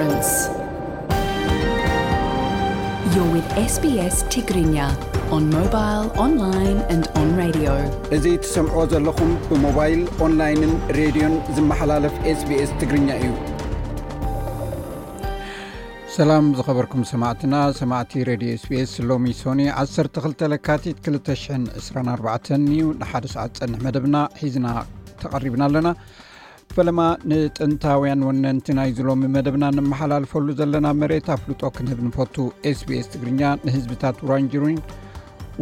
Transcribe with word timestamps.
ኛእዚ 0.00 0.36
ትሰምዕዎ 8.44 8.84
ዘለኹም 8.92 9.32
ብሞባይል 9.50 10.00
ኦንላይንን 10.26 10.74
ሬድዮን 10.98 11.34
ዝመሓላለፍ 11.56 12.16
ስኤስ 12.42 12.72
ትግርኛ 12.82 13.08
እዩ 13.22 13.32
ሰላም 16.16 16.46
ዝኸበርኩም 16.56 17.04
ሰማዕትና 17.12 17.54
ሰማዕቲ 17.82 18.12
ሬድዮ 18.32 18.50
ስስ 18.64 18.94
ሎሚ 19.12 19.30
ሶኒ 19.44 19.60
12 19.82 20.48
ለካቲት 20.54 20.98
224 21.20 22.56
እዩ 22.72 22.80
ንሓደ 23.02 23.24
ሰዓት 23.36 23.54
ፀንሕ 23.62 23.80
መደብና 23.88 24.16
ሒዝና 24.42 24.68
ተቐሪብና 25.22 25.62
ኣለና 25.70 25.88
ፈለማ 26.76 27.00
ንጥንታውያን 27.30 28.20
ወነንቲ 28.26 28.66
ናይ 28.76 28.90
ዝሎሚ 28.98 29.24
መደብና 29.34 29.64
ንመሓላልፈሉ 29.76 30.46
ዘለና 30.60 30.86
መሬት 31.00 31.26
ኣፍልጦ 31.34 31.62
ክንህብ 31.76 31.98
ንፈቱ 32.06 32.36
sbs 32.76 33.06
ትግርኛ 33.14 33.40
ንህዝብታት 33.64 34.22
ራንጅሩን 34.30 34.76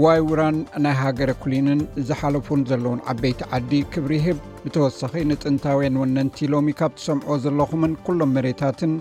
ዋይውራን 0.03 0.59
ናይ 0.85 0.95
ሃገረ 1.01 1.31
ኩሊንን 1.45 1.81
ዝሓለፉን 2.11 2.61
ዘለዉን 2.73 3.03
ዓበይቲ 3.13 3.41
ዓዲ 3.59 3.73
ክብሪ 3.95 4.13
ይህብ 4.23 4.39
ብተወሳኺ 4.67 5.15
ንጥንታውያን 5.31 5.99
ወነንቲ 6.03 6.39
ሎሚ 6.55 6.71
ካብ 6.81 6.95
ትሰምዖ 6.99 7.29
ዘለኹምን 7.47 7.95
ኩሎም 8.09 8.33
መሬታትን 8.39 8.95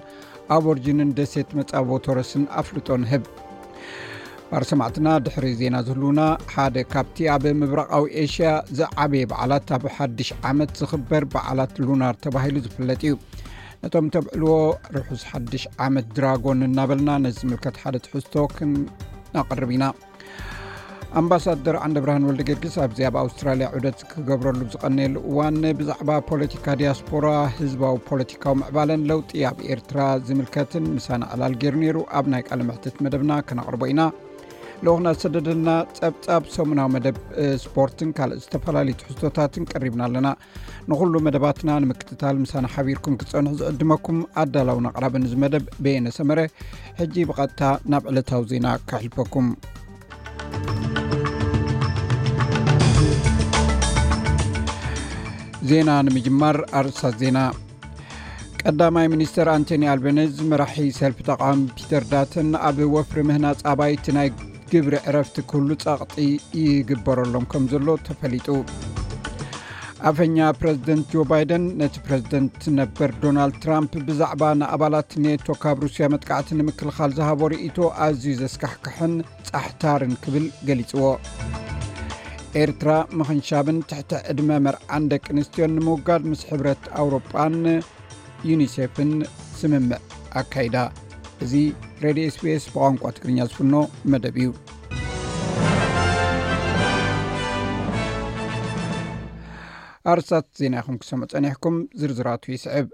ኣብ 0.55 0.65
ወርጅንን 0.71 1.13
ደሴት 1.19 1.51
መጻቦተረስን 1.59 2.45
ኣፍልጦ 2.61 2.87
ንህብ 3.03 3.23
ባር 4.51 4.63
ሰማዕትና 4.69 5.07
ድሕሪ 5.25 5.47
ዜና 5.59 5.75
ዝህልና 5.87 6.21
ሓደ 6.53 6.75
ካብቲ 6.91 7.17
ኣብ 7.33 7.43
ምብራቃዊ 7.61 8.05
ኤሽያ 8.21 8.51
ዝዓበየ 8.77 9.23
በዓላት 9.31 9.69
ኣብ 9.75 9.83
ሓድሽ 9.95 10.29
ዓመት 10.49 10.71
ዝክበር 10.79 11.23
በዓላት 11.33 11.73
ሉናር 11.87 12.15
ተባሂሉ 12.25 12.55
ዝፍለጥ 12.65 13.01
እዩ 13.09 13.15
ነቶም 13.81 14.07
ተብዕልዎ 14.15 14.53
ርሑስ 14.95 15.21
ሓድሽ 15.31 15.63
ዓመት 15.87 16.07
ድራጎን 16.19 16.63
እናበልና 16.67 17.11
ነዝምልከት 17.25 17.75
ሓደ 17.83 17.95
ትሕዝቶ 18.05 18.35
ክናቅርብ 18.55 19.71
ኢና 19.75 19.85
ኣምባሳደር 21.21 21.77
ዓንዲ 21.83 21.99
ብርሃን 22.05 22.25
ወልደ 22.29 22.41
ጌርግስ 22.47 22.75
ኣብዚ 22.85 22.99
ኣብ 23.09 23.15
ኣውስትራልያ 23.23 23.67
ዑደት 23.75 24.01
ክገብረሉ 24.13 24.59
ዝቀነየሉ 24.75 25.15
እዋን 25.31 25.59
ብዛዕባ 25.81 26.09
ፖለቲካ 26.31 26.65
ዲያስፖራ 26.81 27.25
ህዝባዊ 27.59 27.95
ፖለቲካዊ 28.09 28.55
ምዕባለን 28.61 29.05
ለውጢ 29.11 29.31
ኣብ 29.51 29.59
ኤርትራ 29.75 30.01
ዝምልከትን 30.29 30.85
ምሳን 30.97 31.23
ዕላልገይሩ 31.35 31.77
ነይሩ 31.85 31.97
ኣብ 32.19 32.27
ናይ 32.35 32.43
ቃለ 32.49 32.61
ምሕትት 32.71 32.97
መደብና 33.05 33.31
ከናቅርቦ 33.49 33.81
ኢና 33.93 34.01
ልክና 34.87 35.09
ዝሰደድልና 35.15 35.69
ፀብፃብ 35.97 36.43
ሰሙናዊ 36.55 36.87
መደብ 36.93 37.15
ስፖርትን 37.63 38.09
ካ 38.17 38.27
ዝተፈላለዩት 38.43 39.01
ሕዝቶታትን 39.07 39.63
ቀሪብና 39.71 40.01
ኣለና 40.07 40.27
ንኩሉ 40.89 41.13
መደባትና 41.25 41.71
ንምክትታል 41.83 42.37
ምሳ 42.43 42.53
ሓቢርኩም 42.73 43.17
ክፀን 43.21 43.47
ዝዕድመኩም 43.61 44.19
ኣዳላውና 44.41 44.87
ቅራ 44.95 45.05
መደብ 45.43 45.65
ብየነሰመረ 45.85 46.39
ሕጂ 47.01 47.15
ብቐጥታ 47.31 47.61
ናብ 47.93 48.05
ዕለታዊ 48.11 48.43
ዜና 48.53 48.67
ክሕልፈኩም 48.91 49.47
ዜና 55.71 55.89
ንምጅማር 56.09 56.59
ኣርእሳት 56.81 57.17
ዜና 57.23 57.39
ቀዳማይ 58.63 59.07
ሚኒስተር 59.15 59.49
ኣንቶኒ 59.57 59.83
ኣልቤነዝ 59.95 60.35
መራሒ 60.53 60.87
ሰልፊ 61.01 61.19
ተቃሚ 61.31 61.61
ፒተር 61.81 62.05
ዳተን 62.13 62.49
ኣብ 62.69 62.79
ወፍሪ 62.97 63.19
ምህና 63.29 63.47
ባይ 63.81 63.93
ግብሪ 64.71 64.95
ዕረፍቲ 65.09 65.37
ኩህሉ 65.51 65.69
ጻቕጢ 65.83 66.17
ይግበረሎም 66.61 67.45
ከም 67.51 67.63
ዘሎ 67.71 67.87
ተፈሊጡ 68.07 68.47
ኣፈኛ 70.09 70.35
ፕረዚደንት 70.59 71.05
ጆ 71.13 71.23
ባይደን 71.31 71.63
ነቲ 71.79 71.95
ፕረዚደንት 72.07 72.59
ነበር 72.79 73.09
ዶናልድ 73.23 73.55
ትራምፕ 73.63 73.93
ብዛዕባ 74.07 74.43
ንኣባላት 74.59 75.11
ኔቶ 75.23 75.47
ካብ 75.63 75.79
ሩስያ 75.85 76.07
መጥካዕቲ 76.13 76.51
ንምክልኻል 76.59 77.13
ዝሃቦ 77.17 77.41
ርእቶ 77.53 77.77
ኣዝዩ 78.05 78.33
ዘስካሕካሕን 78.43 79.15
ጻሕታርን 79.49 80.13
ክብል 80.23 80.45
ገሊፅዎ 80.69 81.05
ኤርትራ 82.63 82.91
ምኽንሻብን 83.17 83.79
ትሕቲ 83.89 84.11
ዕድመ 84.33 84.49
መርዓን 84.67 85.09
ደቂ 85.13 85.25
ኣንስትዮን 85.35 85.75
ንምውጋድ 85.79 86.23
ምስ 86.31 86.41
ሕብረት 86.51 86.85
ኣውሮጳን 87.01 87.57
ዩኒሴፍን 88.51 89.13
ስምምዕ 89.59 90.01
ኣካይዳ 90.43 90.77
እዚ 91.45 91.53
ሬድዮ 92.03 92.25
ስፔስ 92.35 92.63
ብቋንቋ 92.71 93.01
ትግርኛ 93.17 93.37
ዝፍኖ 93.51 93.73
መደብ 94.11 94.35
እዩ 94.43 94.47
ኣርስታት 100.13 100.45
ዜና 100.61 100.73
ይኹም 100.81 100.97
ክሰም 101.01 101.21
ፀኒሕኩም 101.33 101.75
ዝርዝራት 101.99 102.43
ይስዕብ 102.55 102.87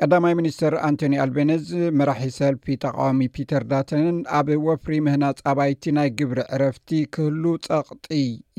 ቀዳማይ 0.00 0.34
ሚኒስትር 0.40 0.74
ኣንቶኒ 0.88 1.14
ኣልቤነዝ 1.26 1.66
መራሒ 1.98 2.28
ሰልፊ 2.38 2.64
ተቃዋሚ 2.84 3.20
ፒተር 3.36 3.62
ዳተንን 3.72 4.18
ኣብ 4.40 4.48
ወፍሪ 4.68 4.94
ምህና 5.08 5.24
ፀባይቲ 5.44 5.82
ናይ 5.98 6.08
ግብሪ 6.20 6.38
ዕረፍቲ 6.56 6.88
ክህሉ 7.16 7.44
ፀቕጢ 7.68 8.06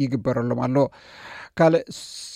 ይግበረሎም 0.04 0.62
ኣሎ 0.68 0.78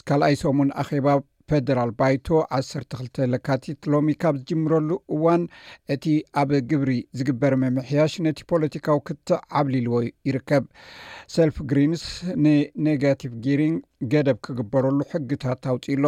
ካልኣይ 0.07 0.35
ሰሙን 0.45 0.72
ኣባ 0.84 1.06
ፌደራል 1.52 1.91
ባይቶ 2.00 2.28
1ሰ2ልተ 2.58 3.25
ለካቲት 3.34 3.85
ሎሚ 3.94 4.09
ካብ 4.22 4.35
ዝጅምረሉ 4.40 4.90
እዋን 5.16 5.44
እቲ 5.94 6.06
ኣብ 6.41 6.50
ግብሪ 6.72 6.91
ዝግበረ 7.19 7.53
መምሕያሽ 7.63 8.13
ነቲ 8.25 8.40
ፖለቲካዊ 8.52 8.97
ክትዓብሊልዎ 9.09 10.00
ይርከብ 10.30 10.66
ሰልፍ 11.36 11.56
ግሪንስ 11.72 12.03
ን 12.44 12.56
ኔጋቲቭ 12.88 13.31
ጊሪንግ 13.46 13.80
ገደብ 14.13 14.38
ክግበረሉ 14.47 15.00
ሕግታት 15.13 15.62
ታውፅኢሎ 15.68 16.06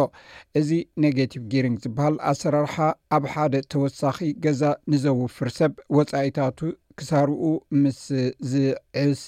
እዚ 0.60 0.68
ኔጋቲቭ 1.04 1.42
ጊሪንግ 1.54 1.78
ዝበሃል 1.86 2.16
ኣሰራርሓ 2.32 2.76
ኣብ 3.16 3.24
ሓደ 3.32 3.54
ተወሳኺ 3.74 4.18
ገዛ 4.46 4.62
ንዘውፍር 4.92 5.50
ሰብ 5.58 5.72
ወፃኢታቱ 5.98 6.58
ክሳርኡ 7.00 7.42
ምስዝዕስ 7.82 9.20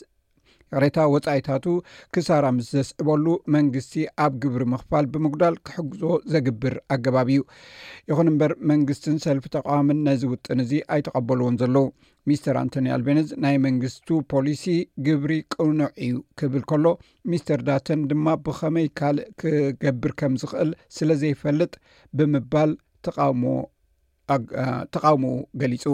ቅሬታ 0.77 0.99
ወፃኢታቱ 1.13 1.65
ክሳራ 2.15 2.45
ምስ 2.57 2.67
ዘስዕበሉ 2.75 3.25
መንግስቲ 3.55 3.95
ኣብ 4.25 4.33
ግብሪ 4.43 4.63
ምኽፋል 4.73 5.07
ብምጉዳል 5.13 5.55
ክሕግዞ 5.67 6.03
ዘግብር 6.33 6.75
ኣገባብ 6.95 7.29
እዩ 7.33 7.41
ይኹን 8.11 8.29
እምበር 8.31 8.53
መንግስትን 8.71 9.17
ሰልፊ 9.25 9.45
ተቃምን 9.57 9.99
ነዚ 10.07 10.23
ውጥን 10.33 10.59
እዚ 10.65 10.73
ኣይተቀበሉዎን 10.95 11.57
ዘለዉ 11.63 11.87
ሚስተር 12.31 12.57
ኣንቶኒ 12.63 12.87
ኣልቤነዝ 12.97 13.29
ናይ 13.45 13.57
መንግስቱ 13.67 14.09
ፖሊሲ 14.33 14.65
ግብሪ 15.09 15.33
ቅኑዕ 15.57 15.91
እዩ 16.07 16.15
ክብል 16.41 16.63
ከሎ 16.73 16.85
ሚስተር 17.33 17.61
ዳተን 17.69 18.01
ድማ 18.13 18.27
ብኸመይ 18.47 18.89
ካልእ 19.01 19.27
ክገብር 19.43 20.15
ከም 20.23 20.35
ዝክእል 20.45 20.71
ስለ 20.99 21.09
ዘይፈልጥ 21.25 21.73
ብምባል 22.21 22.73
ተቃውሙ 23.07 25.27
ገሊፁ 25.63 25.85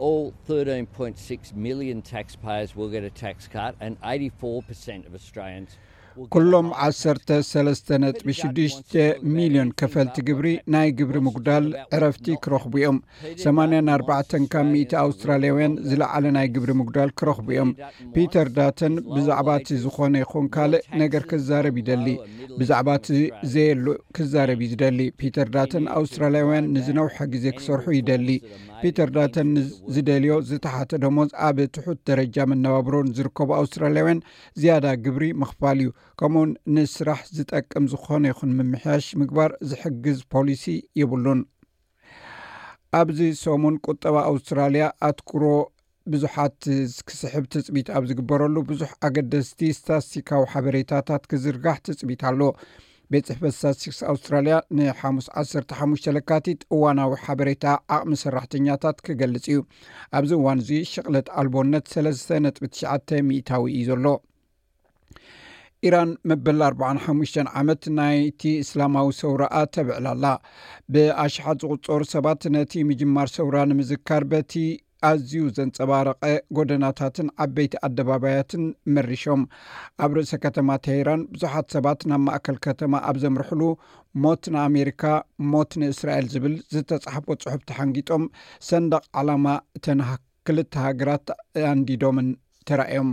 all 0.00 0.32
3en 0.48 0.90
point 0.90 1.18
six 1.18 1.52
million 1.54 2.00
taxpayers 2.00 2.74
well 2.74 2.88
get 2.88 3.04
a 3.04 3.10
tax 3.10 3.46
cart 3.46 3.76
and 3.80 4.00
eightyfour 4.00 4.66
percent 4.66 5.04
of 5.06 5.14
australians 5.14 5.76
ኩሎም 6.34 6.66
13ጥ6ሚልዮን 6.84 9.68
ከፈልቲ 9.80 10.16
ግብሪ 10.28 10.48
ናይ 10.72 10.88
ግብሪ 10.98 11.16
ምጉዳል 11.26 11.66
ዕረፍቲ 11.96 12.26
ክረኽቡ 12.44 12.72
እዮም 12.80 12.98
84 13.44 14.34
ካብ 14.54 14.66
ኣውስትራልያውያን 15.04 15.74
ዝለዓለ 15.90 16.24
ናይ 16.36 16.46
ግብሪ 16.54 16.70
ምጉዳል 16.80 17.10
ክረኽቡ 17.20 17.46
እዮም 17.54 17.70
ፒተር 18.16 18.48
ዳተን 18.58 18.94
ብዛዕባ 19.14 19.48
እቲ 19.60 19.68
ዝኾነ 19.84 20.14
ይኹን 20.24 20.46
ካልእ 20.56 20.82
ነገር 21.02 21.22
ክዛረብ 21.32 21.74
ይደሊ 21.82 22.06
ብዛዕባ 22.60 22.88
እቲ 23.00 23.08
ዘየሉእ 23.54 23.96
ክዛረብ 24.18 24.58
ዩ 24.64 24.66
ዝደሊ 24.74 24.98
ፒተር 25.22 25.48
ዳተን 25.56 25.84
ኣውስትራልያውያን 25.98 26.66
ንዝነውሓ 26.76 27.16
ግዜ 27.34 27.44
ክሰርሑ 27.58 27.86
ይደሊ 28.00 28.28
ፒተር 28.82 29.08
ዳተን 29.16 29.48
ዝደልዮ 29.94 30.32
ዝተሓተ 30.50 30.90
ደሞዝ 31.04 31.30
ኣብ 31.46 31.56
ትሑት 31.74 31.98
ደረጃ 32.10 32.36
መነባብሮ 32.50 32.94
ንዝርከቡ 33.08 33.48
ኣውስትራላያውያን 33.62 34.20
ዝያዳ 34.60 34.86
ግብሪ 35.06 35.24
ምኽፋል 35.42 35.78
እዩ 35.82 35.88
ከምኡ 36.22 36.48
ንስራሕ 36.76 37.20
ዝጠቅም 37.36 37.84
ዝኾነ 37.90 38.24
ይኹን 38.30 38.50
ምምሕያሽ 38.56 39.06
ምግባር 39.20 39.50
ዝሕግዝ 39.68 40.18
ፖሊሲ 40.32 40.64
ይብሉን 41.00 41.40
ኣብዚ 42.98 43.20
ሰሙን 43.44 43.76
ቁጠባ 43.86 44.16
ኣውስትራልያ 44.32 44.86
ኣትኩሮ 45.08 45.44
ብዙሓት 46.12 46.58
ክስሕብ 47.08 47.44
ትፅቢት 47.54 47.88
ኣብ 47.96 48.04
ዝግበረሉ 48.10 48.54
ብዙሕ 48.72 48.90
ኣገደስቲ 49.08 49.60
ስታስቲካዊ 49.80 50.44
ሓበሬታታት 50.52 51.24
ክዝርጋሕ 51.32 51.78
ተፅቢት 51.88 52.22
ኣሎ 52.30 52.40
ቤት 53.12 53.26
ፅሕፈት 53.30 53.56
ሳቲክስ 53.62 54.00
ኣውስትራልያ 54.12 54.56
ንሓሙስ 54.78 55.28
15ሽ 55.44 56.04
ለካቲት 56.16 56.60
እዋናዊ 56.76 57.12
ሓበሬታ 57.26 57.64
ዓቕሚ 57.96 58.12
ሰራሕተኛታት 58.24 58.98
ክገልፅ 59.08 59.46
እዩ 59.52 59.60
ኣብዚ 60.18 60.32
እዋን 60.42 60.60
እዙ 60.64 60.70
ሸቕለት 60.94 61.30
ኣልቦነት 61.42 61.86
3ስ 61.94 62.22
ጥትሽሚታዊ 62.58 63.66
እዩ 63.78 63.86
ዘሎ 63.92 64.06
ኢራን 65.88 66.10
መበል 66.30 66.58
4ሓሙሽተ 66.64 67.42
ዓመት 67.58 67.84
ናይቲ 67.98 68.42
እስላማዊ 68.64 69.06
ሰውራ 69.20 69.44
ተብዕላኣላ 69.74 70.24
ብኣሽሓት 70.92 71.62
ዝቁፀሩ 71.64 72.02
ሰባት 72.14 72.42
ነቲ 72.56 72.72
ምጅማር 72.88 73.28
ሰውራ 73.36 73.56
ንምዝካር 73.70 74.24
በቲ 74.32 74.52
ኣዝዩ 75.10 75.42
ዘንፀባረቀ 75.56 76.22
ጎደናታትን 76.56 77.28
ዓበይቲ 77.44 77.74
ኣደባብያትን 77.86 78.64
መርሾም 78.94 79.42
ኣብ 80.04 80.10
ርእሰ 80.16 80.32
ከተማ 80.44 80.68
ተሄራን 80.86 81.22
ብዙሓት 81.34 81.66
ሰባት 81.76 82.00
ናብ 82.10 82.20
ማእከል 82.28 82.56
ከተማ 82.66 82.92
ኣብ 83.10 83.16
ዘምርሕሉ 83.24 83.62
ሞት 84.24 84.44
ንኣሜሪካ 84.56 85.02
ሞት 85.52 85.72
ንእስራኤል 85.82 86.26
ዝብል 86.34 86.54
ዝተፃሓፈ 86.74 87.24
ፅሑፍ 87.44 87.62
ተሓንጊጦም 87.70 88.24
ሰንደቅ 88.70 89.02
ዓላማ 89.20 89.46
እተን 89.78 90.02
ክልተ 90.48 90.74
ሃገራት 90.86 91.28
ኣንዲዶምን 91.74 92.28
ትረአዮም 92.68 93.12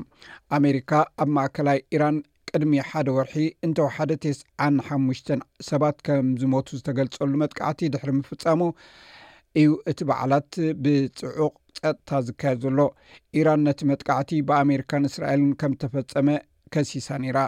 ኣሜሪካ 0.59 0.91
ኣብ 1.23 1.29
ማእከላይ 1.37 1.79
ኢራን 1.95 2.17
ቅድሚ 2.51 2.73
ሓደ 2.89 3.07
ወርሒ 3.17 3.35
እንተወሓደ 3.65 4.11
ተስን 4.23 4.75
ሓሙሽተ 4.87 5.29
ሰባት 5.69 5.97
ከም 6.07 6.27
ዝሞቱ 6.41 6.67
ዝተገልፀሉ 6.79 7.31
መጥቃዕቲ 7.43 7.81
ድሕሪ 7.93 8.11
ምፍፃሙ 8.19 8.61
እዩ 9.61 9.69
እቲ 9.91 9.99
በዓላት 10.09 10.51
ብፅዑቅ 10.83 11.53
ፀጥታ 11.79 12.09
ዝካየድ 12.27 12.59
ዘሎ 12.65 12.79
ኢራን 13.39 13.61
ነቲ 13.67 13.79
መጥቃዕቲ 13.91 14.31
ብኣሜሪካን 14.49 15.07
እስራኤልን 15.11 15.51
ከም 15.61 15.73
ተፈፀመ 15.83 16.29
ከሲሳ 16.75 17.07
ነራ 17.23 17.39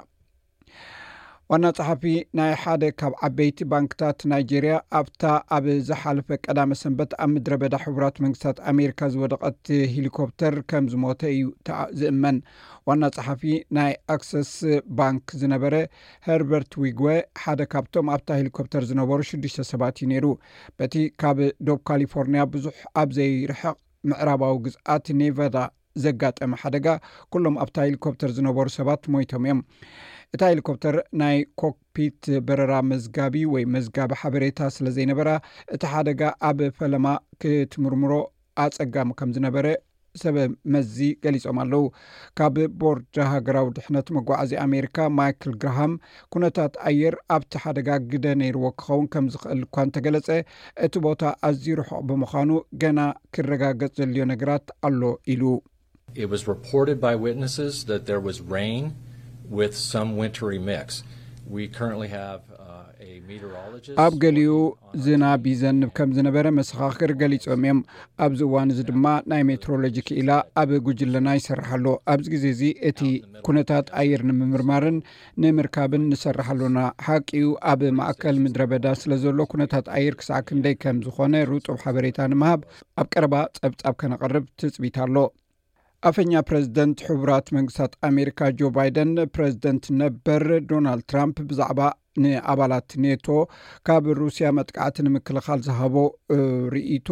ዋና 1.51 1.67
ፀሓፊ 1.77 2.01
ናይ 2.37 2.51
ሓደ 2.63 2.83
ካብ 2.99 3.13
ዓበይቲ 3.27 3.59
ባንክታት 3.69 4.19
ናይጀርያ 4.31 4.73
ኣብታ 4.97 5.21
ኣብ 5.55 5.65
ዝሓለፈ 5.87 6.27
ቀዳመ 6.45 6.71
ሰንበት 6.81 7.11
ኣብ 7.23 7.29
ምድረ 7.35 7.53
በዳ 7.61 7.75
ሕቡራት 7.83 8.17
መንግስታት 8.23 8.57
ኣሜሪካ 8.71 8.99
ዝወደቐት 9.13 9.69
ሂሊኮፕተር 9.93 10.55
ከም 10.71 10.87
ዝሞተ 10.91 11.21
እዩ 11.35 11.47
ዝእመን 12.01 12.37
ዋና 12.89 13.01
ፀሓፊ 13.17 13.41
ናይ 13.77 13.91
ኣክሰስ 14.15 14.51
ባንኪ 14.99 15.27
ዝነበረ 15.43 15.73
ሃርበርት 16.27 16.75
ዊግዌ 16.83 17.15
ሓደ 17.45 17.59
ካብቶም 17.73 18.11
ኣብታ 18.17 18.29
ሂሊኮፕተር 18.41 18.85
ዝነበሩ 18.91 19.19
ሽዱሽተ 19.31 19.67
ሰባት 19.71 19.97
እዩ 20.03 20.09
ነይሩ 20.13 20.27
በቲ 20.81 20.95
ካብ 21.23 21.39
ዶብ 21.69 21.81
ካሊፎርኒያ 21.91 22.43
ብዙሕ 22.55 22.77
ኣብ 23.03 23.09
ዘይርሕቕ 23.19 23.75
ምዕራባዊ 24.11 24.55
ግዝኣት 24.67 25.07
ኔቫዳ 25.23 25.57
ዘጋጠመ 26.05 26.51
ሓደጋ 26.61 26.87
ኩሎም 27.33 27.55
ኣብታ 27.63 27.77
ሂሊኮፕተር 27.89 28.29
ዝነበሩ 28.37 28.67
ሰባት 28.79 29.03
ሞይቶም 29.13 29.45
እዮም 29.47 29.59
እታ 30.35 30.41
ሄሊኮፕተር 30.51 30.95
ናይ 31.19 31.37
ኮክፒት 31.61 32.23
በረራ 32.47 32.73
መዝጋቢ 32.89 33.35
ወይ 33.53 33.63
መዝጋቢ 33.75 34.11
ሓበሬታ 34.21 34.59
ስለ 34.75 34.87
ዘይነበራ 34.97 35.29
እቲ 35.75 35.81
ሓደጋ 35.93 36.21
ኣብ 36.49 36.59
ፈለማ 36.79 37.05
ክትምርምሮ 37.43 38.11
ኣፀጋሚ 38.65 39.11
ከም 39.21 39.29
ዝነበረ 39.37 39.67
ሰበ 40.21 40.37
መዚ 40.75 40.95
ገሊፆም 41.23 41.57
ኣለው 41.63 41.83
ካብ 42.37 42.55
ቦርጃ 42.81 43.15
ሃገራዊ 43.33 43.67
ድሕነት 43.77 44.07
መጓዓዚ 44.19 44.51
ኣሜሪካ 44.67 44.97
ማይል 45.17 45.53
ግራሃም 45.63 45.93
ኩነታት 46.35 46.73
ኣየር 46.91 47.15
ኣብቲ 47.35 47.51
ሓደጋ 47.65 47.89
ግደ 48.13 48.25
ነይርዎ 48.43 48.63
ክኸውን 48.79 49.07
ከም 49.13 49.25
ዝክእል 49.33 49.61
እኳ 49.67 49.75
እንተገለፀ 49.89 50.29
እቲ 50.87 50.93
ቦታ 51.09 51.21
ኣዝርሖቅ 51.51 51.99
ብምዃኑ 52.09 52.51
ገና 52.83 52.99
ክረጋገፅ 53.37 53.91
ዘልዮ 53.99 54.23
ነገራት 54.35 54.65
ኣሎ 54.87 55.11
ኢሉ 55.33 55.43
Uh, 59.51 60.87
ኣብ 64.03 64.13
ገሊኡ 64.23 64.51
ዝናብዘንብ 65.05 65.89
ከም 65.97 66.09
ዝነበረ 66.17 66.47
መሰኻክር 66.57 67.11
ገሊፆም 67.21 67.53
እዮም 67.65 67.79
ኣብዚ 68.25 68.41
እዋን 68.49 68.71
እዚ 68.73 68.79
ድማ 68.89 69.05
ናይ 69.33 69.43
ሜትሮሎጂ 69.49 69.97
ክኢላ 70.09 70.31
ኣብ 70.63 70.69
ጉጅለና 70.87 71.27
ይሰርሓሉ 71.39 71.85
ኣብዚ 72.13 72.27
ግዜ 72.35 72.45
እዚ 72.55 72.61
እቲ 72.91 73.01
ኩነታት 73.47 73.87
ኣየር 74.03 74.23
ንምምርማርን 74.29 74.99
ንምርካብን 75.43 76.05
ንሰርሓሉና 76.11 76.77
ሓቂኡ 77.07 77.47
ኣብ 77.73 77.83
ማእከል 77.99 78.39
ምድረ 78.45 78.61
በዳ 78.73 78.87
ስለ 79.03 79.11
ዘሎ 79.25 79.39
ኩነታት 79.55 79.87
ኣየር 79.97 80.17
ክሳዕ 80.21 80.41
ክንደይ 80.49 80.77
ከም 80.85 80.99
ዝኾነ 81.07 81.33
ርጡብ 81.51 81.79
ሓበሬታ 81.85 82.29
ንምሃብ 82.33 82.63
ኣብ 83.01 83.09
ቀረባ 83.15 83.35
ፀብጻብ 83.61 83.95
ከነቐርብ 84.03 84.45
ትፅቢት 84.61 84.97
ኣሎ 85.05 85.15
አፈኛ 86.07 86.33
ፕረዚደንት 86.49 86.99
ሕቡራት 87.07 87.47
መንግስታት 87.55 87.93
ኣሜሪካ 88.09 88.39
ጆ 88.59 88.69
ባይደን 88.75 89.09
ፕረዚደንት 89.35 89.85
ነበር 90.01 90.43
ዶናልድ 90.69 91.05
ትራምፕ 91.11 91.37
ብዛዕባ 91.49 91.79
ንኣባላት 92.23 92.91
ኔቶ 93.05 93.27
ካብ 93.87 94.05
ሩስያ 94.21 94.47
መጥቃዕቲ 94.59 94.97
ንምክልኻል 95.07 95.59
ዝሃቦ 95.67 95.95
ርኢቶ 96.75 97.07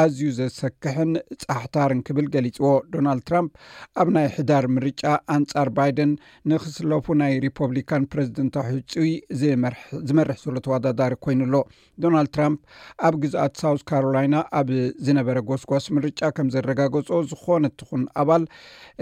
ኣዝዩ 0.00 0.28
ዘሰክሕን 0.38 1.10
ፃሕታርን 1.42 2.00
ክብል 2.06 2.26
ገሊፅዎ 2.34 2.70
ዶናልድ 2.94 3.22
ትራምፕ 3.28 3.52
ኣብ 4.00 4.08
ናይ 4.16 4.26
ሕዳር 4.36 4.64
ምርጫ 4.74 5.02
ኣንጻር 5.36 5.68
ባይደን 5.76 6.10
ንክስለፉ 6.50 7.06
ናይ 7.22 7.32
ሪፖብሊካን 7.46 8.02
ፕረዚደንታዊ 8.12 8.68
ሒፅይ 8.78 9.12
ዝመርሕ 10.08 10.34
ዘሎ 10.46 10.56
ተዋዳዳሪ 10.66 11.14
ኮይኑኣሎ 11.26 11.54
ዶናልድ 12.04 12.32
ትራምፕ 12.36 12.60
ኣብ 13.08 13.14
ግዛኣት 13.24 13.54
ሳውት 13.62 13.82
ካሮላይና 13.90 14.34
ኣብ 14.60 14.68
ዝነበረ 15.08 15.38
ጎስጓስ 15.50 15.86
ምርጫ 15.98 16.20
ከም 16.38 16.50
ዘረጋገጾ 16.56 17.10
ዝኾነ 17.32 17.64
ትኹን 17.80 18.04
ኣባል 18.22 18.44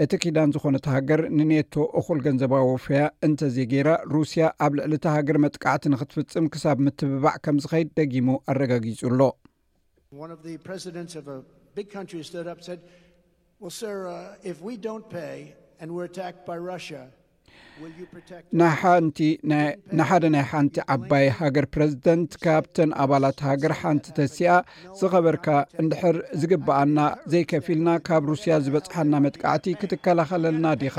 እቲ 0.05 0.11
ኪዳን 0.23 0.53
ዝኾነ 0.57 0.75
ትሃገር 0.87 1.23
ንኔቶ 1.39 1.73
እኩል 2.01 2.21
ገንዘባ 2.27 2.53
ወፍያ 2.71 3.01
እንተዘይ 3.27 3.67
ገይራ 3.73 3.89
ሩስያ 4.15 4.45
ኣብ 4.67 4.71
ልዕሊ 4.79 4.93
እተ 4.99 5.07
ሃገር 5.17 5.39
መጥቃዕቲ 5.45 5.83
ንክትፍፅም 5.95 6.47
ክሳብ 6.55 6.77
ምትብባዕ 6.87 7.35
ከምዝ 7.47 7.65
ኸይድ 7.73 7.91
ደጊሙ 7.99 8.27
ኣረጋጊፁኣሎ 8.53 9.19
Uh, 10.09 10.25
ንቲንሓደ 18.57 19.31
ናይ 20.35 20.43
ሓንቲ 20.51 20.75
ዓባይ 20.95 21.25
ሃገር 21.39 21.65
ፕረዚደንት 21.73 22.31
ካብተን 22.43 22.91
ኣባላት 23.03 23.39
ሃገር 23.49 23.73
ሓንቲ 23.81 24.05
uh, 24.11 24.15
ተሲኣ 24.19 24.53
ዝኸበርካ 25.01 25.47
እንድሕር 25.81 26.15
ዝግበኣና 26.43 26.97
ዘይከፍ 27.33 27.67
ኢልና 27.75 27.89
ካብ 28.09 28.23
ሩስያ 28.31 28.53
ዝበፅሐና 28.67 29.13
መጥቃዕቲ 29.27 29.65
ክትከላኸለልና 29.81 30.67
ዲኻ 30.83 30.95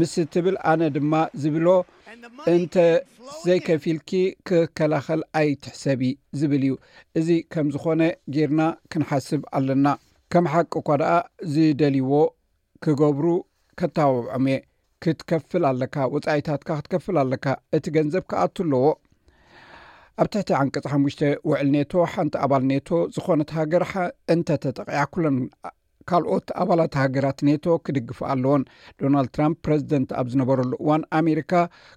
ምስ 0.00 0.14
እትብል 0.24 0.58
ኣነ 0.72 0.82
ድማ 0.98 1.14
ዝብሎ 1.44 1.66
እንተ 2.52 2.76
ዘይከፊልኪ 3.46 4.10
ክከላኸል 4.48 5.20
ኣይትሕሰቢ 5.40 6.00
ዝብል 6.38 6.62
እዩ 6.66 6.72
እዚ 7.18 7.28
ከም 7.52 7.68
ዝኾነ 7.74 8.02
ጌርና 8.34 8.62
ክንሓስብ 8.92 9.42
ኣለና 9.58 9.86
ከም 10.32 10.46
ሓቂ 10.52 10.72
እኳ 10.82 10.88
ደኣ 11.02 11.12
ዝደልይዎ 11.52 12.10
ክገብሩ 12.84 13.26
ከተወዖም 13.80 14.46
ክትከፍል 15.04 15.62
ኣለካ 15.70 15.96
ወፃኢታትካ 16.14 16.68
ክትከፍል 16.80 17.16
ኣለካ 17.24 17.46
እቲ 17.76 17.84
ገንዘብ 17.96 18.24
ክኣትኣለዎ 18.30 18.84
ኣብ 20.22 20.26
ትሕቲ 20.32 20.50
ዓንቅፂ 20.60 20.84
ሓሙሽተ 20.92 21.20
ውዕል 21.50 21.68
ኔቶ 21.76 21.92
ሓንቲ 22.14 22.34
ኣባል 22.44 22.64
ኔቶ 22.72 22.88
ዝኮነት 23.14 23.50
ሃገር 23.58 23.84
እንተ 24.34 24.48
ተጠቂያ 24.64 25.02
ኩለን 25.12 25.36
ካልኦት 26.10 26.48
ኣባላት 26.62 26.94
ሃገራት 27.02 27.38
ኔቶ 27.48 27.64
ክድግፍ 27.86 28.18
ኣለዎን 28.32 28.62
ዶናልድ 29.00 29.30
ትራም 29.36 29.54
ፕረዚደንት 29.64 30.10
ኣብ 30.20 30.26
ዝነበረሉ 30.34 30.70
እዋን 30.82 31.02
ኣሜሪካ 31.20 31.52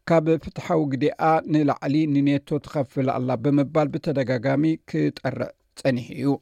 ካብ 0.09 0.27
ፍትሓዊ 0.45 0.81
ግዲኣ 0.93 1.21
ንላዕሊ 1.55 1.95
ንኔቶ 2.15 2.47
ትኸፍል 2.65 3.07
ኣላ 3.17 3.29
ብምባል 3.45 3.89
ብተደጋጋሚ 3.95 4.63
ክጠርዕ 4.91 5.51
ፀኒሕ 5.81 6.07
እዩ 6.19 6.33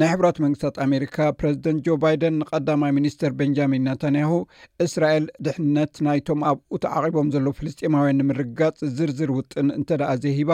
ናይ 0.00 0.08
ሕብራት 0.10 0.36
መንግስታት 0.42 0.76
ኣሜሪካ 0.84 1.16
ፕረዚደንት 1.38 1.80
ጆ 1.86 1.96
ባይደን 2.02 2.36
ንቀዳማይ 2.42 2.92
ሚኒስትር 2.98 3.30
ቤንጃሚን 3.38 3.82
ነታንያሁ 3.88 4.30
እስራኤል 4.84 5.24
ድሕነት 5.46 5.94
ናይቶም 6.06 6.42
ኣብኡት 6.50 6.84
ዓቒቦም 6.98 7.32
ዘሎ 7.34 7.46
ፍልስጢማውያን 7.58 8.18
ንምርጋጽ 8.20 8.78
ዝርዝር 8.98 9.30
ውጥን 9.38 9.68
እንተ 9.78 9.88
ደኣ 10.02 10.10
ዘሂባ 10.24 10.50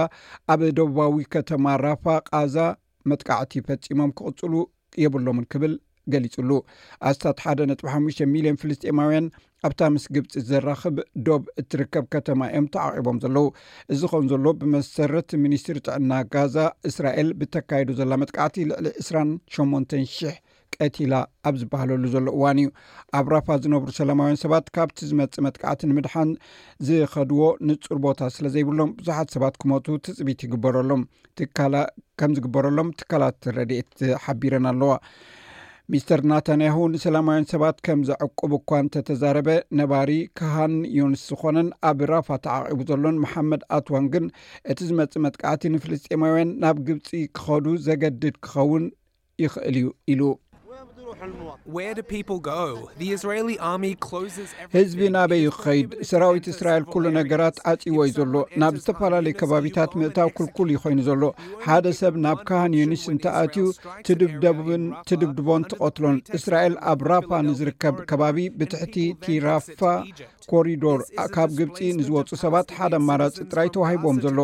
ኣብ 0.54 0.62
ደቡባዊ 0.78 1.14
ከተማ 1.34 1.66
ራፋ 1.84 2.06
ቃዛ 2.30 2.56
መጥቃዕቲ 3.10 3.52
ፈፂሞም 3.68 4.10
ክቕፅሉ 4.18 4.54
የብሎምን 5.02 5.44
ክብል 5.54 5.72
ገሊጹሉ 6.14 6.50
ኣስታት 7.10 7.38
1 7.52 7.72
ጥ5 7.80 8.20
ሚልዮን 8.34 8.58
ፍልስጥማውያን 8.62 9.26
ኣብታ 9.66 9.82
ምስ 9.92 10.04
ግብፂ 10.14 10.32
ዘራኽብ 10.48 10.96
ዶብ 11.26 11.44
እትርከብ 11.60 12.04
ከተማ 12.14 12.40
እዮም 12.52 12.66
ተዓቒቦም 12.74 13.18
ዘለዉ 13.24 13.46
እዚ 13.92 14.00
ኸን 14.12 14.26
ዘሎ 14.32 14.46
ብመሰረት 14.60 15.30
ሚኒስትሪ 15.44 15.76
ጥዕና 15.86 16.10
ጋዛ 16.34 16.56
እስራኤል 16.90 17.30
ብተካይዶ 17.40 17.88
ዘላ 18.00 18.12
መጥቃዕቲ 18.22 18.56
ልዕሊ 18.70 18.86
2800 19.06 20.36
ቀቲላ 20.78 21.14
ኣብ 21.48 21.54
ዝበሃለሉ 21.60 22.04
ዘሎ 22.14 22.24
እዋን 22.36 22.58
እዩ 22.62 22.68
ኣብ 23.18 23.26
ራፋ 23.32 23.46
ዝነብሩ 23.64 23.90
ሰላማውያን 23.98 24.40
ሰባት 24.42 24.66
ካብቲ 24.76 24.98
ዝመፅእ 25.10 25.44
መጥቃዕቲ 25.46 25.82
ንምድሓን 25.90 26.30
ዝኸድዎ 26.86 27.40
ንፁር 27.68 27.98
ቦታ 28.06 28.20
ስለ 28.36 28.46
ዘይብሎም 28.56 28.90
ብዙሓት 28.98 29.30
ሰባት 29.36 29.56
ክመቱ 29.62 29.86
ትፅቢት 30.08 30.42
ይግበረሎም 30.46 31.02
ትከም 31.40 32.34
ዝግበረሎም 32.38 32.90
ትካላት 33.00 33.40
ረድኤት 33.58 33.92
ሓቢረን 34.26 34.66
ኣለዋ 34.72 34.92
ሚስተር 35.92 36.20
ናታንያሁ 36.30 36.76
ንሰላማውያን 36.92 37.44
ሰባት 37.50 37.76
ከም 37.86 37.98
ዘዕቁብ 38.08 38.52
እኳ 38.56 38.70
እንተተዛረበ 38.84 39.48
ነባሪ 39.80 40.10
ክሃን 40.38 40.74
ዩንስ 40.98 41.20
ዝኮነን 41.30 41.68
ኣብ 41.90 41.98
ራፋ 42.12 42.28
ተዓቒቡ 42.44 42.78
ዘሎን 42.90 43.20
መሓመድ 43.24 43.62
ኣትዋን 43.76 44.06
ግን 44.14 44.24
እቲ 44.72 44.78
ዝመፅእ 44.88 45.22
መጥካዕቲ 45.26 45.70
ንፍልስጢማውያን 45.74 46.50
ናብ 46.64 46.78
ግብፂ 46.88 47.10
ክኸዱ 47.38 47.66
ዘገድድ 47.86 48.34
ክኸውን 48.46 48.84
ይኽእል 49.44 49.76
እዩ 49.82 49.86
ኢሉ 50.14 50.20
ህዝቢ 54.76 55.00
ናበይ 55.16 55.40
ይከይድ 55.46 55.90
ሰራዊት 56.10 56.46
እስራኤል 56.52 56.84
ኩሉ 56.92 57.04
ነገራት 57.18 57.56
ኣፂዎ 57.72 57.98
እዩ 58.08 58.14
ዘሎ 58.18 58.34
ናብ 58.62 58.74
ዝተፈላለዩ 58.80 59.34
ከባቢታት 59.40 59.90
ምእታው 60.00 60.30
ኩልኩል 60.38 60.68
ይኮይኑ 60.74 60.98
ዘሎ 61.08 61.22
ሓደ 61.66 61.84
ሰብ 62.00 62.14
ናብ 62.26 62.38
ካሃንዮኒስ 62.48 63.04
እንተኣትዩ 63.14 63.66
ትድብድቦን 65.08 65.66
ትቐትሎን 65.72 66.16
እስራኤል 66.38 66.76
ኣብ 66.92 67.02
ራፓ 67.12 67.30
ንዝርከብ 67.48 67.98
ከባቢ 68.12 68.38
ብትሕቲ 68.60 68.96
ቲራፋ 69.26 69.82
ኮሪዶር 70.50 71.00
ካብ 71.34 71.50
ግብፂ 71.58 71.78
ንዝወፁ 71.98 72.28
ሰባት 72.42 72.68
ሓደ 72.76 72.94
ኣማራፂ 73.00 73.36
ጥራይ 73.50 73.68
ተዋሂቦም 73.74 74.18
ዘሎ 74.24 74.38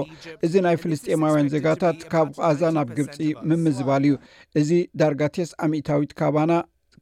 እዚ 0.46 0.54
ናይ 0.66 0.76
ፍልስጢማውያን 0.82 1.50
ዜጋታት 1.54 1.98
ካብ 2.12 2.28
ቃዛ 2.42 2.60
ናብ 2.78 2.88
ግብፂ 2.98 3.18
ምምዝባል 3.48 4.04
እዩ 4.08 4.14
እዚ 4.60 4.70
ዳርጋ 5.00 5.20
ተስ0ታዊት 5.36 6.12
ካባና 6.20 6.52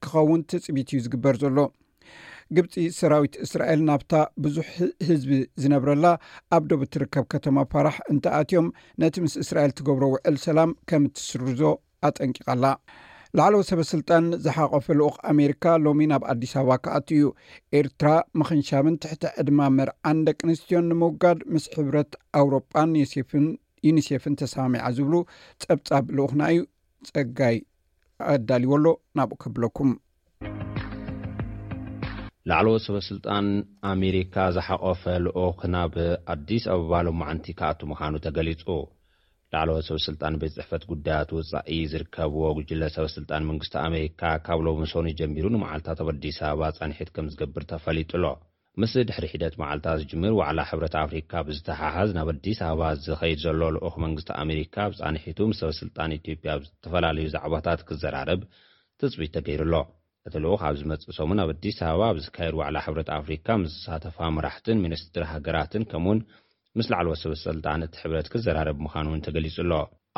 ክኸውን 0.05 0.43
ትፅቢት 0.51 0.89
እዩ 0.95 1.01
ዝግበር 1.05 1.35
ዘሎ 1.43 1.59
ግብፂ 2.57 2.75
ሰራዊት 3.01 3.35
እስራኤል 3.45 3.81
ናብታ 3.89 4.13
ብዙሕ 4.45 4.69
ህዝቢ 5.09 5.33
ዝነብረላ 5.63 6.07
ኣብ 6.57 6.65
ደብ 6.71 6.81
እትርከብ 6.87 7.27
ከተማ 7.33 7.59
ፋራሕ 7.73 7.97
እንተኣትዮም 8.13 8.69
ነቲ 9.03 9.15
ምስ 9.25 9.35
እስራኤል 9.45 9.73
እትገብሮ 9.75 10.05
ውዕል 10.15 10.37
ሰላም 10.47 10.71
ከም 10.91 11.05
እትስርዞ 11.11 11.63
ኣጠንቂቓላ 12.09 12.65
ላዕለ 13.39 13.57
ሰበስልጣን 13.71 14.25
ዝሓቆፈ 14.45 14.87
ልኡክ 15.01 15.17
ኣሜሪካ 15.33 15.65
ሎሚ 15.85 16.05
ናብ 16.13 16.23
ኣዲስ 16.33 16.53
ኣበባ 16.61 16.73
ከኣት 16.85 17.09
እዩ 17.17 17.25
ኤርትራ 17.81 18.09
ምክንሻብን 18.41 18.97
ትሕቲ 19.03 19.23
ዕድማ 19.43 19.61
ምርዓን 19.79 20.25
ደቂ 20.29 20.41
ኣንስትዮን 20.49 20.89
ንምውጋድ 20.93 21.39
ምስ 21.55 21.67
ሕብረት 21.77 22.13
ኣውሮጳን 22.41 22.95
ሴዩኒሴፍን 23.15 24.37
ተሰሚዓ 24.43 24.87
ዝብሉ 24.99 25.15
ፀብፃብ 25.65 26.07
ልኡክና 26.19 26.43
እዩ 26.55 26.63
ፀጋይ 27.13 27.57
ኣዳልዎ 28.29 28.73
ኣሎ 28.77 28.87
ናብኡ 29.19 29.35
ከብለኩም 29.43 29.91
ላዕለዎ 32.51 32.75
ሰበስልጣን 32.85 33.47
ኣሜሪካ 33.93 34.35
ዝሓቆፈልኦክ 34.57 35.61
ናብ 35.75 35.95
ኣዲስ 36.35 36.65
ኣበባ 36.75 36.93
ሎማዓንቲ 37.07 37.47
ከኣት 37.59 37.81
ምኻኑ 37.91 38.15
ተገሊፁ 38.27 38.65
ላዕለዎ 39.55 39.77
ሰበስልጣን 39.89 40.39
ቤት 40.43 40.55
ፅሕፈት 40.59 40.83
ጉዳያት 40.91 41.31
ውፃኢ 41.39 41.79
ዝርከብዎ 41.93 42.43
ግጅለ 42.59 42.83
ሰበስልጣን 42.97 43.49
መንግስቲ 43.51 43.75
ኣሜሪካ 43.89 44.23
ካብ 44.47 44.61
ሎም 44.67 44.85
ሶኑ 44.93 45.07
ጀሚሩ 45.21 45.45
ንመዓልታት 45.57 46.01
ኣብ 46.05 46.11
ኣዲስ 46.15 46.39
ኣበባ 46.51 46.71
ፀኒሒት 46.81 47.11
ከም 47.17 47.29
ዝገብር 47.35 47.65
ተፈሊጡ 47.73 48.11
ሎ 48.25 48.35
ምስ 48.81 48.93
ድሕሪ 49.09 49.25
ሒደት 49.33 49.55
መዓልትታት 49.61 49.99
ዝጅምር 50.03 50.33
ዋዕላ 50.39 50.61
ሕብረት 50.69 50.95
ኣፍሪካ 51.01 51.33
ብዝተሓሓዝ 51.47 52.11
ናብ 52.19 52.29
ኣዲስ 52.33 52.59
ኣበባ 52.67 52.83
ዝኸይድ 53.07 53.39
ዘሎ 53.45 53.63
ልኡኽ 53.77 53.95
መንግስቲ 54.05 54.29
ኣሜሪካ 54.43 54.77
ብጻኒሒቱ 54.93 55.39
ምስ 55.51 55.59
ሰበ 55.63 55.73
ስልጣን 55.81 56.15
ኢትዮጵያ 56.19 56.53
ብዝተፈላለዩ 56.61 57.27
ዛዕባታት 57.35 57.81
ክዘራረብ 57.89 58.41
ትፅቢት 59.03 59.33
ተገይሩ 59.37 59.61
ኣሎ 59.67 59.75
እቲ 60.29 60.35
ልኡኽ 60.45 60.63
ኣብ 60.69 60.77
ዝመጽእ 60.83 61.13
ሰሙን 61.19 61.43
ኣብ 61.45 61.51
ኣዲስ 61.57 61.79
ኣበባ 61.89 62.09
ብዝካየድ 62.19 62.55
ዋዕላ 62.61 62.77
ሕብረት 62.87 63.11
ኣፍሪካ 63.19 63.47
ምስ 63.65 63.75
ተሳተፋ 63.77 64.19
መራሕትን 64.37 64.81
ሚኒስትር 64.87 65.25
ሃገራትን 65.33 65.85
ከምኡእውን 65.93 66.21
ምስ 66.81 66.89
ላዕለዎ 66.95 67.17
ሰበስልጣን 67.25 67.85
እቲ 67.89 67.95
ሕብረት 68.05 68.31
ክዘራረብ 68.35 68.79
ምዃኑ 68.87 69.07
እውን 69.13 69.25
ተገሊጹኣሎ 69.29 69.73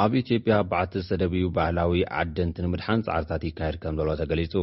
ኣብ 0.04 0.12
ኢትዮጵያ 0.22 0.54
ኣ 0.62 0.68
ባዓልቲ 0.72 0.94
ዝተደብዩ 1.06 1.44
ባህላዊ 1.58 2.04
ዓድንቲ 2.22 2.60
ንምድሓን 2.66 3.04
ጻዕርታት 3.08 3.42
ይካየድ 3.50 3.78
ከም 3.84 3.96
ዘሎ 4.02 4.10
ተገሊጹ 4.22 4.54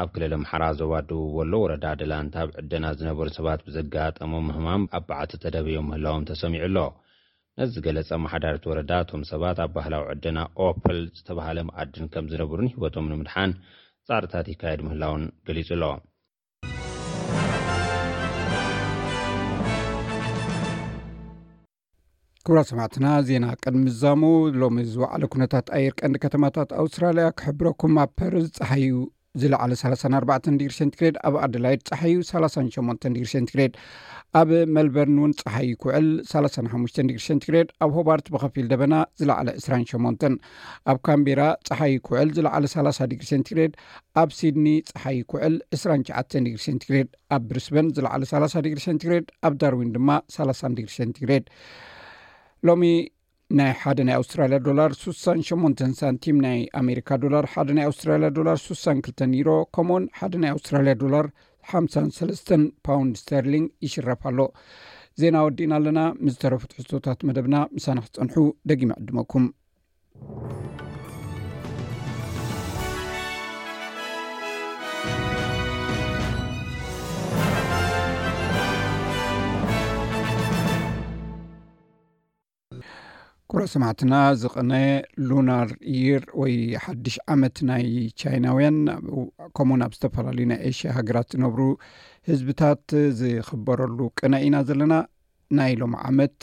ኣብ 0.00 0.08
ክልል 0.12 0.32
ምሓራ 0.42 0.62
ዞባ 0.78 0.92
ደውዎሎ 1.08 1.52
ወረዳ 1.62 1.84
ኣድላንት 1.94 2.34
ኣብ 2.42 2.50
ዕደና 2.60 2.84
ዝነበሩ 2.98 3.26
ሰባት 3.38 3.60
ብዘጋጠሞ 3.66 4.32
ምህማም 4.48 4.82
ኣ 4.96 5.00
በዓቲ 5.08 5.32
ተደበዮም 5.42 5.86
ምህላዎም 5.90 6.22
ተሰሚዑኣሎ 6.30 6.76
ነዝገለፀ 7.60 8.08
ኣማሓዳሪት 8.18 8.64
ወረዳ 8.70 8.92
ቶም 9.10 9.22
ሰባት 9.32 9.58
ኣብ 9.64 9.70
ባህላዊ 9.76 10.02
ዕደና 10.12 10.38
ኦፕል 10.68 10.98
ዝተባሃለ 11.18 11.58
መኣድን 11.68 12.06
ከም 12.14 12.24
ዝነብሩን 12.32 12.70
ሂወቶም 12.74 13.08
ንምድሓን 13.12 13.52
ፃዕርታት 14.10 14.46
ይካየድ 14.54 14.80
ምህላውን 14.86 15.22
ገሊፁ 15.48 15.70
ኣሎ 15.76 15.84
ክብራ 22.46 22.60
ሰማዕትና 22.70 23.06
ዜና 23.28 23.44
ቀድሚ 23.64 23.82
ምዛሙ 23.88 24.22
ሎሚ 24.60 24.78
ዝበዕለ 24.92 25.24
ኩነታት 25.32 25.66
ኣየር 25.78 25.92
ቀንዲ 26.00 26.16
ከተማታት 26.24 26.70
ኣውስትራልያ 26.82 27.26
ክሕብረኩም 27.40 27.96
ኣ 28.02 28.12
ፐርዝፀሓዩ 28.20 28.94
ዝለዕለ 29.40 29.72
3ኣ 29.82 30.16
ግርሸንትግሬድ 30.62 31.16
ኣብ 31.28 31.34
ኣደላይድ 31.44 31.82
ፀሓዩ 31.90 32.14
38 32.30 33.06
ግርሸንትግሬድ 33.22 33.74
ኣብ 34.40 34.50
መልበርን 34.76 35.16
እውን 35.20 35.32
ፀሓይ 35.40 35.70
ኩውዕል 35.82 36.08
3ሓሽ 36.32 36.56
ግርንትግሬድ 36.98 37.68
ኣብ 37.84 37.90
ሆባርት 37.96 38.26
ብኸፊል 38.34 38.66
ደበና 38.72 38.94
ዝለዕለ 39.20 39.48
28 39.60 40.26
ኣብ 40.92 40.98
ካምቢራ 41.08 41.40
ፀሓይ 41.68 41.94
ኩዕል 42.08 42.28
ዝለዕለ 42.38 42.64
30 42.74 43.08
ድግርሸንትግሬድ 43.12 43.74
ኣብ 44.22 44.30
ሲድኒ 44.40 44.66
ፀሓይ 44.92 45.18
ኩዕል 45.32 45.56
2ሸ 45.80 46.44
ግሸንትግሬድ 46.58 47.10
ኣብ 47.36 47.42
ብርስበን 47.52 47.88
ዝለዕለ 47.98 48.22
3 48.34 48.70
ግርሸንትግሬድ 48.74 49.26
ኣብ 49.48 49.56
ዳርዊን 49.62 49.90
ድማ 49.96 50.10
3 50.38 50.78
ግርሸንትግሬድ 50.86 51.46
ሎሚ 52.68 52.84
ናይ 53.58 53.70
ሓደ 53.80 53.98
ናይ 54.08 54.14
ኣውስትራልያ 54.18 54.58
ዶላር 54.66 54.90
68 54.98 55.80
ሳንቲም 55.98 56.36
ናይ 56.44 56.58
ኣሜሪካ 56.80 57.08
ዶላር 57.24 57.44
ሓደ 57.52 57.68
ናይ 57.76 57.84
ኣውስትራልያ 57.90 58.28
ዶላር 58.38 58.56
62 58.62 59.24
ኒሮ 59.32 59.50
ከምኡ 59.76 59.94
ውን 59.96 60.04
ሓደ 60.18 60.34
ናይ 60.44 60.50
ኣውስትራልያ 60.54 60.94
ዶላር 61.02 61.26
53 61.74 62.52
ፓውንድ 62.88 63.14
ስተርሊንግ 63.22 63.66
ይሽረፍ 63.86 64.22
ኣሎ 64.30 64.38
ዜና 65.22 65.36
ወዲእና 65.46 65.72
ኣለና 65.80 66.02
ምዝተረፉት 66.24 66.72
ሕዝቶታት 66.78 67.20
መደብና 67.30 67.58
ምሳናሕ 67.76 68.06
ፀንሑ 68.18 68.38
ደጊም 68.70 68.94
ዕድመኩም 69.00 69.46
ኩሮ 83.54 83.62
ሰማዕትና 83.72 84.14
ዝቕነ 84.42 84.70
ሉናር 85.30 85.70
የር 86.02 86.22
ወይ 86.40 86.54
ሓድሽ 86.84 87.14
ዓመት 87.34 87.56
ናይ 87.70 87.84
ቻይናውያን 88.20 88.76
ከምኡ 89.56 89.76
ናብ 89.80 89.92
ዝተፈላለዩ 89.96 90.44
ናይ 90.52 90.60
ኤሽያ 90.70 90.92
ሃገራት 90.98 91.32
ነብሩ 91.42 91.60
ህዝብታት 92.30 92.84
ዝኽበረሉ 93.18 93.98
ቅነ 94.20 94.32
ኢና 94.46 94.56
ዘለና 94.68 94.94
ናይ 95.60 95.72
ሎሚ 95.82 95.94
ዓመት 96.10 96.36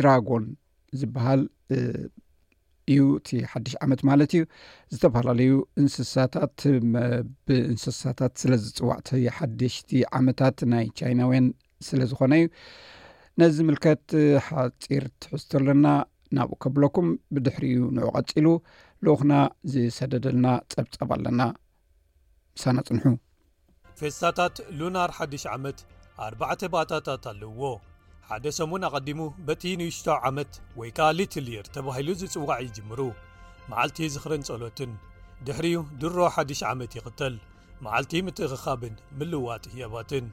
ድራጎን 0.00 0.46
ዝበሃል 1.00 1.42
እዩ 1.76 3.00
እቲ 3.20 3.28
ሓዱሽ 3.54 3.74
ዓመት 3.86 4.02
ማለት 4.10 4.32
እዩ 4.38 4.44
ዝተፈላለዩ 4.94 5.52
እንስሳታት 5.82 6.58
ብእንስሳታት 7.48 8.34
ስለዝፅዋዕተ 8.44 9.10
ሓደሽቲ 9.40 9.92
ዓመታት 10.20 10.58
ናይ 10.74 10.86
ቻይናውያን 11.00 11.48
ስለ 11.88 12.00
ዝኮነ 12.12 12.32
እዩ 12.44 12.48
ነዚ 13.40 13.56
ምልከት 13.66 14.04
ሓፂር 14.44 15.04
እትሕዝቶ 15.08 15.50
ኣለና 15.58 15.86
ናብኡ 16.36 16.56
ከብለኩም 16.62 17.08
ብድሕሪዩ 17.34 17.76
ንዑ 17.96 18.06
ቐጺሉ 18.14 18.46
ልኡኽና 19.06 19.32
ዝሰደደልና 19.72 20.46
ጸብጸብ 20.72 21.10
ኣለና 21.16 21.40
ምሳናጽንሑ 22.54 23.04
ፌስታታት 24.00 24.56
ሉናር 24.80 25.10
ሓድሽ 25.18 25.44
ዓመት 25.54 25.78
ኣርባዕተ 26.26 26.62
ባታታት 26.74 27.26
ኣለውዎ 27.32 27.62
ሓደ 28.30 28.44
ሰሙን 28.58 28.86
ኣቐዲሙ 28.88 29.20
በቲ 29.48 29.62
ንሽቶ 29.82 30.08
ዓመት 30.32 30.52
ወይ 30.80 30.90
ከዓ 30.98 31.08
ሊትልየር 31.20 31.68
ተባሂሉ 31.78 32.08
ዝጽዋዕ 32.24 32.58
ይጅምሩ 32.66 33.00
መዓልቲ 33.70 34.00
ዝኽረንጸሎትን 34.16 34.90
ድሕሪኡ 35.48 35.82
ድሮ 36.02 36.16
ሓድሽ 36.36 36.62
ዓመት 36.72 36.92
ይኽተል 37.00 37.36
መዓልቲ 37.86 38.12
ምትእክኻብን 38.26 38.94
ምልውዋጥ 39.20 39.64
ሂያባትን 39.76 40.26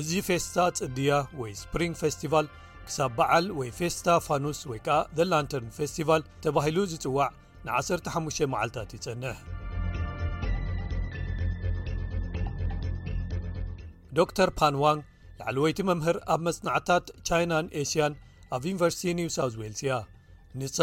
እዚ 0.00 0.10
ፌስታ 0.28 0.56
ፅድያ 0.78 1.12
ወይ 1.40 1.52
ስፕሪንግ 1.62 1.94
ፌስቲቫል 2.02 2.46
ክሳብ 2.86 3.10
በዓል 3.18 3.46
ወይ 3.58 3.68
ፌስታ 3.78 4.08
ፋኑስ 4.26 4.60
ወይ 4.70 4.80
ከዓ 4.86 4.96
ዘ 5.18 5.26
ላንተርን 5.30 5.70
ፌስቲቫል 5.78 6.22
ተባሂሉ 6.44 6.76
ዝፅዋዕ 6.92 7.28
ን15 7.68 8.42
መዓልታት 8.52 8.90
ይፀንሕ 8.96 9.36
ዶር 14.18 14.50
ፓንዋ 14.58 14.84
ላዕሊ 15.38 15.56
ወይቲ 15.64 15.78
መምህር 15.90 16.16
ኣብ 16.34 16.40
መፅናዕታት 16.48 17.06
ቻይናን 17.28 17.66
ኤሽያን 17.80 18.14
ኣብ 18.56 18.62
ዩኒቨርሲቲ 18.70 19.10
ኒው 19.18 19.28
ሳውት 19.36 19.54
ዌልስ 19.62 19.80
እያ 19.84 19.94
ንሳ 20.60 20.78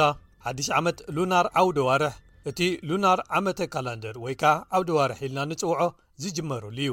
ሓዲ 0.45 0.59
ዓመት 0.79 0.97
ሉናር 1.15 1.47
ዓውደ 1.61 1.79
ዋርሕ 1.89 2.15
እቲ 2.49 2.59
ሉናር 2.89 3.19
ዓመተ 3.37 3.59
ካላንደር 3.73 4.15
ወይ 4.25 4.35
ከዓ 4.41 4.53
ዓውደ 4.77 4.89
ዋርሒ 4.99 5.17
ኢልና 5.27 5.39
ንፅውዖ 5.51 5.81
ዝጅመረሉ 6.23 6.77
እዩ 6.83 6.91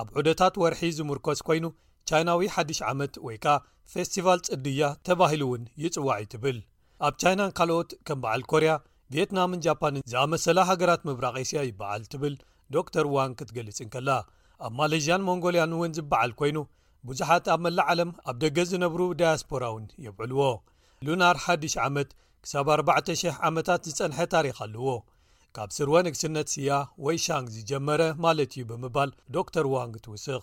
ኣብ 0.00 0.08
ዑደታት 0.20 0.54
ወርሒ 0.62 0.80
ዚምርኰስ 0.96 1.40
ኰይኑ 1.48 1.64
ቻይናዊ 2.08 2.42
ሓድሽ 2.54 2.78
ዓመት 2.90 3.14
ወይ 3.26 3.36
ከኣ 3.44 3.54
ፌስቲቫል 3.92 4.40
ጽድያ 4.46 4.82
ተባሂሉ 5.06 5.42
እውን 5.48 5.62
ይጽዋዕ 5.82 6.18
እዩ 6.22 6.26
ትብል 6.32 6.58
ኣብ 7.06 7.14
ቻይናን 7.22 7.52
ካልኦት 7.58 7.90
ከም 8.06 8.18
በዓል 8.24 8.42
ኮርያ 8.50 8.72
ቪየትናምን 9.12 9.62
ጃፓንን 9.66 10.04
ዝኣመሰላ 10.12 10.58
ሃገራት 10.70 11.02
ምብራቕ 11.08 11.34
ኤስያ 11.44 11.60
ይበዓል 11.68 12.02
ትብል 12.12 12.34
ዶክር 12.76 13.06
ዋን 13.14 13.34
ክትገሊጽ 13.38 13.78
ንከላ 13.86 14.10
ኣብ 14.66 14.72
ማለዥያን 14.80 15.26
መንጎልያን 15.28 15.74
እውን 15.76 15.94
ዚበዓል 15.98 16.32
ኰይኑ 16.42 16.58
ብዙሓት 17.08 17.46
ኣብ 17.54 17.60
መላእ 17.66 17.88
ዓለም 17.92 18.10
ኣብ 18.30 18.36
ደገ 18.44 18.58
ዝነብሩ 18.70 19.00
ዳያስፖራ 19.22 19.64
እውን 19.72 19.84
የብዕልዎ 20.06 20.42
ሉናር 21.08 21.36
1ድሽ 21.46 21.74
ዓመት 21.88 22.10
ክሳብ 22.44 22.68
4,00 22.78 23.42
ዓመታት 23.48 23.80
ዝጸንሐ 23.90 24.20
ታሪኻልዎ 24.34 24.88
ካብ 25.56 25.70
ስርወ 25.76 25.94
ንግስነት 26.06 26.48
ስያ 26.54 26.70
ወይ 27.04 27.16
ሻንግ 27.26 27.46
ዝጀመረ 27.54 28.02
ማለት 28.24 28.50
እዩ 28.54 28.62
ብምባል 28.70 29.10
ዶ 29.34 29.44
ተር 29.54 29.66
ዋንግ 29.74 29.94
ትውስኽ 30.04 30.42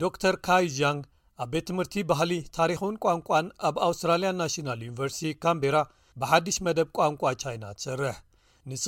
ዶ 0.00 0.10
ተር 0.22 0.36
ካይ 0.46 0.66
ዣንግ 0.78 1.02
ኣብ 1.42 1.48
ቤት 1.52 1.64
ትምህርቲ 1.68 1.96
ባህሊ 2.10 2.32
ታሪኹን 2.56 2.96
ቋንቋን 3.04 3.46
ኣብ 3.68 3.76
ኣውስትራልያን 3.86 4.38
ናሽናል 4.40 4.80
ዩኒቨርሲቲ 4.86 5.30
ካምቢራ 5.44 5.76
ብሓድሽ 6.20 6.56
መደብ 6.66 6.88
ቋንቋ 6.98 7.22
ቻይና 7.42 7.64
ትሰርሕ 7.78 8.16
ንሳ 8.70 8.86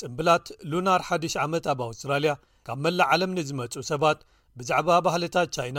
ፅምብላት 0.00 0.46
ሉናር 0.72 1.02
1ዲሽ 1.08 1.34
ዓመት 1.44 1.64
ኣብ 1.72 1.80
ኣውስትራልያ 1.88 2.32
ካብ 2.68 2.78
መላእ 2.86 3.08
ዓለም 3.14 3.32
ንዝመፁ 3.38 3.74
ሰባት 3.92 4.20
ብዛዕባ 4.60 4.90
ባህልታት 5.08 5.50
ቻይና 5.58 5.78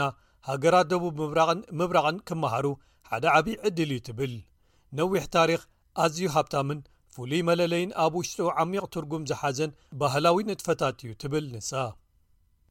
ሃገራት 0.50 0.88
ደቡብ 0.92 1.16
ምብራቕን 1.22 1.60
ምብራቕን 1.80 2.18
ክመሃሩ 2.30 2.66
ሓደ 3.10 3.24
ዓብዪ 3.36 3.56
ዕድል 3.66 3.90
እዩ 3.96 4.00
ትብል 4.08 4.34
ነዊሕ 5.00 5.24
ታሪክ 5.38 5.62
ኣዝዩ 6.04 6.26
ሃብታምን 6.36 6.80
ፍሉይ 7.14 7.42
መለለይን 7.48 7.90
ኣብ 8.04 8.12
ውሽጡ 8.18 8.38
ዓሚቕ 8.62 8.84
ትርጉም 8.94 9.22
ዝሓዘን 9.30 9.70
ባህላዊ 10.00 10.36
ንጥፈታት 10.50 10.96
እዩ 11.04 11.10
ትብል 11.22 11.46
ንሳ 11.54 11.70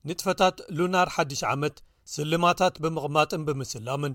ንጥፈታት 0.10 0.58
ሉናር 0.77 1.08
1ሽ 1.15 1.41
ዓመት 1.53 1.77
ስልማታት 2.15 2.75
ብምቕማጥን 2.84 3.41
ብምስ 3.50 3.74
ምን 4.03 4.13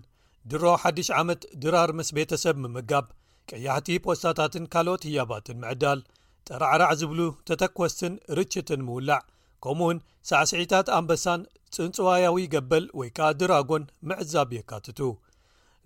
ድሮ 0.53 0.65
1ድሽ 0.85 1.09
ዓመት 1.21 1.43
ድራርምስ 1.65 2.09
ቤተሰብ 2.17 2.57
ምምጋብ 2.63 3.07
ቀያሕቲ 3.51 3.89
ጶስታታትን 4.07 4.65
ካልኦት 4.73 5.03
ህያባትን 5.09 5.59
ምዕዳል 5.63 6.01
ጥራዕራዕ 6.49 6.91
ዝብሉ 7.01 7.21
ተተኰስትን 7.49 8.15
ርችትን 8.39 8.81
ምውላዕ 8.89 9.23
ከምኡ 9.65 9.81
እውን 9.87 9.99
ሳዕሲዒታት 10.31 10.87
ኣንበሳን 10.99 11.43
ፅንፅዋያዊ 11.77 12.37
ገበል 12.55 12.85
ወይ 13.01 13.09
ከኣ 13.17 13.29
ድራጎን 13.41 13.85
ምዕዛብ 14.09 14.51
የካትቱ 14.59 15.01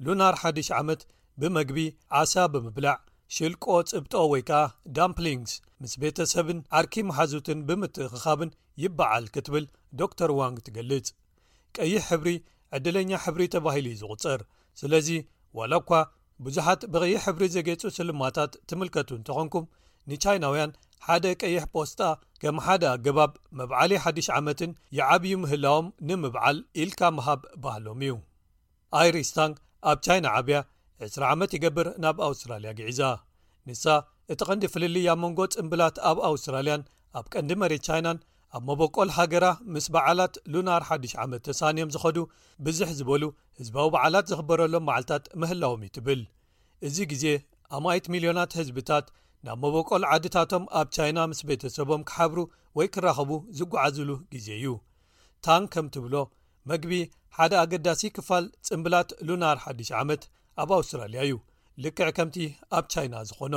ሉናር 0.07 0.35
1ሽ 0.45 0.71
ዓመት 0.81 1.01
ብመግቢ 1.43 1.87
ዓሳ 2.23 2.35
ብምብላዕ 2.55 2.97
ሽልቆ 3.37 3.65
ፅብጦ 3.93 4.13
ወይ 4.33 4.43
ከኣ 4.49 4.59
ዳምፕሊንስ 4.97 5.51
ምስ 5.83 5.93
ቤተሰብን 6.03 6.61
ዓርኪ 6.79 6.95
መሓዙትን 7.09 7.59
ብምትእክኻብን 7.69 8.51
ይበዓል 8.83 9.25
ክትብል 9.35 9.65
ዶ 10.01 10.07
ር 10.29 10.31
ዋንግ 10.39 10.57
ትገልጽ 10.67 11.09
ቀይሕ 11.77 12.03
ሕብሪ 12.13 12.31
ዕድለኛ 12.77 13.11
ሕብሪ 13.25 13.43
ተባሂሉ 13.55 13.87
እዩ 13.95 13.99
ዝቝፅር 14.03 14.41
ስለዚ 14.83 15.09
ዋላ 15.59 15.73
እኳ 15.83 15.93
ብዙሓት 16.47 16.81
ብቀይሕ 16.95 17.21
ሕብሪ 17.27 17.45
ዘጌጹ 17.57 17.83
ስልማታት 17.99 18.53
ትምልከቱ 18.71 19.09
እንትኾንኩም 19.19 19.67
ንቻይናውያን 20.11 20.75
ሓደ 21.07 21.25
ቀይሕ 21.43 21.63
ፖስጣ 21.75 22.01
ከም 22.43 22.57
ሓደ 22.67 22.85
ኣገባብ 22.95 23.33
መብዓለይ 23.59 23.99
ሓዲሽ 24.05 24.29
ዓመትን 24.39 24.73
ይዓብዪ 24.99 25.35
ምህላዎም 25.43 25.87
ንምብዓል 26.09 26.59
ኢልካ 26.83 27.01
መሃብ 27.19 27.43
ባህሎም 27.65 28.01
እዩ 28.07 28.15
ኣይሪስታን 29.03 29.53
ኣብ 29.91 29.99
ቻይና 30.07 30.27
ዓብያ 30.39 30.61
20 31.07 31.25
ዓመት 31.35 31.51
ይገብር 31.57 31.89
ናብ 32.03 32.17
ኣውስትራልያ 32.29 32.71
ግዕዛ 32.79 33.01
ንሳ 33.69 33.83
እቲ 34.33 34.41
ቐንዲ 34.49 34.65
ፍልልያ 34.73 35.11
መንጎ 35.23 35.39
ፅምብላት 35.57 35.97
ኣብ 36.09 36.19
ኣውስትራልያን 36.29 36.83
ኣብ 37.19 37.27
ቀንዲ 37.33 37.51
መሬት 37.63 37.83
ቻይናን 37.89 38.19
ኣብ 38.57 38.63
መቦቆል 38.69 39.11
ሃገራ 39.19 39.47
ምስ 39.75 39.87
በዓላት 39.95 40.35
ሉናር 40.53 40.83
ሓዱሽ 40.89 41.13
ዓመት 41.25 41.43
ተሳኒዮም 41.49 41.93
ዝኸዱ 41.95 42.19
ብዙሕ 42.67 42.89
ዝበሉ 42.99 43.23
ህዝባዊ 43.61 43.87
በዓላት 43.95 44.29
ዝኽበረሎም 44.33 44.87
በዓልትታት 44.89 45.25
ምህላዎም 45.43 45.83
እዩ 45.87 45.91
ትብል 45.99 46.23
እዚ 46.89 46.97
ግዜ 47.13 47.25
ኣ 47.77 47.81
ማይት 47.87 48.05
0ልዮናት 48.15 48.53
ህዝብታት 48.61 49.07
ናብ 49.47 49.59
መቦቆል 49.65 50.03
ዓድታቶም 50.13 50.65
ኣብ 50.81 50.89
ቻይና 50.97 51.19
ምስ 51.31 51.41
ቤተሰቦም 51.51 52.03
ክሓብሩ 52.11 52.39
ወይ 52.81 52.89
ክራኸቡ 52.97 53.31
ዝጓዓዝሉ 53.61 54.11
ግዜ 54.35 54.49
እዩ 54.61 54.69
ታን 55.47 55.65
ከም 55.75 55.87
ትብሎ 55.97 56.15
መግቢ 56.73 56.93
ሓደ 57.39 57.53
ኣገዳሲ 57.65 58.03
ክፋል 58.19 58.45
ፅምብላት 58.69 59.11
ሉናር 59.29 59.59
ሓዱሽ 59.67 59.91
ዓመት 60.03 60.23
ኣብ 60.63 60.71
ኣውስትራልያ 60.77 61.21
እዩ 61.27 61.35
ልክዕ 61.85 62.07
ከምቲ 62.19 62.37
ኣብ 62.77 62.85
ቻይና 62.93 63.15
ዝኾኖ 63.29 63.57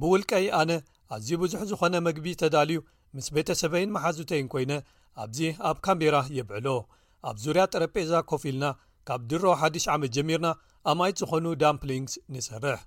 ብውልቀይ 0.00 0.46
ኣነ 0.60 0.70
ኣዝ 1.14 1.26
ብዙሕ 1.42 1.60
ዝኾነ 1.70 1.94
መግቢ 2.08 2.26
ተዳልዩ 2.42 2.78
ምስ 3.16 3.26
ቤተሰበይን 3.36 3.90
መሓዙተይን 3.96 4.48
ኮይነ 4.52 4.72
ኣብዚ 5.22 5.38
ኣብ 5.68 5.76
ካሜራ 5.84 6.16
የብዕሎ 6.38 6.66
ኣብ 7.28 7.36
ዙርያ 7.44 7.62
ጥረጴዛ 7.72 8.12
ኮፊ 8.30 8.42
ልና 8.54 8.64
ካብ 9.08 9.20
ድሮ 9.30 9.44
ሓዱ 9.60 9.74
ዓመት 9.94 10.12
ጀሚርና 10.16 10.48
ኣማይት 10.90 11.16
ዝኾኑ 11.22 11.46
ዳምፕሊንግስ 11.62 12.14
ንሰርሕ 12.34 12.78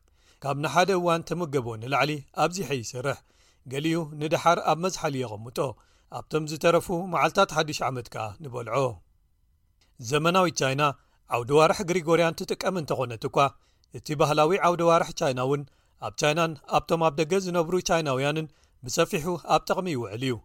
ካብ 0.43 0.57
ንሓደ 0.63 0.89
እዋን 0.99 1.21
ተምገበ 1.29 1.67
ንላዕሊ 1.81 2.11
ኣብዚ 2.43 2.57
ሐይስርሕ 2.69 3.19
ገሊኡ 3.71 3.99
ንድሓር 4.21 4.59
ኣብ 4.71 4.77
መዝሓሊ 4.85 5.15
የቐምጦ 5.23 5.57
ኣብቶም 6.17 6.45
ዝተረፉ 6.51 6.87
መዓልትታት 7.13 7.51
ሓዲሽ 7.57 7.79
ዓመት 7.89 8.07
ከኣ 8.13 8.25
ንበልዖ 8.43 8.77
ዘመናዊ 10.11 10.47
ይና 10.73 10.83
ዓውዲ 11.37 11.49
ዋርሒ 11.57 11.79
ግሪጎርያን 11.89 12.35
ትጥቀም 12.39 12.75
እንተኾነት 12.81 13.23
እኳ 13.29 13.37
እቲ 13.97 14.07
ባህላዊ 14.19 14.55
ዓውዲ 14.67 14.81
ዋርሕ 14.89 15.09
ቻይና 15.19 15.39
እውን 15.47 15.61
ኣብ 16.07 16.13
ቻይናን 16.21 16.51
ኣብቶም 16.77 17.01
ኣብ 17.07 17.13
ደገ 17.19 17.31
ዝነብሩ 17.45 17.73
ቻይናውያንን 17.89 18.47
ብሰፊሑ 18.85 19.25
ኣብ 19.55 19.61
ጠቕሚ 19.69 19.87
ይውዕል 19.95 20.23
እዩ 20.27 20.35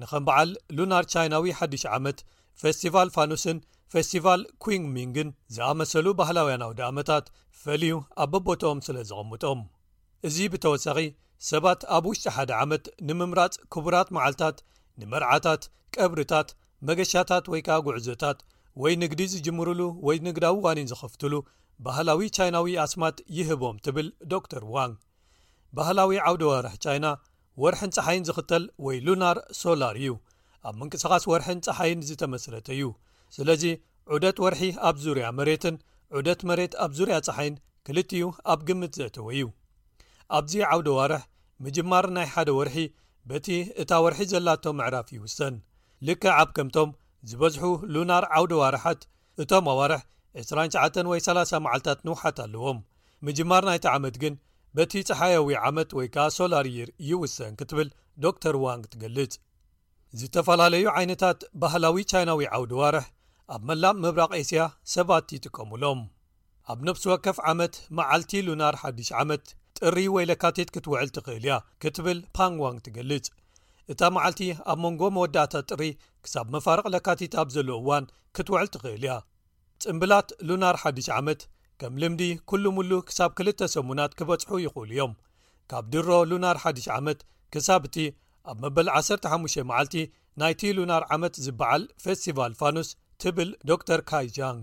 ንኸም 0.00 0.24
በዓል 0.28 0.50
ሉናር 0.76 1.04
ቻይናዊ 1.14 1.50
ሓዱሽ 1.58 1.84
ዓመት 1.96 2.18
ፌስቲቫል 2.62 3.08
ፋኖስን 3.16 3.58
ፌስቲቫል 3.92 4.42
ኩንግሚንግን 4.64 5.28
ዝኣመሰሉ 5.54 6.06
ባህላውያን 6.20 6.64
ኣውዲ 6.66 6.80
ኣመታት 6.90 7.26
ፈልዩ 7.62 7.94
ኣበቦቶኦም 8.24 8.78
ስለ 8.86 8.96
ዘቐምጦም 9.10 9.60
እዚ 10.28 10.36
ብተወሳኺ 10.54 10.98
ሰባት 11.50 11.80
ኣብ 11.96 12.04
ውሽጢ 12.10 12.26
ሓደ 12.36 12.50
ዓመት 12.62 12.84
ንምምራፅ 13.08 13.54
ክቡራት 13.74 14.08
መዓልታት 14.18 14.58
ንመርዓታት 15.02 15.62
ቀብርታት 15.96 16.50
መገሻታት 16.88 17.44
ወይ 17.52 17.60
ከዓ 17.66 17.76
ጉዕዞታት 17.86 18.38
ወይ 18.82 18.94
ንግዲ 19.02 19.20
ዝጅምርሉ 19.32 19.80
ወይ 20.06 20.18
ንግዳዊ 20.26 20.54
ዋኒን 20.66 20.88
ዝኽፍትሉ 20.90 21.34
ባህላዊ 21.86 22.20
ቻይናዊ 22.36 22.66
ኣስማት 22.84 23.16
ይህቦም 23.38 23.76
ትብል 23.84 24.08
ዶክተር 24.32 24.62
ዋንግ 24.74 24.96
ባህላዊ 25.76 26.18
ዓውደ 26.28 26.42
ዋርሒ 26.50 26.76
ቻይና 26.84 27.06
ወርሒን 27.62 27.92
ፀሓይን 27.96 28.26
ዝኽተል 28.28 28.64
ወይ 28.86 28.96
ሉናር 29.06 29.38
ሶላር 29.62 29.96
እዩ 30.02 30.12
ኣብ 30.68 30.74
ምንቅስቓስ 30.80 31.24
ወርሒን 31.32 31.60
ፀሓይን 31.66 32.00
ዝተመስረተ 32.08 32.68
እዩ 32.76 32.84
ስለዚ 33.36 33.64
ዑደት 34.14 34.38
ወርሒ 34.44 34.62
ኣብ 34.88 34.96
ዙርያ 35.04 35.26
መሬትን 35.38 35.76
ዑደት 36.18 36.40
መሬት 36.50 36.72
ኣብ 36.84 36.92
ዙርያ 36.98 37.16
ፀሓይን 37.28 37.54
ክልቲዩ 37.86 38.24
ኣብ 38.52 38.60
ግምት 38.68 38.92
ዘእተወ 39.00 39.28
እዩ 39.36 39.44
ኣብዚ 40.38 40.52
ዓውደ 40.72 40.88
ዋርሕ 40.98 41.22
ምጅማር 41.64 42.06
ናይ 42.16 42.26
ሓደ 42.34 42.48
ወርሒ 42.58 42.78
በቲ 43.30 43.48
እታ 43.82 43.90
ወርሒ 44.04 44.20
ዘላቶ 44.32 44.64
ምዕራፍ 44.78 45.08
ይውሰን 45.16 45.56
ልክ 46.08 46.22
ዓብ 46.40 46.48
ከምቶም 46.56 46.90
ዝበዝሑ 47.30 47.64
ሉናር 47.94 48.24
ዓውዲ 48.36 48.52
ዋርሓት 48.60 49.02
እቶም 49.42 49.66
ኣዋርሕ 49.72 50.00
29 50.42 51.08
ወይ 51.10 51.20
30 51.26 51.60
መዓልትታት 51.64 51.98
ንውሓት 52.06 52.38
ኣለዎም 52.44 52.78
ምጅማር 53.26 53.62
ናይቲ 53.68 53.84
ዓመት 53.96 54.16
ግን 54.22 54.34
በቲ 54.76 54.92
ፀሓየዊ 55.08 55.48
ዓመት 55.68 55.90
ወይ 55.98 56.06
ከኣ 56.14 56.24
ሶላርየር 56.38 56.88
ይውሰን 57.08 57.54
ክትብል 57.60 57.88
ዶ 58.22 58.32
ተር 58.44 58.56
ዋንግ 58.64 58.84
ትገልጽ 58.92 59.34
ዝተፈላለዩ 60.20 60.84
ዓይነታት 60.98 61.38
ባህላዊ 61.64 62.00
ቻይናዊ 62.12 62.42
ዓውዲ 62.56 62.72
ዋርሕ 62.80 63.06
ኣብ 63.54 63.62
መላም 63.68 63.96
ምብራቕ 64.04 64.32
ኤስያ 64.42 64.62
ሰባት 64.94 65.26
ይጥቀሙሎም 65.36 66.00
ኣብ 66.72 66.80
ነፍሲ 66.88 67.04
ወከፍ 67.12 67.38
ዓመት 67.52 67.74
መዓልቲ 68.00 68.32
ሉናር 68.48 68.74
1ዲ 68.82 69.00
ዓመት 69.22 69.44
ጥሪ 69.78 69.96
ወይ 70.16 70.24
ለካቴት 70.30 70.68
ክትውዕል 70.74 71.08
ትኽእል 71.18 71.44
እያ 71.48 71.54
ክትብል 71.84 72.18
ፓን 72.36 72.54
ዋንግ 72.64 72.78
ትገልጽ 72.88 73.26
እታ 73.92 74.02
መዓልቲ 74.14 74.40
ኣብ 74.70 74.78
መንጎ 74.84 75.00
መወዳእታ 75.16 75.54
ጥሪ 75.70 75.82
ክሳብ 76.24 76.46
መፋርቕ 76.54 76.84
ለካቲት 76.94 77.34
ብ 77.46 77.48
ዘለዉ 77.54 77.76
እዋን 77.82 78.04
ክትውዕል 78.36 78.68
ትኽእል 78.74 79.04
እያ 79.06 79.14
ጽምብላት 79.82 80.28
ሉናር 80.48 80.76
ሓዱሽ 80.82 81.08
ዓመት 81.18 81.40
ከም 81.80 81.94
ልምዲ 82.02 82.22
ኩሉ 82.50 82.64
ምሉ 82.76 82.90
ክሳብ 83.08 83.30
ክልተ 83.38 83.60
ሰሙናት 83.74 84.12
ክበጽሑ 84.18 84.52
ይኽእሉ 84.64 84.90
እዮም 84.94 85.12
ካብ 85.70 85.84
ድሮ 85.92 86.08
ሉናር 86.30 86.56
1ዲሽ 86.64 86.86
ዓመት 86.98 87.18
ክሳብ 87.54 87.82
እቲ 87.88 87.96
ኣብ 88.50 88.56
መበል 88.64 88.88
15 88.98 89.64
መዓልቲ 89.70 89.96
ናይቲ 90.40 90.62
ሉናር 90.78 91.02
ዓመት 91.14 91.34
ዝበዓል 91.46 91.82
ፌስቲቫል 92.04 92.52
ፋኑስ 92.60 92.88
ትብል 93.22 93.50
ዶ 93.70 93.72
ር 93.98 94.00
ካይ 94.10 94.26
ጃንግ 94.36 94.62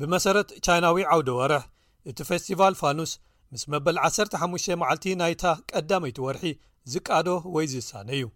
ብመሰረት 0.00 0.48
ቻይናዊ 0.66 0.98
ዓውደ 1.12 1.30
ወርሕ 1.40 1.62
እቲ 2.10 2.18
ፌስቲቫል 2.30 2.74
ፋኑስ 2.82 3.12
ምስ 3.52 3.62
መበል 3.74 3.98
15 4.08 4.74
መዓልቲ 4.82 5.06
ናይታ 5.22 5.44
ቀዳመይቲ 5.70 6.18
ወርሒ 6.26 6.44
ዝቃዶ 6.94 7.26
ወይ 7.54 7.66
ዝሳነ 7.74 8.10
እዩ 8.18 8.26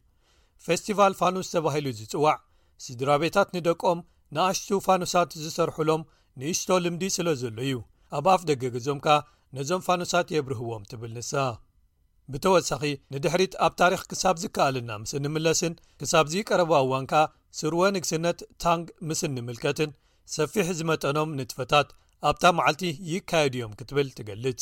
ፌስቲቫል 0.67 1.13
ፋኑስ 1.21 1.49
ተባሂሉ 1.55 1.87
ዝጽዋዕ 1.99 2.39
ስድራ 2.85 3.11
ቤታት 3.23 3.49
ንደቆም 3.57 3.99
ንኣሽቱ 4.35 4.69
ፋኑሳት 4.87 5.31
ዝሰርሕሎም 5.43 6.03
ንእሽቶ 6.41 6.71
ልምዲ 6.85 7.05
ስለ 7.17 7.29
ዘሎ 7.43 7.57
እዩ 7.67 7.77
ኣብ 8.17 8.27
ኣፍ 8.35 8.43
ደገገዞም 8.51 8.99
ከ 9.07 9.17
ነዞም 9.57 9.83
ፋኑሳት 9.87 10.29
የብርህዎም 10.35 10.83
ትብል 10.91 11.13
ንሳ 11.19 11.33
ብተወሳኺ 12.33 12.83
ንድሕሪት 13.15 13.55
ኣብ 13.67 13.73
ታሪክ 13.81 14.03
ክሳብ 14.11 14.37
ዝከኣልና 14.43 14.91
ምስ 15.03 15.13
እንምለስን 15.19 15.75
ክሳብዚ 16.01 16.35
ቀረባ 16.49 16.73
ዋንካ 16.93 17.13
ስርወ 17.59 17.81
ንግስነት 17.97 18.39
ታንግ 18.65 18.87
ምስ 19.11 19.21
እንምልከትን 19.29 19.91
ሰፊሕ 20.37 20.67
ዝመጠኖም 20.81 21.31
ንጥፈታት 21.39 21.89
ኣብታ 22.31 22.45
መዓልቲ 22.59 22.83
ይካየድ 23.11 23.55
እዮም 23.59 23.73
ክትብል 23.79 24.09
ትገልጽ 24.19 24.61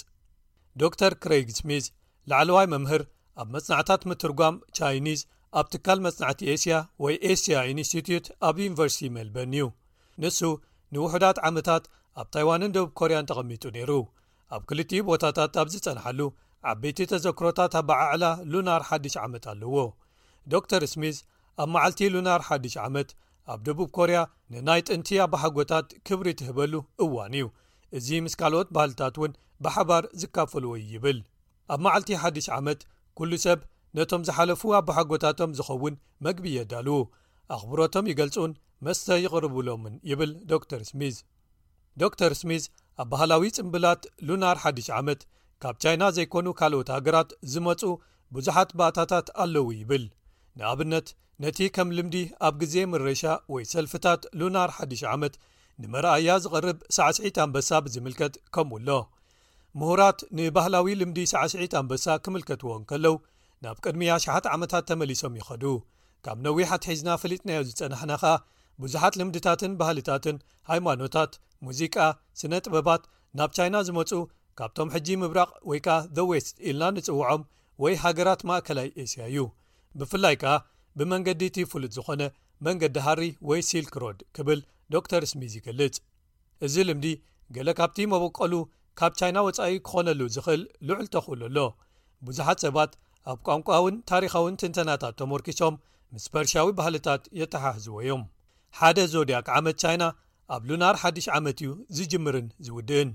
ዶ 0.81 0.91
ር 1.13 1.15
ክሬግ 1.23 1.49
ስሚዝ 1.59 1.85
ላዕለዋይ 2.31 2.67
መምህር 2.75 3.03
ኣብ 3.43 3.49
መፅናዕታት 3.57 4.03
ምትርጓም 4.11 4.57
ቻይኒዝ 4.79 5.21
ኣብ 5.59 5.67
ትካል 5.73 5.99
መጽናዕቲ 6.07 6.41
ኤስያ 6.55 6.77
ወይ 7.03 7.15
ኤስያ 7.33 7.59
ኢኒስቲቲዩት 7.73 8.27
ኣብ 8.49 8.57
ዩኒቨርሲቲ 8.65 9.09
ሜልበን 9.15 9.53
እዩ 9.57 9.65
ንሱ 10.23 10.41
ንውሕዳት 10.95 11.39
ዓመታት 11.49 11.85
ኣብ 12.21 12.27
ታይዋንን 12.35 12.73
ደቡብ 12.75 12.91
ኮርያን 13.01 13.29
ተቐሚጡ 13.31 13.65
ነይሩ 13.77 13.91
ኣብ 14.55 14.63
ክልቲኡ 14.69 15.01
ቦታታት 15.11 15.55
ኣብ 15.63 15.69
ዝጸናሓሉ 15.75 16.21
ዓበይቲ 16.73 16.99
ተዘክሮታት 17.13 17.73
ኣብዓዕላ 17.81 18.25
ሉናር 18.53 18.83
ሓዲሽ 18.89 19.15
ዓመት 19.25 19.45
ኣለዎ 19.53 19.77
ዶ 20.53 20.61
ር 20.83 20.85
ስሚዝ 20.95 21.17
ኣብ 21.63 21.69
መዓልቲ 21.75 22.01
ሉናር 22.15 22.41
ሓዲሽ 22.49 22.75
ዓመት 22.87 23.09
ኣብ 23.53 23.61
ደቡብ 23.67 23.89
ኮርያ 23.99 24.19
ንናይ 24.53 24.81
ጥንቲ 24.89 25.11
ኣብሓጎታት 25.27 25.89
ክብሪ 26.07 26.29
ትህበሉ 26.41 26.75
እዋን 27.05 27.35
እዩ 27.39 27.47
እዚ 27.99 28.09
ምስ 28.25 28.35
ካልኦት 28.41 28.69
ባህልታት 28.77 29.15
እውን 29.21 29.33
ብሓባር 29.65 30.05
ዝካፈልዎ 30.23 30.73
እዩ 30.81 30.89
ይብል 30.97 31.19
ኣብ 31.75 31.81
መዓልቲ 31.87 32.11
ሓዲሽ 32.23 32.47
ዓመት 32.59 32.81
ኩሉ 33.19 33.31
ሰብ 33.47 33.61
ነቶም 33.99 34.23
ዝሓለፉ 34.27 34.63
ኣብሓጎታቶም 34.79 35.51
ዝኸውን 35.59 35.95
መግቢ 36.25 36.45
የዳሉ 36.57 36.89
ኣኽብሮቶም 37.55 38.09
ይገልጹን 38.11 38.53
መስተ 38.87 39.07
ይቕርብሎምን 39.25 39.95
ይብል 40.11 40.33
ዶ 40.51 40.59
ር 40.81 40.83
ስሚዝ 40.91 41.17
ዶ 42.01 42.11
ር 42.31 42.35
ስሚዝ 42.41 42.65
ኣብ 43.03 43.07
ባህላዊ 43.13 43.43
ፅምብላት 43.57 44.03
ሉናር 44.29 44.57
1 44.71 44.91
ዓመት 44.99 45.21
ካብ 45.63 45.77
ቻይና 45.83 46.03
ዘይኮኑ 46.17 46.47
ካልኦት 46.61 46.89
ሃገራት 46.97 47.31
ዝመፁ 47.53 47.81
ብዙሓት 48.35 48.71
ባእታታት 48.79 49.29
ኣለዉ 49.45 49.67
ይብል 49.81 50.05
ንኣብነት 50.59 51.09
ነቲ 51.45 51.59
ከም 51.77 51.89
ልምዲ 51.97 52.17
ኣብ 52.47 52.55
ግዜ 52.63 52.75
ምረሻ 52.93 53.25
ወይ 53.55 53.65
ሰልፍታት 53.73 54.23
ሉናር 54.41 54.71
1 54.87 55.03
ዓመት 55.15 55.35
ንመርኣያ 55.83 56.29
ዝቐርብ 56.45 56.79
ሳዕሲዒት 56.97 57.37
ኣንበሳ 57.45 57.69
ብዝምልከት 57.87 58.37
ከምኡ 58.55 58.79
ኣሎ 58.83 58.99
ምሁራት 59.81 60.21
ንባህላዊ 60.39 60.91
ልምዲ 61.01 61.19
ሳዕሲዒት 61.33 61.73
ኣንበሳ 61.81 62.07
ክምልከትዎን 62.27 62.83
ከለው 62.93 63.15
ናብ 63.65 63.77
ቅድሚያ 63.85 64.13
ሽሓት 64.25 64.47
ዓመታት 64.55 64.85
ተመሊሶም 64.91 65.37
ይኸዱ 65.41 65.65
ካብ 66.25 66.39
ነዊሓት 66.47 66.83
ሒዝና 66.91 67.11
ፍሊጥናዮ 67.23 67.61
ዝጸናሕናኸ 67.71 68.25
ብዙሓት 68.83 69.15
ልምድታትን 69.21 69.73
ባህልታትን 69.81 70.37
ሃይማኖታት 70.71 71.33
ሙዚቃ 71.67 71.97
ስነ-ጥበባት 72.41 73.03
ናብ 73.39 73.51
ቻይና 73.57 73.77
ዝመፁ 73.87 74.11
ካብቶም 74.59 74.93
ሕጂ 74.95 75.09
ምብራቕ 75.23 75.51
ወይ 75.71 75.81
ከዓ 75.87 75.97
ዘ 76.17 76.25
ዌስት 76.31 76.55
ኢልና 76.69 76.85
ንጽውዖም 76.97 77.43
ወይ 77.83 77.95
ሃገራት 78.03 78.41
ማእከላይ 78.49 78.89
ኤስያ 79.03 79.25
እዩ 79.31 79.39
ብፍላይ 79.99 80.37
ከኣ 80.43 80.55
ብመንገዲ 80.99 81.43
እቲ 81.51 81.59
ፍሉጥ 81.73 81.93
ዝኾነ 81.97 82.23
መንገዲ 82.67 82.97
ሃር 83.07 83.21
ወይ 83.49 83.61
ሲልክሮድ 83.69 84.19
ክብል 84.37 84.61
ዶ 84.93 85.03
ር 85.23 85.25
ስሚዝ 85.33 85.53
ይገልጽ 85.59 85.97
እዚ 86.67 86.75
ልምዲ 86.89 87.07
ገለ 87.57 87.69
ካብቲ 87.81 87.99
መበቀሉ 88.15 88.55
ካብ 89.01 89.13
ቻይና 89.21 89.39
ወጻኢ 89.49 89.75
ክኾነሉ 89.87 90.21
ዝኽእል 90.35 90.63
ልዑል 90.89 91.07
ተኽእሉ 91.15 91.43
ኣሎ 91.51 91.59
ብዙሓት 92.29 92.59
ሰባት 92.65 92.93
ኣብ 93.31 93.39
ቋንቋውን 93.47 93.95
ታሪኻውን 94.11 94.59
ትንተናታት 94.61 95.15
ተመርኪሶም 95.21 95.75
ምስ 96.15 96.25
ፐርሻዊ 96.35 96.69
ባህልታት 96.79 97.23
የተሓህዝዎ 97.41 97.97
ዮም 98.09 98.23
ሓደ 98.79 98.99
ዞድያክ 99.15 99.47
ዓመት 99.59 99.77
ቻይና 99.83 100.05
ኣብ 100.55 100.63
ሉናር 100.69 100.97
ሓድሽ 101.03 101.27
ዓመት 101.39 101.59
እዩ 101.65 101.71
ዝጅምርን 101.97 102.47
ዝውድእን 102.67 103.11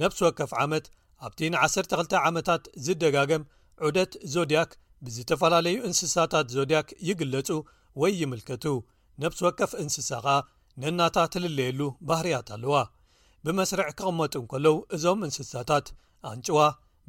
ነብሲ 0.00 0.18
ወከፍ 0.26 0.52
ዓመት 0.64 0.84
ኣብቲ 1.26 1.40
ን 1.52 1.56
12 1.64 2.16
ዓመታት 2.28 2.62
ዝደጋገም 2.86 3.42
ዑደት 3.86 4.12
ዞድያክ 4.34 4.70
ብዝተፈላለዩ 5.04 5.76
እንስሳታት 5.88 6.46
ዞድያክ 6.56 6.88
ይግለጹ 7.08 7.48
ወይ 8.00 8.12
ይምልከቱ 8.22 8.64
ነብሲ 9.22 9.40
ወከፍ 9.46 9.72
እንስሳ 9.82 10.10
ኸ 10.24 10.28
ነናታ 10.82 11.16
ትልለየሉ 11.34 11.80
ባህርያት 12.08 12.48
ኣለዋ 12.56 12.74
ብመስርዕ 13.44 13.88
ክቕመጡ 13.98 14.34
እንከለው 14.42 14.76
እዞም 14.96 15.20
እንስሳታት 15.26 15.86
ኣንጭዋ 16.30 16.60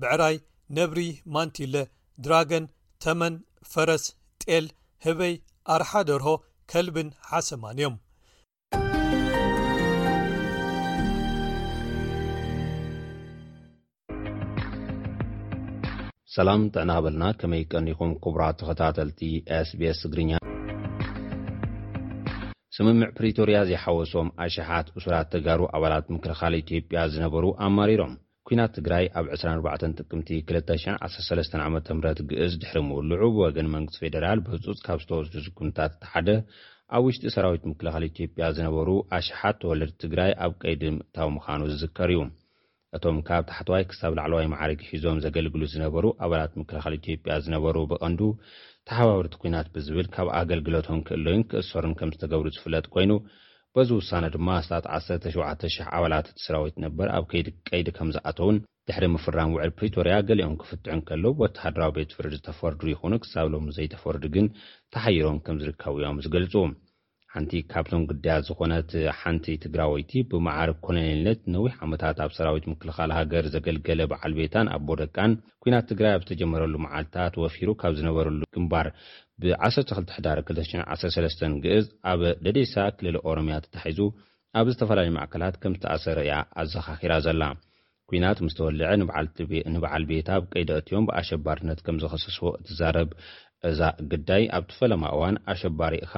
ብዕራይ 0.02 0.36
ነብሪ 0.78 1.00
ማንቲለ 1.36 1.76
ድራገን 2.24 2.66
ተመን 3.04 3.34
ፈረስ 3.72 4.04
ጤል 4.44 4.66
ህበይ 5.06 5.34
ኣርሓ 5.76 5.92
ደርሆ 6.10 6.30
ከልብን 6.72 7.10
ሓሰማን 7.30 7.78
እዮም 7.82 7.96
ሰላም 16.36 16.62
ጥዕና 16.74 16.92
በልና 17.04 17.24
ከመይ 17.40 17.64
ቀኒኹም 17.72 18.12
ክቡራ 18.24 18.44
ተኸታተልቲ 18.60 19.22
ስ 19.70 19.72
ቤስ 19.80 19.98
ትግርኛ 20.04 20.32
ስምምዕ 22.76 23.10
ፕሪቶርያ 23.18 23.58
ዘይሓወሶም 23.70 24.28
ኣሸሓት 24.46 24.88
እሱራት 24.98 25.30
ተጋሩ 25.34 25.62
ኣባላት 25.78 26.06
ምክልኻል 26.16 26.54
ኢትዮጵያ 26.62 27.00
ዝነበሩ 27.14 27.44
ኣማሪሮም 27.68 28.14
ኩናት 28.52 28.72
ትግራይ 28.78 29.06
ኣብ 29.20 29.26
24 29.34 29.94
ጥቅምቲ 30.04 30.30
2013ዓ 30.48 31.66
ም 31.98 32.00
ግእዝ 32.30 32.54
ድሕሪ 32.62 32.78
ምውልዑ 32.88 33.22
ብወገን 33.36 33.68
መንግስቲ 33.76 34.00
ፌደራል 34.04 34.40
ብህጹጽ 34.46 34.80
ካብ 34.86 34.98
ዝተወስሉ 35.04 35.40
ዝጉምታት 35.46 35.92
እቲ 35.96 36.08
ሓደ 36.14 36.28
ኣብ 36.98 37.04
ውሽጢ 37.08 37.24
ሰራዊት 37.36 37.64
ምክላኻሊ 37.72 38.06
ኢትጵያ 38.10 38.48
ዝነበሩ 38.56 38.90
ኣሽሓት 39.18 39.58
ተወለድ 39.62 39.92
ትግራይ 40.04 40.32
ኣብ 40.48 40.54
ቀይድም 40.64 40.96
እታዊ 41.06 41.30
ምዃኑ 41.38 41.62
ዝዝከር 41.74 42.12
እዩ 42.16 42.22
እቶም 42.98 43.20
ካብ 43.30 43.46
ታሕተዋይ 43.52 43.86
ክሳብ 43.92 44.12
ላዕለዋይ 44.20 44.50
ማዓረጊ 44.54 44.82
ሒዞም 44.98 45.22
ዘገልግሉ 45.26 45.62
ዝነበሩ 45.76 46.06
ኣባላት 46.28 46.58
ምክላኻሊ 46.62 46.98
ኢትጵያ 47.02 47.36
ዝነበሩ 47.46 47.76
ብቐንዱ 47.92 48.20
ተሓባበሪቲ 48.90 49.36
ኲናት 49.46 49.70
ብዝብል 49.78 50.10
ካብ 50.18 50.28
ኣገልግሎቶም 50.42 51.00
ክእሎዮን 51.10 51.46
ክእሰሩን 51.54 51.96
ከም 52.02 52.12
ዝተገብሩ 52.18 52.48
ዝፍለጥ 52.58 52.86
ኰይኑ 52.98 53.14
በዚ 53.78 53.90
ውሳነ 53.98 54.26
ድማ 54.34 54.48
ኣስታት 54.62 54.86
1ሰሸተ00 54.96 55.86
ኣባላት 55.98 56.26
ቲስራዊት 56.38 56.76
ነበር 56.86 57.08
ኣብ 57.18 57.26
ከይዲ 57.32 57.48
ቀይዲ 57.70 57.88
ከም 57.98 58.10
ዝኣተውን 58.16 58.58
ድሕሪ 58.88 59.06
ምፍራም 59.16 59.54
ውዕል 59.56 59.72
ፕሪቶርያ 59.80 60.16
ገሊኦም 60.30 60.58
ክፍትዑን 60.62 61.04
ከሎዉ 61.10 61.26
ወተሃድራዊ 61.44 61.92
ቤት 61.98 62.16
ፍርድ 62.18 62.34
ዝተፈርዱ 62.40 62.82
ይኹኑ 62.94 63.14
ክሳብ 63.26 63.48
ሎም 63.54 63.68
ዘይተፈርዱ 63.78 64.24
ግን 64.36 64.48
ተሓይሮም 64.96 65.40
ከም 65.46 65.60
ዝርከብ 65.64 65.96
እዮም 66.02 66.20
ዝገልፁ 66.26 66.54
ሓንቲ 67.34 67.52
ካብቶም 67.72 68.02
ግዳያት 68.08 68.42
ዝኾነት 68.48 68.90
ሓንቲ 69.20 69.46
ትግራ 69.66 69.82
ወይቲ 69.92 70.12
ብመዓርክ 70.32 70.78
ኮልነት 70.86 71.40
ነዊሕ 71.54 71.74
ዓመታት 71.86 72.18
ኣብ 72.26 72.32
ሰራዊት 72.38 72.66
ምክልኻል 72.72 73.12
ሃገር 73.18 73.46
ዘገልገለ 73.54 74.00
በዓል 74.12 74.34
ቤታን 74.40 74.70
ኣቦ 74.76 74.88
ደቃን 75.02 75.32
ኩናት 75.66 75.86
ትግራይ 75.92 76.14
ኣብ 76.16 76.24
ዝተጀመረሉ 76.26 76.74
መዓልትታት 76.86 77.36
ወፊሩ 77.44 77.70
ካብ 77.84 77.94
ዝነበረሉ 78.00 78.42
ግንባር 78.58 78.88
ብ121213 79.44 81.46
ግእዝ 81.66 81.86
ኣብ 82.12 82.20
ደደሳ 82.48 82.76
ክልል 82.98 83.16
ኦሮምያ 83.30 83.56
ተታሒዙ 83.68 84.00
ኣብ 84.60 84.66
ዝተፈላለዩ 84.74 85.12
ማእከላት 85.20 85.56
ከም 85.64 85.72
ዝተኣሰረ 85.80 86.18
እያ 86.28 86.34
ኣዘኻኺራ 86.66 87.14
ዘላ 87.28 87.44
ኩናት 88.12 88.38
ምስ 88.48 88.54
ተወልዐ 88.60 88.90
ንበዓል 89.74 90.04
ቤታ 90.14 90.30
ብቀይዲእትዮም 90.44 91.04
ብኣሸባርነት 91.10 91.80
ከም 91.88 91.96
ዘኸሰስዎ 92.04 92.48
እትዛረብ 92.62 93.10
እዛ 93.72 93.80
ግዳይ 94.12 94.44
ኣብ 94.60 94.64
ቲፈላማ 94.72 95.04
እዋን 95.16 95.36
ኣሸባሪኢኻ 95.54 96.14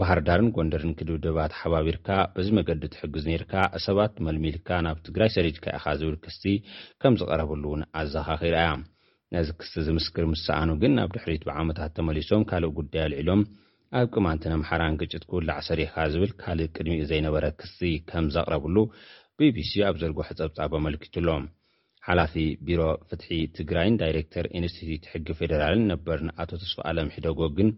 ባህርዳርን 0.00 0.48
ጎንደርን 0.56 0.92
ክድብድባት 0.98 1.52
ሓባቢርካ 1.58 2.06
በዚ 2.36 2.48
መገዲ 2.58 2.82
ትሕግዝ 2.94 3.24
ነርካ 3.32 3.52
ሰባት 3.84 4.14
መልሚልካ 4.26 4.68
ናብ 4.86 4.96
ትግራይ 5.06 5.30
ሰሪድካ 5.36 5.64
ኢኻ 5.78 5.84
ዝብል 6.00 6.16
ክስቲ 6.24 6.44
ከም 7.02 7.14
ዝቐረብሉ 7.20 7.62
እውን 7.70 7.82
ኣዘኻኺርእያ 8.00 8.64
ነዚ 9.34 9.48
ክስሲ 9.60 9.76
ዝምስክር 9.88 10.24
ምስሰኣኑ 10.32 10.70
ግን 10.82 10.92
ናብ 10.98 11.10
ድሕሪት 11.16 11.44
ብዓመታት 11.50 11.92
ተመሊሶም 11.98 12.42
ካልእ 12.50 12.74
ጉዳይ 12.80 13.04
ኣልዒሎም 13.08 13.42
ኣብ 14.00 14.06
ቅማንቲ 14.14 14.44
ንምሓራን 14.52 14.98
ግጭት 15.00 15.22
ክውላዕ 15.30 15.58
ሰሪካ 15.70 15.94
ዝብል 16.14 16.32
ካልእ 16.42 16.70
ቅድሚኡ 16.76 17.00
ዘይነበረ 17.10 17.44
ክስሲ 17.62 17.80
ከም 18.10 18.26
ዘቕረብሉ 18.36 18.76
bቢሲ 19.38 19.72
ኣብ 19.88 19.96
ዘርጎሑ 20.02 20.24
ፀብጻብ 20.30 20.70
ኣመልኪቱ 20.80 21.14
ኣሎም 21.22 21.44
ሓላፊ 22.08 22.34
ቢሮ 22.66 22.80
ፍትሒ 23.08 23.30
ትግራይን 23.58 23.98
ዳይረክተር 24.02 24.46
ኢንስትትት 24.58 25.06
ሕጊ 25.12 25.26
ፌደራልን 25.40 25.84
ነበር 25.94 26.18
ንኣቶ 26.28 26.50
ተስፋኣለምሒደጎ 26.64 27.40
ግን 27.58 27.70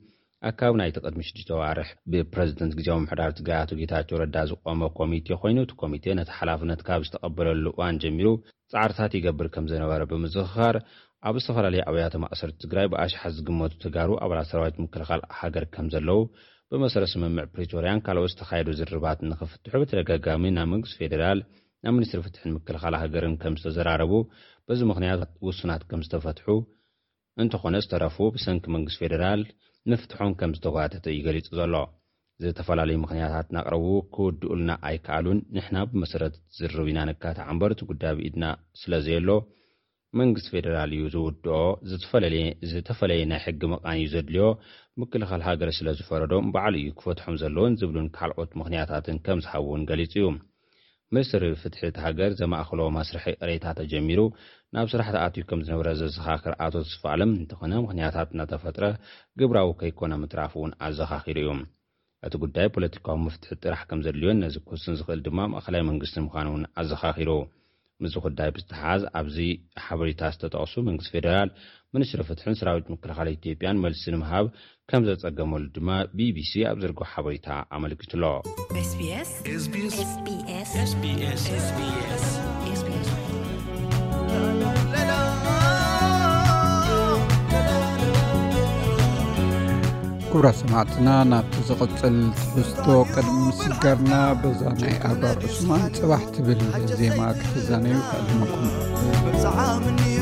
ኣካብ 0.48 0.72
ናይቲቅድሚ 0.78 1.22
ሽዱሽ 1.28 1.44
ተዋርሕ 1.48 1.88
ብፕረዚደንት 2.12 2.74
ግዜ 2.78 2.88
ምሕዳር 3.04 3.30
ትግራይ 3.38 3.56
ኣቶ 3.62 3.70
ጌታቸው 3.80 4.18
ረዳ 4.20 4.36
ዝቆመ 4.50 4.80
ኮሚቴ 4.98 5.28
ኮይኑ 5.42 5.56
እቲ 5.64 5.72
ኮሚቴ 5.80 6.04
ነቲ 6.18 6.28
ሓላፍነት 6.38 6.80
ካብ 6.88 7.02
ዝተቐበለሉ 7.06 7.64
እዋን 7.74 7.96
ጀሚሩ 8.02 8.28
ጻዕርታት 8.72 9.12
ይገብር 9.18 9.48
ከም 9.54 9.66
ዝነበረ 9.72 10.02
ብምዝኽኻር 10.10 10.76
ኣብ 11.28 11.36
ዝተፈላለየ 11.44 11.82
ኣብያተ 11.90 12.14
ማእሰርቲ 12.24 12.56
ትግራይ 12.66 12.86
ብኣሽሓት 12.92 13.34
ዝግመቱ 13.38 13.74
ትጋሩ 13.84 14.10
ኣባላት 14.26 14.48
ሰባዊት 14.52 14.76
ምክልኻል 14.84 15.22
ሃገር 15.38 15.64
ከም 15.74 15.86
ዘለው 15.94 16.20
ብመሰረ 16.72 17.04
ስምምዕ 17.14 17.46
ፕሪቶርያን 17.54 18.02
ካልኦት 18.06 18.30
ዝተኻየዱ 18.34 18.70
ዝርባት 18.80 19.18
ንኽፍትሑ 19.30 19.74
ብተደጋጋሚ 19.82 20.44
ናብ 20.58 20.68
መንግስት 20.74 20.96
ፌደራል 21.00 21.38
ናብ 21.86 21.92
ሚኒስትሪ 21.98 22.20
ፍትሕን 22.26 22.54
ምክልኻል 22.58 22.94
ሃገርን 23.02 23.34
ከም 23.42 23.54
ዝተዘራረቡ 23.62 24.12
በዚ 24.68 24.80
ምኽንያት 24.92 25.22
ውሱናት 25.48 25.84
ከም 25.90 26.02
ዝተፈትሑ 26.08 26.48
እንተኾነ 27.42 27.74
ዝተረፉ 27.86 28.16
ብሰንኪ 28.36 28.64
መንግስት 28.76 29.00
ፌደራል 29.02 29.42
ንፍትሖም 29.92 30.32
ከም 30.40 30.50
ዝተጓተተ 30.56 31.04
እዩ 31.12 31.20
ገሊጹ 31.26 31.46
ዘሎ 31.58 31.74
ዝተፈላለዩ 32.42 32.96
ምክንያታት 33.04 33.46
ናቕረቡ 33.56 33.84
ክውድኡልና 34.14 34.70
ኣይከኣሉን 34.88 35.38
ንሕና 35.56 35.76
ብመሰረት 35.92 36.34
ዝርብ 36.56 36.86
ኢና 36.90 36.98
ነካትዕንበርቲ 37.10 37.80
ጉዳብኢድና 37.92 38.44
ስለዘየሎ 38.80 39.28
መንግስቲ 40.20 40.48
ፌደራል 40.54 40.90
እዩ 40.96 41.04
ዝውድኦ 41.14 41.56
ዝተፈለየ 42.72 43.22
ናይ 43.32 43.40
ሕጊ 43.46 43.60
መቃን 43.74 43.96
እዩ 44.02 44.06
ዘድልዮ 44.14 44.44
ምክልኻል 45.02 45.42
ሃገር 45.48 45.70
ስለ 45.78 45.88
ዝፈረዶም 46.00 46.52
በዓል 46.56 46.76
እዩ 46.82 46.90
ክፈትሖም 47.00 47.38
ዘለዉን 47.44 47.78
ዝብሉን 47.82 48.10
ካልኦት 48.18 48.52
ምኽንያታትን 48.60 49.18
ከም 49.26 49.40
ዝሃብውን 49.46 49.86
ገሊፁ 49.90 50.12
እዩ 50.20 50.26
ሚኒስትሪ 51.14 51.44
ፍትሕት 51.60 51.96
ሃገር 52.04 52.30
ዘማእኸሎ 52.38 52.80
መስርሒ 52.96 53.26
ሬታ 53.50 53.64
ተጀሚሩ 53.78 54.20
ናብ 54.76 54.86
ስራሕቲ 54.92 55.16
ኣትዩ 55.20 55.42
ከም 55.50 55.60
ዝነበረ 55.66 55.88
ዘዘኻኽር 56.00 56.54
ኣቶ 56.64 56.74
ተስፋኣለም 56.86 57.30
እንተኾነ 57.40 57.72
ምኽንያታት 57.84 58.28
እናተፈጥረ 58.34 58.84
ግብራዊ 59.42 59.70
ከይኮነ 59.82 60.12
ምትራፍ 60.22 60.52
እውን 60.58 60.74
ኣዘኻኺሩ 60.88 61.38
እዩ 61.44 61.50
እቲ 62.28 62.34
ጉዳይ 62.44 62.66
ፖለቲካዊ 62.76 63.18
ምፍትሒ 63.26 63.52
ጥራሕ 63.64 63.80
ከም 63.92 64.02
ዘድልዮን 64.06 64.40
ነዚ 64.44 64.56
ኮስን 64.68 64.98
ዝክእል 65.00 65.22
ድማ 65.28 65.38
ማእኸላይ 65.54 65.84
መንግስቲ 65.90 66.18
ምኳኑ 66.26 66.46
እውን 66.52 66.66
ኣዘኻኺሩ 66.82 67.30
ምዚ 68.04 68.14
ጉዳይ 68.24 68.50
ብዝተሓሓዝ 68.56 69.02
ኣብዚ 69.20 69.36
ሓበሬታ 69.84 70.22
ዝተጠቅሱ 70.34 70.74
መንግስት 70.88 71.10
ፌደራል 71.14 71.50
ምንስሪ 71.96 72.20
ፍትሕን 72.28 72.56
ሰራዊት 72.60 72.86
ምክልኻል 72.94 73.28
ኢትዮጵያን 73.36 73.80
መልሲ 73.84 74.04
ንምሃብ 74.14 74.46
ከም 74.90 75.06
ዘፀገመሉ 75.08 75.64
ድማ 75.78 75.90
ቢቢሲ 76.18 76.52
ኣብ 76.72 76.78
ዘርገብ 76.84 77.06
ሓበሬታ 77.14 77.48
ኣመልክቱኣሎ 77.78 78.24
ኩብራ 90.32 90.46
ሰማዕትና 90.60 91.08
ናብቲ 91.30 91.54
ዝቐፅል 91.66 92.16
ትብዝቶ 92.40 92.86
ቀድሚ 93.12 93.36
ምስጋድና 93.50 94.14
በዛ 94.40 94.60
ናይ 94.80 94.94
ኣጋር 95.10 95.36
ዑስማን 95.48 95.84
ፅባሕ 95.98 96.22
ትብል 96.34 96.60
ዜማ 96.98 97.20
ክፍዛነዩ 97.40 97.98
ካእግምኩም 98.08 98.66
ፃምዮ 99.56 100.20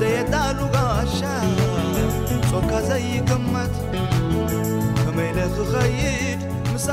ዘየዳሉጋኣሻ 0.00 1.18
ፆካ 2.50 2.70
ዘይቅመት 2.90 3.74
ከመኢዝኸይድሰ 5.00 6.86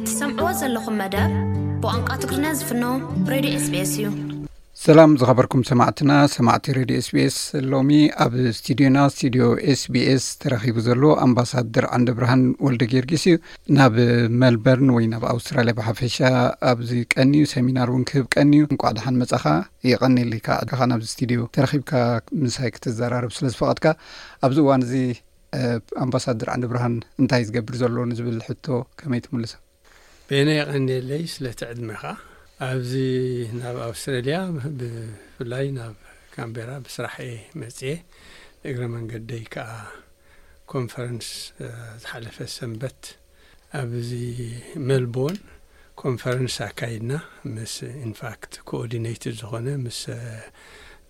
እቲሰምዕዎ 0.00 0.50
ዘለኹም 0.60 0.96
መደር 1.00 1.30
ብዋንቋ 1.82 2.08
ትግሪና 2.22 2.46
ዝፍኖ 2.60 2.84
ሬድዮ 3.32 3.52
ኤስbs 3.58 3.92
እዩ 4.02 4.06
ሰላም 4.84 5.10
ዝኸበርኩም 5.20 5.60
ሰማዕትና 5.68 6.12
ሰማዕቲ 6.34 6.66
ሬድዮ 6.78 6.96
ስቤስ 7.06 7.34
ሎሚ 7.72 7.90
ኣብ 8.24 8.32
ስትድዮና 8.58 8.96
ስቱድዮ 9.14 9.44
ኤስቢ 9.72 9.94
ስ 10.22 10.32
ተረኺቡ 10.42 10.76
ዘሎ 10.86 11.02
ኣምባሳደር 11.26 11.84
ዓንደ 11.96 12.08
ብርሃን 12.16 12.42
ወልደ 12.66 12.82
ጌርጊስ 12.92 13.24
እዩ 13.28 13.36
ናብ 13.76 13.96
ሜልበርን 14.40 14.88
ወይ 14.96 15.04
ናብ 15.12 15.26
ኣውስትራልያ 15.34 15.74
ብሓፈሻ 15.80 16.16
ኣብዚ 16.72 16.90
ቀኒ 17.14 17.32
እዩ 17.42 17.46
ሰሚናር 17.54 17.90
እውን 17.92 18.02
ክህብ 18.10 18.26
ቀኒ 18.34 18.52
እዩ 18.60 18.64
እንቋዕድሓን 18.74 19.20
መጻኻ 19.22 19.44
ይቐኒየለይካ 19.90 20.48
ዕድኻ 20.64 20.80
ናብዚ 20.94 21.06
ስትድዮ 21.14 21.44
ተረኺብካ 21.58 21.92
ምንሳይ 22.40 22.72
ክተዘራርብ 22.78 23.34
ስለ 23.38 23.46
ዝፈቐጥካ 23.54 23.86
ኣብዚ 24.50 24.58
እዋን 24.64 24.84
እዚ 24.88 24.94
ኣምባሳደር 26.06 26.50
ዓንዲ 26.56 26.66
ብርሃን 26.74 26.96
እንታይ 27.22 27.44
ዝገብር 27.50 27.78
ዘሎ 27.84 27.94
ንዝብል 28.14 28.40
ሕቶ 28.48 28.66
ከመይ 29.02 29.22
ትምሉሰ 29.28 29.54
ቤና 30.30 30.48
ይቐኒየለይ 30.60 31.24
ስለቲዕድሜኻ 31.36 32.04
ኣብዚ 32.70 32.92
ናብ 33.60 33.76
ኣውስትሬልያ 33.86 34.36
ብፍላይ 34.80 35.66
ናብ 35.76 35.94
ካምቤራ 36.34 36.70
ብስራሕ 36.86 37.14
እየ 37.26 37.34
መፅ 37.60 37.78
እግረ 38.68 38.82
መንገደይ 38.92 39.42
ከዓ 39.54 39.70
ኮንፈረንስ 40.72 41.28
ዝሓለፈ 42.02 42.36
ሰንበት 42.56 43.00
ኣብዚ 43.80 44.10
ሜልቦን 44.88 45.36
ኮንፈረንስ 46.02 46.56
ኣካይድና 46.68 47.12
ምስ 47.54 47.74
ኢንፋክት 48.04 48.52
ኮኦርዲነትድ 48.70 49.34
ዝኾነ 49.40 49.66
ምስ 49.84 50.00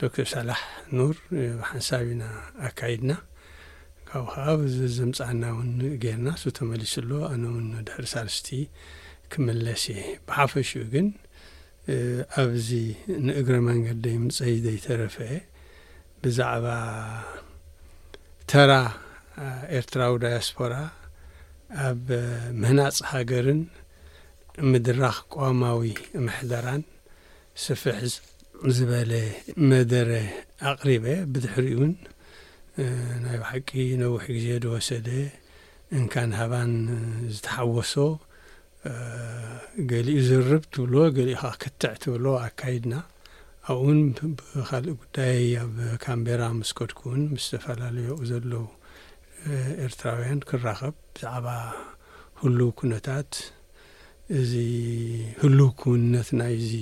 ዶር 0.03 0.29
ሳላሕ 0.35 0.63
ኑር 0.99 1.17
ብሓንሳብ 1.61 2.05
ኢና 2.15 2.25
ኣካይድና 2.69 3.13
ካብኡ 4.11 4.31
ከዓ 4.37 4.49
ዚዘምፅእና 4.79 5.43
እውን 5.57 5.71
ገርና 6.07 6.29
ስ 6.45 6.55
ተመሊሱ 6.61 6.95
ሎ 7.11 7.21
ኣነውን 7.33 7.69
ድሕሪ 7.89 8.07
ሳርስቲ 8.15 8.49
ክምለስ 9.35 9.83
እየ 9.95 10.01
ብሓፈሹኡ 10.31 10.83
ግን 10.95 11.07
ኣብዚ 12.43 12.69
ንእግረ 13.27 13.55
መንገዲይ 13.69 14.17
ምፀይደይተረፍአ 14.25 15.31
ብዛዕባ 16.23 16.67
ተራ 18.51 18.73
ኤርትራዊ 19.79 20.13
ዳያስፖራ 20.23 20.75
ኣብ 21.89 22.07
መህናፅ 22.63 22.97
ሃገርን 23.13 23.63
ምድራኽ 24.71 25.17
ቋማዊ 25.37 25.81
ምሕደራን 26.27 26.83
ስፍሕ 27.65 27.99
ዝበለ 28.77 29.13
መደረ 29.71 30.11
ኣቕሪበ 30.73 31.05
ብድሕሪ 31.33 31.67
እውን 31.77 31.93
ናይ 33.23 33.37
ባሕቂ 33.45 33.69
ነዊሕ 34.03 34.25
ግዜ 34.37 34.47
ደወሰደ 34.65 35.09
እንካንሃባን 35.99 36.73
ዝተሓወሶ 37.37 37.97
ገሊኡ 39.91 40.17
ዝርብ 40.29 40.63
ትብሎ 40.75 40.95
ገሊኡ 41.17 41.41
ከ 41.43 41.53
ክትዕ 41.63 41.93
ትብሎ 42.03 42.25
ኣካይድና 42.47 42.95
ኣብኡውን 43.73 44.01
ብካልእ 44.39 44.97
ጉዳይ 45.01 45.39
ኣብ 45.65 45.75
ካምቤራ 46.05 46.43
መስከድኩውን 46.61 47.23
ምስ 47.35 47.45
ዝተፈላለዩ 47.51 48.09
ዘለው 48.31 48.65
ኤርትራውያን 49.87 50.41
ክራኸብ 50.49 50.95
ብዛዕባ 51.15 51.47
ህሉ 52.41 52.59
ኩነታት 52.79 53.33
እዚ 54.39 54.53
ህሉ 55.43 55.59
ክውንነት 55.81 56.29
ናይዚ 56.41 56.73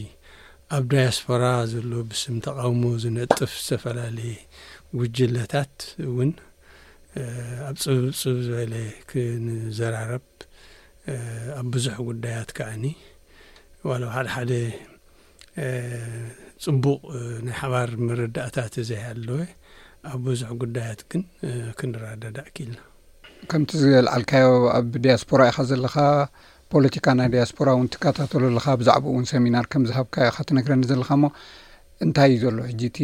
ኣብ 0.76 0.84
ዳያስፖራ 0.90 1.44
ዘሎ 1.72 1.92
ብስም 2.10 2.36
ተቃውሞ 2.46 2.82
ዝነጥፍ 3.02 3.52
ዝተፈላለየ 3.66 4.34
ጉጅለታት 4.98 5.74
እውን 6.08 6.32
ኣብ 7.68 7.76
ፅብፅብብ 7.84 8.38
ዝበለ 8.46 8.74
ክንዘራረብ 9.10 10.24
ኣብ 11.60 11.66
ብዙሕ 11.74 11.94
ጉዳያት 12.08 12.50
ከኣኒ 12.58 12.84
ዋላው 13.90 14.10
ሓደሓደ 14.16 14.52
ፅቡቕ 16.64 17.00
ናይ 17.46 17.54
ሓባር 17.60 17.90
ምርዳእታት 18.06 18.74
እዘይ 18.82 19.00
ኣለወ 19.10 19.38
ኣብ 20.12 20.20
ብዙሕ 20.28 20.48
ጉዳያት 20.62 21.00
ግን 21.12 21.22
ክንረዳዳእኪኢልና 21.78 22.78
ከምቲ 23.50 23.70
ዝልዓልካዮ 23.82 24.48
ኣብ 24.76 24.88
ዲያስፖራ 25.04 25.40
ኢኻ 25.50 25.58
ዘለካ 25.70 25.96
ፖለቲካ 26.72 27.06
ናይ 27.18 27.28
ዲያስፖራ 27.34 27.68
እውን 27.76 27.88
ትከታተሉ 27.94 28.42
ለካ 28.56 28.66
ብዛዕባ 28.80 29.04
እውን 29.12 29.24
ሰሚናር 29.32 29.64
ከም 29.72 29.84
ዝሃብካዮ 29.90 30.26
ኢካ 30.32 30.38
ትነግረኒ 30.48 30.82
ዘለካ 30.90 31.10
እሞ 31.18 31.24
እንታይ 32.04 32.30
እዩ 32.34 32.40
ዘሎ 32.44 32.58
ሕጂ 32.68 32.82
እቲ 32.90 32.98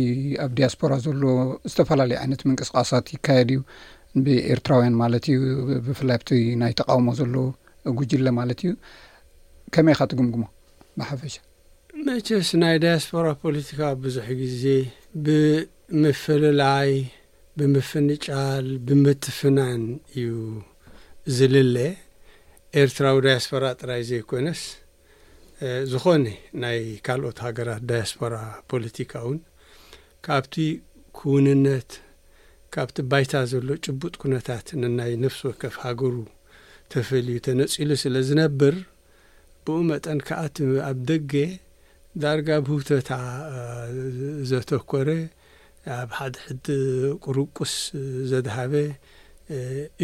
ኣብ 0.45 0.53
ዲያስፖራ 0.59 0.92
ዘሎ 1.07 1.23
ዝተፈላለዩ 1.71 2.16
ዓይነት 2.23 2.42
ምንቅስቃሳት 2.51 3.07
ይካየድ 3.14 3.51
እዩ 3.55 3.61
ብኤርትራውያን 4.27 4.95
ማለት 5.03 5.25
እዩ 5.33 5.40
ብፍላይ 5.88 6.16
ኣብቲ 6.19 6.31
ናይ 6.62 6.73
ተቃውሞ 6.81 7.09
ዘለዉ 7.21 7.45
ጉጅለ 7.99 8.27
ማለት 8.38 8.61
እዩ 8.66 8.72
ከመይ 9.75 9.94
ካትግምግሞ 9.99 10.42
መሓፈሻ 11.01 11.35
መቼስ 12.07 12.49
ናይ 12.62 12.77
ዳያስፖራ 12.85 13.27
ፖለቲካ 13.42 13.81
ብዙሕ 14.05 14.27
ጊዜ 14.42 14.64
ብምፍላላይ 15.27 16.90
ብምፍንጫል 17.61 18.66
ብምትፍናን 18.88 19.85
እዩ 20.14 20.31
ዝልለየ 21.37 21.92
ኤርትራዊ 22.83 23.18
ዳያስፖራ 23.27 23.64
ጥራይ 23.81 24.03
ዘይኮነስ 24.11 24.62
ዝኾነ 25.90 26.25
ናይ 26.62 26.81
ካልኦት 27.07 27.38
ሃገራት 27.46 27.83
ዳያስፖራ 27.90 28.35
ፖለቲካ 28.70 29.12
እውን 29.25 29.38
ካብቲ 30.27 30.55
ኩንነት 31.18 31.90
ካብቲ 32.75 32.96
ባይታ 33.11 33.35
ዘሎ 33.53 33.68
ጭቡጥ 33.87 34.14
ኩነታት 34.22 34.66
ንናይ 34.83 35.12
ነፍሲ 35.25 35.40
ወከፍ 35.49 35.77
ሃገሩ 35.85 36.14
ተፈልዩ 36.94 37.37
ተነፂሉ 37.46 37.90
ስለ 38.03 38.14
ዝነብር 38.29 38.75
ብእኡ 39.66 39.79
መጠን 39.90 40.18
ከኣቲ 40.27 40.57
ኣብ 40.88 40.99
ደገ 41.11 41.33
ዳርጋ 42.22 42.49
ብህውተታ 42.66 43.11
ዘተኰረ 44.51 45.09
ኣብ 45.99 46.11
ሓድሕድ 46.18 46.66
ቅርቁስ 47.25 47.72
ዘድሃበ 48.31 48.72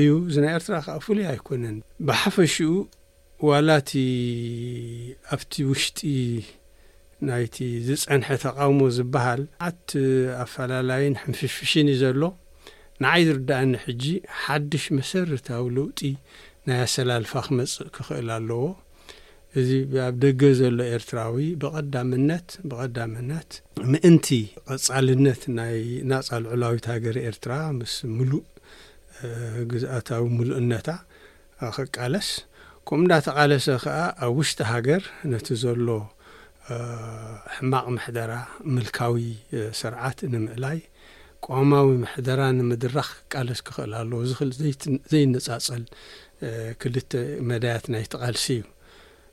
እዩ 0.01 0.11
እዝናይ 0.31 0.53
ኤርትራ 0.57 0.75
ከዓ 0.87 0.97
ፍሉይ 1.05 1.25
ኣይኮነን 1.35 1.77
ብሓፈሹኡ 2.09 2.75
ዋላ 3.49 3.69
እቲ 3.83 3.93
ኣብቲ 5.35 5.53
ውሽጢ 5.71 5.99
ናይቲ 7.29 7.57
ዝጸንሐ 7.89 8.29
ተቓውሞ 8.45 8.81
ዝበሃል 8.97 9.43
ዓቲ 9.69 9.91
ኣፈላላይን 10.45 11.15
ሕንፍሽፍሽን 11.23 11.89
እዩ 11.93 11.99
ዘሎ 12.05 12.23
ንዓይ 13.03 13.23
ዝርዳእኒ 13.29 13.71
ሕጂ 13.85 14.05
ሓድሽ 14.43 14.85
መሰረታዊ 14.99 15.63
ለውጢ 15.77 16.01
ናይ 16.69 16.79
ኣሰላልፋ 16.87 17.33
ክመጽእ 17.47 17.87
ክኽእል 17.95 18.29
ኣለዎ 18.37 18.65
እዚ 19.61 19.71
ኣብ 20.07 20.15
ደገ 20.25 20.43
ዘሎ 20.61 20.79
ኤርትራዊ 20.97 21.37
ብቐዳምነት 21.63 22.49
ብቐዳምነት 22.69 23.51
ምእንቲ 23.93 24.29
ቐጻልነት 24.69 25.43
ናይ 25.57 25.75
ናጻ 26.11 26.29
ልዑላዊት 26.45 26.87
ሃገር 26.93 27.17
ኤርትራ 27.31 27.53
ምስ 27.79 27.95
ሙሉእ 28.17 28.45
ግዛአታዊ 29.73 30.23
ምሉእነታ 30.39 30.89
ክቃለስ 31.77 32.29
ከምኡ 32.89 33.09
እናተቓለሰ 33.11 33.67
ከዓ 33.87 33.99
ኣብ 34.27 34.33
ውሽጢ 34.39 34.61
ሃገር 34.73 35.03
ነቲ 35.35 35.47
ዘሎ 35.65 35.87
ሕማቕ 37.59 37.85
ምሕደራ 37.97 38.33
ምልካዊ 38.75 39.17
ስርዓት 39.83 40.19
ንምዕላይ 40.33 40.79
ቋማዊ 41.47 41.89
መሕደራ 42.03 42.41
ንምድራኽ 42.59 43.09
ክቃለስ 43.21 43.61
ክኽእል 43.67 43.93
ኣለዎ 44.01 44.19
ዚኽእል 44.31 44.51
ዘይነጻጸል 45.13 45.85
ክልተ 46.83 47.13
መዳያት 47.51 47.85
ናይ 47.95 48.05
ተቓልሲ 48.15 48.45
እዩ 48.63 48.65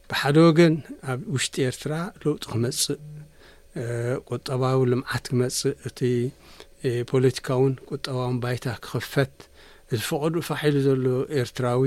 ብሓደ 0.09 0.35
ወገን 0.47 0.75
ኣብ 1.11 1.19
ውሽጢ 1.35 1.55
ኤርትራ 1.69 1.93
ለውጢ 2.23 2.43
ክመፅእ 2.51 2.99
ቁጠባዊ 4.31 4.77
ልምዓት 4.91 5.25
ክመፅእ 5.33 5.75
እቲ 5.87 5.99
ፖለቲካውን 7.11 7.73
ቁጠባውን 7.91 8.37
ባይታ 8.43 8.65
ክኽፈት 8.85 9.33
እዝፍቐዱኡ 9.93 10.41
ፋሕ 10.49 10.61
ኢሉ 10.69 10.77
ዘሎ 10.87 11.05
ኤርትራዊ 11.41 11.83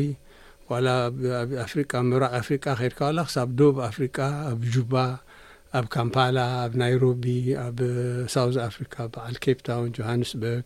ዋላ 0.70 0.88
ብብ 1.20 1.50
ፍሪቃ 1.72 1.92
ምብራቅ 2.10 2.32
ኣፍሪቃ 2.40 2.64
ከይድካ 2.80 3.00
ላ 3.16 3.22
ክሳብ 3.28 3.48
ዶብ 3.60 3.76
ኣፍሪቃ 3.88 4.16
ኣብ 4.50 4.60
ጁባ 4.74 4.94
ኣብ 5.78 5.86
ካምፓላ 5.96 6.38
ኣብ 6.64 6.72
ናይሮቢ 6.82 7.24
ኣብ 7.64 7.78
ሳውዝ 8.34 8.56
ኣፍሪካ 8.68 8.94
በዓል 9.14 9.36
ኬፕ 9.44 9.58
ታውን 9.66 9.90
ጆሃንስበርግ 9.96 10.64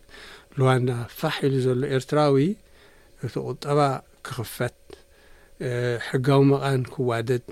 ሉዋንና 0.60 0.90
ፋሕ 1.20 1.36
ኢሉ 1.48 1.54
ዘሎ 1.66 1.80
ኤርትራዊ 1.96 2.36
እቲ 3.26 3.34
ቁጠባ 3.50 3.78
ክኽፈት 4.26 4.78
ሕጋዊ 6.08 6.40
መቓን 6.50 6.82
ክዋደድ 6.94 7.48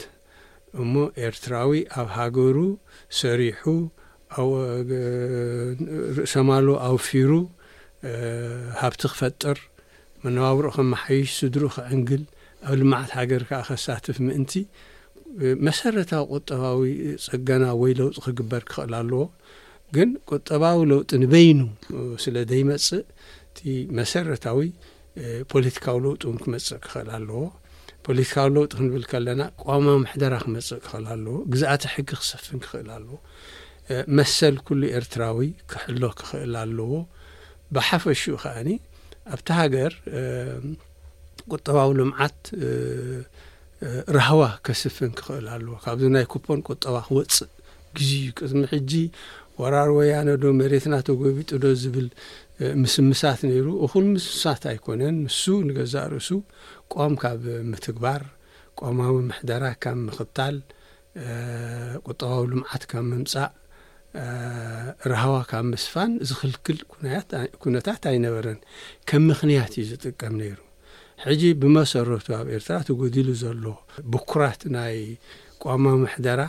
እሞ 0.82 0.92
ኤርትራዊ 1.26 1.72
ኣብ 2.00 2.08
ሃገሩ 2.18 2.56
ሰሪሑ 3.20 3.62
ርእሰማሉዎ 6.18 6.76
ኣውፊሩ 6.88 7.32
ሃብቲ 8.80 9.02
ክፈጠር 9.12 9.58
መነባብሮ 10.24 10.66
ከመሓይሽ 10.76 11.28
ስድሩኡ 11.40 11.70
ክዕንግል 11.76 12.22
ኣብ 12.70 12.74
ልምዓት 12.80 13.10
ሃገር 13.18 13.42
ከዓ 13.48 13.60
ከሳትፍ 13.68 14.16
ምእንቲ 14.26 14.52
መሰረታዊ 15.66 16.24
ቁጠባዊ 16.34 16.80
ጸገና 17.26 17.64
ወይ 17.82 17.92
ለውጢ 18.00 18.16
ክግበር 18.24 18.62
ክኽእል 18.70 18.92
ኣለዎ 19.00 19.22
ግን 19.96 20.10
ቁጠባዊ 20.30 20.78
ለውጢ 20.92 21.10
ንበይኑ 21.22 21.60
ስለ 22.24 22.36
ዘይመጽእ 22.52 23.00
እቲ 23.50 23.58
መሰረታዊ 23.98 24.60
ፖለቲካዊ 25.52 25.96
ለውጢ 26.04 26.22
እውን 26.28 26.38
ክመፅእ 26.44 26.78
ክኽእል 26.84 27.08
ኣለዎ 27.16 27.38
ፖለቲካዊ 28.06 28.48
ለውጥ 28.56 28.70
ክንብል 28.78 29.04
ከለና 29.10 29.42
ቋማዊ 29.66 29.96
ማሕደራ 30.04 30.34
ክመፅእ 30.44 30.80
ክኽእል 30.86 31.06
ኣለዎ 31.14 31.36
ግዛኣት 31.52 31.84
ሕጊ 31.94 32.08
ክስፍን 32.22 32.58
ክኽእል 32.64 32.88
ኣለዎ 32.96 33.16
መሰል 34.18 34.56
ኩሉ 34.66 34.82
ኤርትራዊ 34.98 35.38
ክሕሎ 35.70 36.02
ክኽእል 36.20 36.54
ኣለዎ 36.62 36.90
ብሓፈሹኡ 37.76 38.34
ከዓኒ 38.42 38.68
ኣብቲ 39.34 39.48
ሃገር 39.60 39.92
ቁጠባዊ 41.52 41.90
ልምዓት 42.00 42.38
ረህዋ 44.16 44.42
ከስፍን 44.66 45.12
ክኽእል 45.20 45.46
ኣለዎ 45.54 45.74
ካብዚ 45.86 46.04
ናይ 46.16 46.26
ኩፖን 46.34 46.60
ቁጠባ 46.68 46.96
ክወፅእ 47.06 47.50
ግዜ 47.98 48.10
እዩ 48.22 48.30
ቅድሚ 48.40 48.60
ሕጂ 48.74 48.92
ወራር 49.62 49.90
ወያነ 49.96 50.28
ዶ 50.42 50.44
መሬትና 50.60 50.94
ተጎቢጡ 51.08 51.50
ዶ 51.62 51.66
ዝብል 51.82 52.06
ምስምሳት 52.82 53.40
ነይሩ 53.48 53.68
እኹን 53.84 54.06
ምስምሳት 54.14 54.62
ኣይኮነን 54.72 55.16
ምሱ 55.26 55.42
ንገዛእ 55.68 56.06
ርእሱ 56.12 56.28
ቋም 56.92 57.14
ካብ 57.22 57.42
ምትግባር 57.70 58.22
ቋማዊ 58.80 59.12
ምሕደራ 59.28 59.64
ካብ 59.82 59.96
ምክታል 60.08 60.56
ቁጠባዊ 62.08 62.42
ልምዓት 62.52 62.84
ካብ 62.90 63.04
ምምጻእ 63.10 63.50
ረህዋ 65.10 65.34
ካብ 65.50 65.64
ምስፋን 65.72 66.12
ዝኽልክል 66.28 66.78
ኩነታት 67.62 68.02
ኣይነበረን 68.12 68.58
ከም 69.08 69.24
ምኽንያት 69.30 69.72
እዩ 69.80 69.84
ዝጥቀም 69.90 70.34
ነይሩ 70.42 70.56
ሕጂ 71.26 71.42
ብመሰረቱ 71.62 72.26
ኣብ 72.38 72.46
ኤርትራ 72.56 72.76
ተገዲሉ 72.88 73.28
ዘሎ 73.42 73.64
ብኩራት 74.14 74.62
ናይ 74.76 74.96
ቋማዊ 75.64 75.96
መሕደራ 76.04 76.40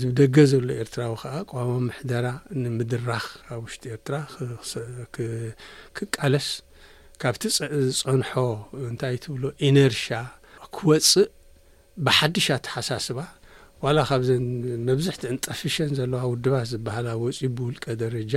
ዝብደገ 0.00 0.36
ዘሎ 0.50 0.66
ኤርትራዊ 0.82 1.12
ከዓ 1.20 1.28
ቋሞ 1.50 1.72
ምሕደራ 1.88 2.26
ንምድራኽ 2.62 3.26
ኣብ 3.54 3.60
ውሽጢ 3.66 3.84
ኤርትራ 3.96 4.16
ክቃለስ 5.98 6.48
ካብቲ 7.22 7.42
ዝፀንሖ 7.98 8.30
እንታይ 8.88 9.16
ትብሎ 9.26 9.44
ኢነርሽያ 9.68 10.18
ክወፅእ 10.76 11.28
ብሓድሻ 12.06 12.46
ተሓሳስባ 12.66 13.18
ዋላ 13.84 13.98
ካብዘን 14.08 14.44
መብዛሕትዕንጠፊሸን 14.88 15.92
ዘለዋ 16.00 16.22
ውድባት 16.32 16.66
ዝበሃላ 16.72 17.06
ወፅ 17.22 17.38
ብውልቀ 17.58 17.84
ደረጃ 18.02 18.34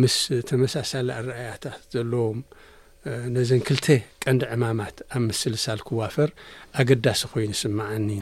ምስ 0.00 0.16
ተመሳሳለ 0.50 1.08
ኣረኣያታት 1.20 1.78
ዘለዎም 1.96 2.40
ነዘን 3.36 3.62
ክልተ 3.68 3.86
ቀንዲ 4.24 4.42
ዕማማት 4.56 4.96
ኣብ 5.14 5.22
ምስሊ 5.28 5.54
ሳል 5.66 5.80
ክዋፈር 5.88 6.30
ኣገዳሲ 6.80 7.20
ኮይኑ 7.32 7.52
ስምዓኒይ 7.62 8.20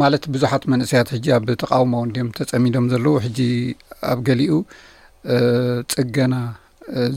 ማለት 0.00 0.24
ብዙሓት 0.34 0.62
መንእሰያት 0.72 1.08
ሕጂ 1.14 1.26
ኣብ 1.36 1.44
ተቃውማውድዮም 1.62 2.28
ተጸሚዶም 2.38 2.86
ዘለዉ 2.92 3.12
ሕጂ 3.26 3.38
ኣብ 4.12 4.18
ገሊኡ 4.28 4.52
ጽገና 5.92 6.34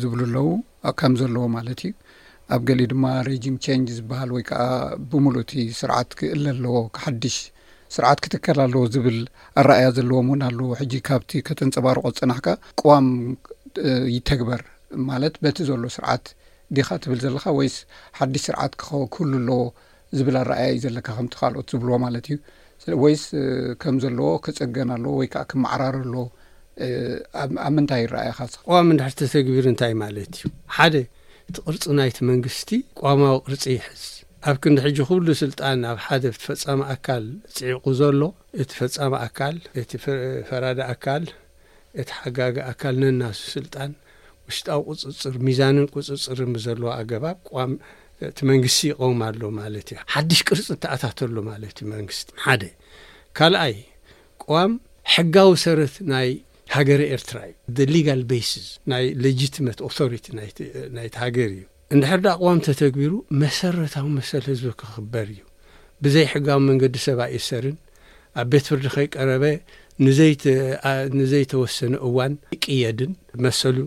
ዝብል 0.02 0.22
ኣለው 0.28 0.48
ከም 1.00 1.14
ዘለዎ 1.22 1.44
ማለት 1.56 1.80
እዩ 1.88 1.94
ኣብ 2.56 2.62
ገሊኡ 2.70 2.88
ድማ 2.94 3.06
ሬጂም 3.30 3.56
ቸንጅ 3.66 3.90
ዝበሃል 3.98 4.30
ወይ 4.36 4.44
ከዓ 4.50 4.64
ብምሉእእቲ 5.12 5.54
ስርዓት 5.80 6.10
ክእለ 6.20 6.46
ኣለዎ 6.54 6.76
ሓድሽ 7.04 7.38
ስርዓት 7.96 8.20
ክትከል 8.26 8.58
ኣለዎ 8.66 8.82
ዝብል 8.94 9.20
ኣረኣያ 9.62 9.88
ዘለዎም 9.98 10.28
እውን 10.32 10.42
ኣለዎ 10.50 10.70
ሕጂ 10.82 10.94
ካብቲ 11.10 11.32
ከተንፀባርቆ 11.50 12.04
ፅናሕ 12.22 12.40
ካ 12.46 12.56
ቅዋም 12.82 13.08
ይተግበር 14.16 14.64
ማለት 15.10 15.36
በቲ 15.44 15.58
ዘሎ 15.72 15.84
ስርዓት 15.98 16.26
ዲኻ 16.78 16.88
ትብል 17.04 17.20
ዘለካ 17.26 17.46
ወይስ 17.60 17.78
ሓድሽ 18.20 18.42
ስርዓት 18.50 18.74
ክህሉ 18.82 19.32
ኣለዎ 19.42 19.60
ዝብል 20.18 20.38
ኣረኣያ 20.46 20.68
እዩ 20.74 20.80
ዘለካ 20.86 21.08
ከምቲ 21.18 21.34
ካልኦት 21.42 21.68
ዝብልዎ 21.74 21.96
ማለት 22.08 22.26
እዩ 22.32 22.38
ወይስ 23.04 23.24
ከም 23.82 23.96
ዘለዎ 24.04 24.30
ክጸገናሎ 24.46 25.06
ወይ 25.20 25.28
ከዓ 25.34 25.44
ክመዕራር 25.52 25.98
ሎ 26.14 26.16
ኣብ 27.66 27.74
ምንታይ 27.76 28.02
ይረአየኻ 28.06 28.40
ቋም 28.68 28.90
ዳሕተ 29.00 29.20
ተግቢር 29.34 29.66
እንታይ 29.72 29.94
ማለት 30.04 30.30
እዩ 30.38 30.44
ሓደ 30.78 30.96
እቲ 31.50 31.58
ቕርፂ 31.68 31.82
ናይቲ 32.00 32.18
መንግስቲ 32.32 32.70
ቋማዊ 33.02 33.36
ቅርፂ 33.46 33.64
ይሕዝ 33.76 34.04
ኣብ 34.50 34.58
ክንዲሕጂ 34.64 34.98
ኩሉ 35.10 35.28
ስልጣን 35.44 35.80
ኣብ 35.92 35.98
ሓደ 36.08 36.24
ብትፈጻሚ 36.36 36.82
ኣካል 36.94 37.26
ፅዒቑ 37.56 37.86
ዘሎ 38.02 38.22
እቲ 38.64 38.72
ፈጻሚ 38.82 39.14
ኣካል 39.26 39.56
እቲ 39.82 39.92
ፈራዳ 40.50 40.80
ኣካል 40.94 41.24
እቲ 42.02 42.10
ሓጋጊ 42.20 42.56
ኣካል 42.72 42.96
ነናሱ 43.04 43.42
ስልጣን 43.58 43.92
ውሽጣዊ 44.48 44.82
ቅፅፅር 45.02 45.36
ሚዛንን 45.48 45.88
ቅፅፅር 45.96 46.40
ብዘለዎ 46.56 46.90
ኣገባብ 47.00 47.38
እቲ 48.30 48.40
መንግስቲ 48.52 48.80
ይቀውም 48.92 49.20
ኣሎ 49.28 49.42
ማለት 49.60 49.88
እዩ 49.94 49.98
ሓድሽ 50.14 50.40
ቅርፂ 50.48 50.68
እተኣታተሉ 50.76 51.36
ማለት 51.52 51.76
እዩ 51.82 51.86
መንግስቲ 51.96 52.28
ሓደ 52.46 52.64
ካልኣይ 53.38 53.76
ቅም 54.48 54.72
ሕጋዊ 55.16 55.52
ሰረት 55.66 55.96
ናይ 56.14 56.30
ሃገር 56.76 57.02
ኤርትራ 57.16 57.38
እዩ 57.50 57.58
ዘሊጋል 57.78 58.22
ቤስ 58.32 58.52
ናይ 58.92 59.06
ሌጂትማት 59.26 59.80
ኣቶሪቲ 59.90 60.26
ናይቲ 60.40 60.58
ሃገር 61.26 61.50
እዩ 61.58 61.64
እንድሕርዳ 61.96 62.28
ቕዋም 62.42 62.60
ተተግቢሩ 62.68 63.14
መሰረታዊ 63.44 64.06
መሰሊ 64.20 64.44
ህዝቢ 64.54 64.70
ክኽበር 64.82 65.26
እዩ 65.36 65.40
ብዘይ 66.06 66.26
ሕጋዊ 66.34 66.60
መንገዲ 66.70 66.96
ሰብኢ 67.08 67.36
ሰርን 67.50 67.76
ኣብ 68.42 68.48
ቤት 68.52 68.66
ፍርዲ 68.72 68.86
ከይቀረበ 68.96 69.44
ንዘይተወሰነ 71.22 71.94
እዋን 72.08 72.34
ቅየድን 72.64 73.12
መሰሉ 73.46 73.78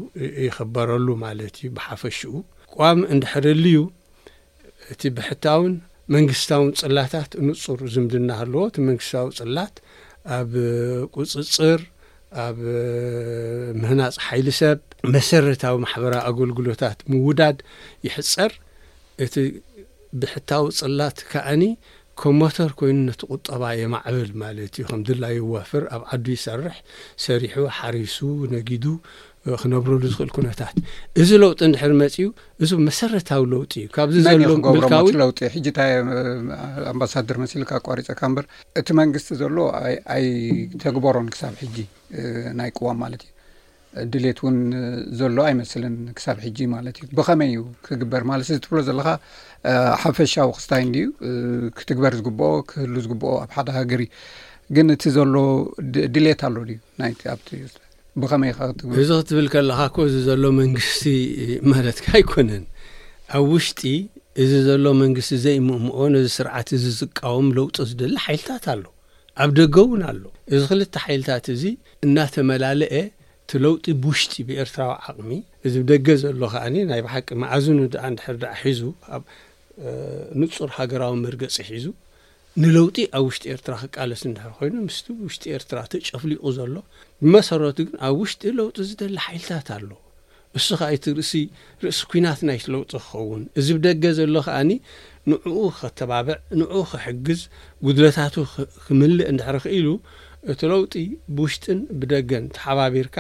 ይኽበረሉ 0.47 1.07
ማለት 1.25 1.55
እዩ 1.61 1.71
ብሓፈሽኡ 1.79 2.33
ቅም 2.77 2.99
እንድሕር 3.15 3.47
ልዩ 3.65 3.79
እቲ 4.93 5.03
ብሕታውን 5.17 5.75
መንግስታውን 6.15 6.71
ጽላታት 6.81 7.31
እንጹር 7.43 7.81
ዝምድና 7.95 8.31
ሃለዎ 8.41 8.63
እቲ 8.71 8.77
መንግስታዊ 8.89 9.29
ጽላት 9.41 9.75
ኣብ 10.39 10.53
ቁፅፅር 11.17 11.81
ኣብ 12.47 12.59
ምህናፅ 13.83 14.17
ሓይል 14.27 14.49
ሰብ 14.61 14.79
መሰረታዊ 15.15 15.75
ማሕበራዊ 15.85 16.23
ኣገልግሎታት 16.31 16.99
ምውዳድ 17.13 17.59
ይሕፀር 18.07 18.53
እቲ 19.27 19.35
ብሕታዊ 20.23 20.65
ጽላት 20.81 21.19
ከዓኒ 21.33 21.63
ከሞተር 22.21 22.71
ኮይኑ 22.81 22.99
ነቲ 23.09 23.21
ቝጠባ 23.35 23.63
የማዕብል 23.81 24.29
ማለት 24.43 24.75
እዩ 24.81 24.85
ከም 24.89 25.01
ድላ 25.07 25.25
ይዋፍር 25.39 25.85
ኣብ 25.95 26.03
ዓዱ 26.17 26.27
ይሰርሕ 26.39 26.77
ሰሪሑ 27.25 27.57
ሓሪሱ 27.79 28.19
ነጊዱ 28.53 28.85
ክነብረሉ 29.63 30.01
ዝኽእል 30.13 30.31
ኩነታት 30.37 30.77
እዚ 31.23 31.31
ለውጢ 31.43 31.61
ድሕር 31.75 31.93
መፂ 32.01 32.15
ዩ 32.25 32.29
እዞ 32.65 32.71
መሰረታዊ 32.89 33.43
ለውጢ 33.53 33.73
እዩ 33.81 33.89
ካብዚመን 33.97 34.43
ኹ 34.45 34.53
ገብሮምለውጢ 34.67 35.39
ሕጂ 35.55 35.67
እንታ 35.73 35.79
ኣምባሳደር 36.93 37.39
መስሊ 37.43 37.63
ካቋሪፀካ 37.73 38.21
ንበር 38.33 38.45
እቲ 38.81 38.89
መንግስቲ 39.01 39.31
ዘሎ 39.43 39.57
ኣይተግበሮን 40.17 41.29
ክሳብ 41.35 41.55
ሕጂ 41.65 41.77
ናይ 42.61 42.71
ቅዋም 42.79 42.99
ማለት 43.05 43.23
እዩ 43.27 43.33
ድሌት 44.15 44.39
እውን 44.43 44.57
ዘሎ 45.19 45.37
ኣይመስልን 45.51 45.95
ክሳብ 46.19 46.39
ሕጂ 46.47 46.59
ማለት 46.77 46.97
እዩ 47.05 47.11
ብኸመይ 47.19 47.51
እዩ 47.53 47.61
ክግበር 47.89 48.23
ማለት 48.31 48.49
ዚትብሎ 48.53 48.79
ዘለካ 48.89 49.09
ሓፈሻዊ 50.05 50.49
ክስታይዩ 50.59 51.07
ክትግበር 51.79 52.15
ዝግብኦ 52.21 52.51
ክህሉ 52.73 52.95
ዝግበኦ 53.07 53.35
ኣብ 53.45 53.53
ሓደ 53.59 53.69
ሃገር 53.79 54.03
እዩ 54.07 54.11
ግን 54.77 54.87
እቲ 54.97 55.05
ዘሎ 55.19 55.35
ድሌት 56.15 56.43
ኣሎ 56.49 56.57
ድዩ 56.71 56.79
ኣዩ 57.37 57.63
ብኸመይ 58.23 58.53
ትእዚ 58.97 59.11
ክትብል 59.21 59.47
ከለካኮ 59.53 59.97
እዚ 60.09 60.17
ዘሎ 60.29 60.43
መንግስቲ 60.59 61.03
ማለትካ 61.71 62.07
ኣይኮነን 62.19 62.65
ኣብ 63.37 63.45
ውሽጢ 63.53 63.81
እዚ 64.43 64.53
ዘሎ 64.67 64.85
መንግስቲ 65.03 65.31
ዘይምእምኦ 65.45 65.97
ነዚ 66.15 66.27
ስርዓት 66.37 66.69
እዚ 66.77 66.85
ዝቃወሙ 66.99 67.47
ለውጦ 67.59 67.77
ዝደሊ 67.91 68.15
ሓይልታት 68.27 68.65
ኣሎ 68.75 68.85
ኣብ 69.43 69.51
ደገ 69.61 69.77
እውን 69.87 70.03
ኣሎ 70.11 70.23
እዚ 70.55 70.61
ክልተ 70.71 70.95
ሓይልታት 71.05 71.47
እዚ 71.57 71.63
እናተመላለአ 72.07 72.95
እቲ 73.47 73.51
ለውጢ 73.65 73.85
ብውሽጢ 74.05 74.33
ብኤርትራዊ 74.49 74.93
ዓቕሚ 75.09 75.31
እዚ 75.67 75.75
ብደገ 75.85 76.09
ዘሎ 76.25 76.41
ከዓኒ 76.55 76.77
ናይ 76.91 77.01
ብሓቂ 77.07 77.29
መዓዝኑ 77.43 77.79
ድኣ 77.95 78.05
እንድሕር 78.13 78.37
ዳ 78.43 78.53
ሒዙ 78.63 78.83
ኣብ 79.17 79.23
ንጹር 80.43 80.69
ሃገራዊ 80.79 81.15
መርገፂ 81.27 81.57
ሒዙ 81.75 81.87
ንለውጢ 82.63 82.97
ኣብ 83.19 83.25
ውሽጢ 83.29 83.45
ኤርትራ 83.53 83.75
ክቃለስ 83.83 84.21
እንድሕር 84.29 84.53
ኮይኑ 84.59 84.75
ምስቲ 84.89 85.07
ውሽጢ 85.27 85.45
ኤርትራ 85.55 85.79
እተጨፍሊቑ 85.87 86.43
ዘሎ 86.59 86.75
ብመሰረቱ 87.23 87.79
ግን 87.87 87.97
ኣብ 88.09 88.17
ውሽጢ 88.23 88.43
ለውጢ 88.59 88.77
ዝደሊ 88.89 89.17
ሓይልታት 89.25 89.69
ኣሎ 89.77 89.89
ንሱኻ 90.57 90.81
እቲ 90.97 91.05
ርእሲ 91.17 91.33
ርእሲ 91.85 91.99
ኲናት 92.11 92.41
ናይት 92.49 92.67
ለውጢ 92.75 92.93
ክኸውን 93.05 93.43
እዚ 93.61 93.67
ብደገ 93.79 94.05
ዘሎ 94.19 94.35
ኸዓኒ 94.49 94.71
ንዕኡ 95.31 95.57
ከተባብዕ 95.81 96.37
ንእኡ 96.61 96.83
ክሕግዝ 96.93 97.41
ጕድለታቱ 97.87 98.37
ክምልእ 98.85 99.27
ንድሕር 99.37 99.59
ኽኢሉ 99.65 99.89
እቲ 100.55 100.61
ለውጢ 100.73 100.95
ብውሽጥን 101.39 101.81
ብደገን 102.03 102.47
ተሓባቢርካ 102.59 103.17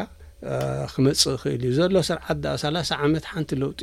ክመጽእ 0.93 1.37
ኽእል 1.43 1.63
እዩ 1.71 1.73
ዘሎ 1.81 1.97
ስርዓት 2.11 2.39
ዳ 2.45 2.53
3ላሳ 2.65 2.91
ዓመት 3.09 3.27
ሓንቲ 3.33 3.51
ለውጢ 3.65 3.81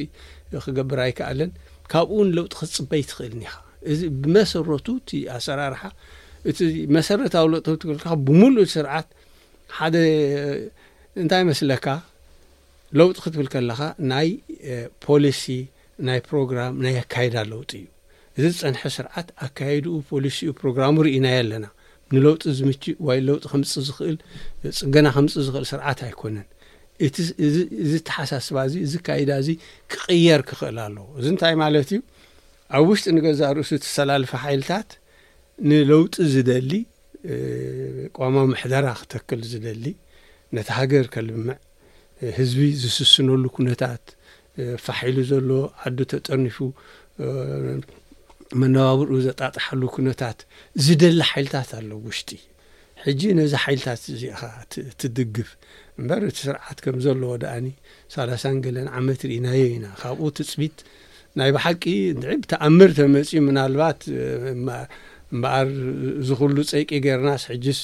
ክገብር 0.67 1.01
ኣይከኣለን 1.07 1.51
ካብኡእውን 1.93 2.31
ለውጢ 2.39 2.53
ክትጽበይ 2.61 3.03
ትኽእልኒኢኻ 3.11 3.53
እዚ 3.91 4.01
ብመሰረቱ 4.23 4.87
እቲ 4.99 5.09
ኣሰራርሓ 5.37 5.81
እቲ 6.49 6.59
መሰረታዊ 6.97 7.45
ለጥ 7.53 7.65
ክልከ 7.81 8.05
ብምሉእ 8.27 8.67
ስርዓት 8.75 9.07
ሓደ 9.79 9.95
እንታይ 11.21 11.43
መስለካ 11.51 11.85
ለውጢ 12.99 13.17
ክትብል 13.25 13.47
ከለካ 13.53 13.79
ናይ 14.11 14.29
ፖሊሲ 15.05 15.43
ናይ 16.07 16.19
ፕሮግራም 16.29 16.73
ናይ 16.85 16.95
ኣካይዳ 17.03 17.35
ለውጢ 17.51 17.71
እዩ 17.81 17.87
እዚ 18.37 18.45
ዝፀንሐ 18.57 18.81
ስርዓት 18.97 19.27
ኣካይድኡ 19.47 19.93
ፖሊሲኡ 20.11 20.49
ፕሮግራም 20.61 20.95
ርእና 21.05 21.27
ኣለና 21.39 21.65
ንለውጢ 22.13 22.43
ዝምችእ 22.59 22.95
ዋይ 23.07 23.19
ለውጢ 23.27 23.43
ከምፂእ 23.51 23.83
ዝኽእል 23.87 24.17
ፅገና 24.79 25.07
ከምፂ 25.15 25.33
ዝኽእል 25.47 25.65
ስርዓት 25.73 25.99
ኣይኮነን 26.07 26.47
እቲ 27.05 27.15
እዚ 27.85 27.93
ተሓሳስባ 28.07 28.57
እዚ 28.69 28.75
እዚ 28.87 28.93
ካይዳ 29.07 29.29
እዚ 29.43 29.49
ክቕየር 29.93 30.41
ክኽእል 30.49 30.79
ኣለዎ 30.85 31.05
እዚ 31.19 31.25
እንታይ 31.33 31.55
ማለት 31.63 31.89
እዩ 31.95 31.99
ኣብ 32.77 32.85
ውሽጢ 32.89 33.05
ንገዛ 33.15 33.41
ርእሱ 33.57 33.71
ትሰላልፈ 33.83 34.31
ሓይልታት 34.45 34.89
ንለውጢ 35.69 36.13
ዝደሊ 36.33 36.71
ቋማዊ 38.17 38.45
መሕዳራ 38.53 38.85
ክተክል 38.99 39.41
ዝደሊ 39.51 39.85
ነቲ 40.57 40.67
ሃገር 40.79 41.05
ከልምዕ 41.13 41.57
ህዝቢ 42.37 42.61
ዝስስነሉ 42.81 43.43
ኩነታት 43.57 44.03
ፋሒሉ 44.85 45.17
ዘለዎ 45.31 45.59
ዓዱ 45.83 45.97
ተጠኒፉ 46.13 46.57
መነባብርኡ 48.61 49.13
ዘጣጣሓሉ 49.27 49.81
ኩነታት 49.97 50.39
ዝደሊ 50.85 51.19
ሓይልታት 51.31 51.69
ኣሎ 51.79 51.91
ውሽጢ 52.07 52.31
ሕጂ 53.03 53.21
ነዛ 53.39 53.53
ሓይልታት 53.65 54.01
እዚኢኻ 54.13 54.41
ትድግፍ 55.01 55.49
እምበር 55.99 56.23
እቲ 56.31 56.37
ስርዓት 56.47 56.79
ከም 56.85 56.97
ዘለዎ 57.05 57.31
ደእኒ 57.43 57.67
ሳላሳን 58.15 58.57
ገለን 58.65 58.89
ዓመት 58.99 59.19
ርኢናዮ 59.29 59.63
ኢና 59.75 59.85
ካብኡ 60.01 60.25
ትፅቢት 60.39 60.77
ናይ 61.39 61.49
ብሓቂ 61.55 61.83
ድዒ 62.21 62.31
ብተኣምር 62.43 62.89
ተመፂኡ 62.97 63.37
ምናልባትእምበኣር 63.47 65.67
ዝኽሉ 66.27 66.55
ፀይቂ 66.71 66.89
ገይርናስሕጅስ 67.05 67.79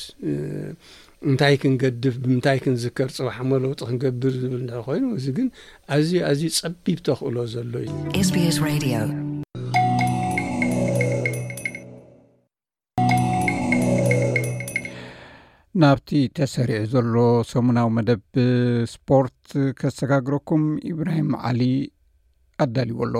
እንታይ 1.30 1.56
ክንገድፍ 1.62 2.16
ብምንታይ 2.24 2.58
ክንዝከር 2.64 3.10
ፅባሕሞ 3.18 3.50
ለውጢ 3.66 3.80
ክንገብር 3.90 4.34
ዝብል 4.42 4.62
ን 4.64 4.66
ኮይኑ 4.88 5.06
እዚ 5.20 5.26
ግን 5.38 5.48
ኣዝዩ 5.96 6.14
ኣዝዩ 6.32 6.44
ጸቢብ 6.58 7.00
ተክእሎ 7.08 7.36
ዘሎ 7.54 7.74
እዩ 7.86 7.94
sስ 8.30 8.60
ናብቲ 15.82 16.10
ተሰሪዑ 16.38 16.82
ዘሎ 16.92 17.16
ሰሙናዊ 17.54 17.86
መደብስፖርት 17.96 19.42
ከዝተጋግረኩም 19.80 20.64
ኢብራሂም 20.92 21.30
ዓሊ 21.48 21.62
ኣዳልዎ 22.64 23.00
ኣሎ 23.08 23.16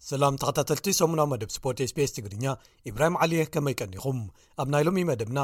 ሰላም 0.00 0.34
ተኸታተልቲ 0.40 0.92
ሰሙናዊ 0.96 1.28
መደብ 1.32 1.50
ስፖርት 1.54 1.80
ስpስ 1.92 2.12
ትግርኛ 2.18 2.44
ኢብራሂም 2.90 3.16
ዓሊየህ 3.22 3.50
ከመይቀኒኹም 3.54 4.18
ኣብ 4.62 4.68
ናይሎሚ 4.74 5.04
መደብና 5.12 5.38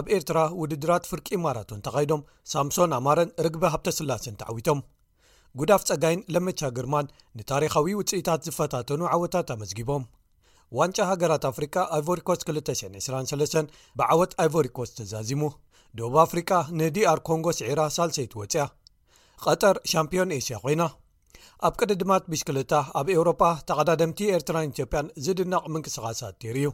ኣብ 0.00 0.08
ኤርትራ 0.18 0.38
ውድድራት 0.62 1.08
ፍርቂ 1.12 1.28
ማራቶን 1.44 1.84
ተኻይዶም 1.88 2.24
ሳምሶን 2.54 2.96
ኣማረን 3.00 3.34
ርግበ 3.46 3.64
ሃብተስላስን 3.74 4.38
ተዓዊቶም 4.42 4.80
ጉዳፍ 5.62 5.84
ፀጋይን 5.90 6.22
ለመቻ 6.36 6.60
ግርማን 6.78 7.12
ንታሪኻዊ 7.40 7.94
ውፅኢታት 8.00 8.40
ዝፈታተኑ 8.48 9.02
ዓወታት 9.16 9.48
ኣመዝጊቦም 9.56 10.02
ዋንጫ 10.76 10.96
ሃገራት 11.10 11.44
ኣፍሪቃ 11.50 11.74
ኣቨሪኮስ 11.98 12.40
2923 12.48 13.70
ብዓወት 13.98 14.32
ኣይቨሪኮስ 14.42 14.90
ተዛዚሙ 14.96 15.42
ደብ 15.98 16.14
አፍሪቃ 16.24 16.50
ንዲኣር 16.80 17.18
ኮንጎ 17.28 17.46
ስዒራ 17.58 17.80
ሳልሰይት 17.94 18.32
ወፅያ 18.40 18.64
ቀጠር 19.44 19.76
ሻምፒዮን 19.92 20.34
ኤስያ 20.38 20.56
ኮይና 20.64 20.82
ኣብ 21.66 21.74
ቅድድማት 21.82 22.24
ብሽክልታ 22.32 22.74
ኣብ 23.00 23.06
ኤውሮፓ 23.16 23.40
ተቐዳደምቲ 23.70 24.20
ኤርትራን 24.38 24.70
ኢትዮጵያን 24.74 25.06
ዝድናቕ 25.26 25.64
ምንቅስቓሳት 25.76 26.36
ቴርእዩ 26.44 26.68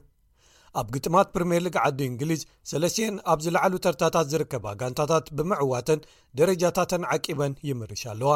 ኣብ 0.81 0.89
ግጥማት 0.97 1.29
ፕርምየር 1.37 1.63
ሊግ 1.67 1.77
ዓዲ 1.85 2.01
እንግሊዝ 2.13 2.43
ሰለስን 2.73 3.17
ኣብ 3.35 3.39
ዝለዕሉ 3.47 3.75
ተርታታት 3.87 4.29
ዝርከባ 4.33 4.67
ጋንታታት 4.83 5.27
ብምዕዋትን 5.39 6.01
ደረጃታተን 6.41 7.07
ዓቂበን 7.15 7.55
ይምርሽ 7.71 8.03
ኣለዋ 8.15 8.35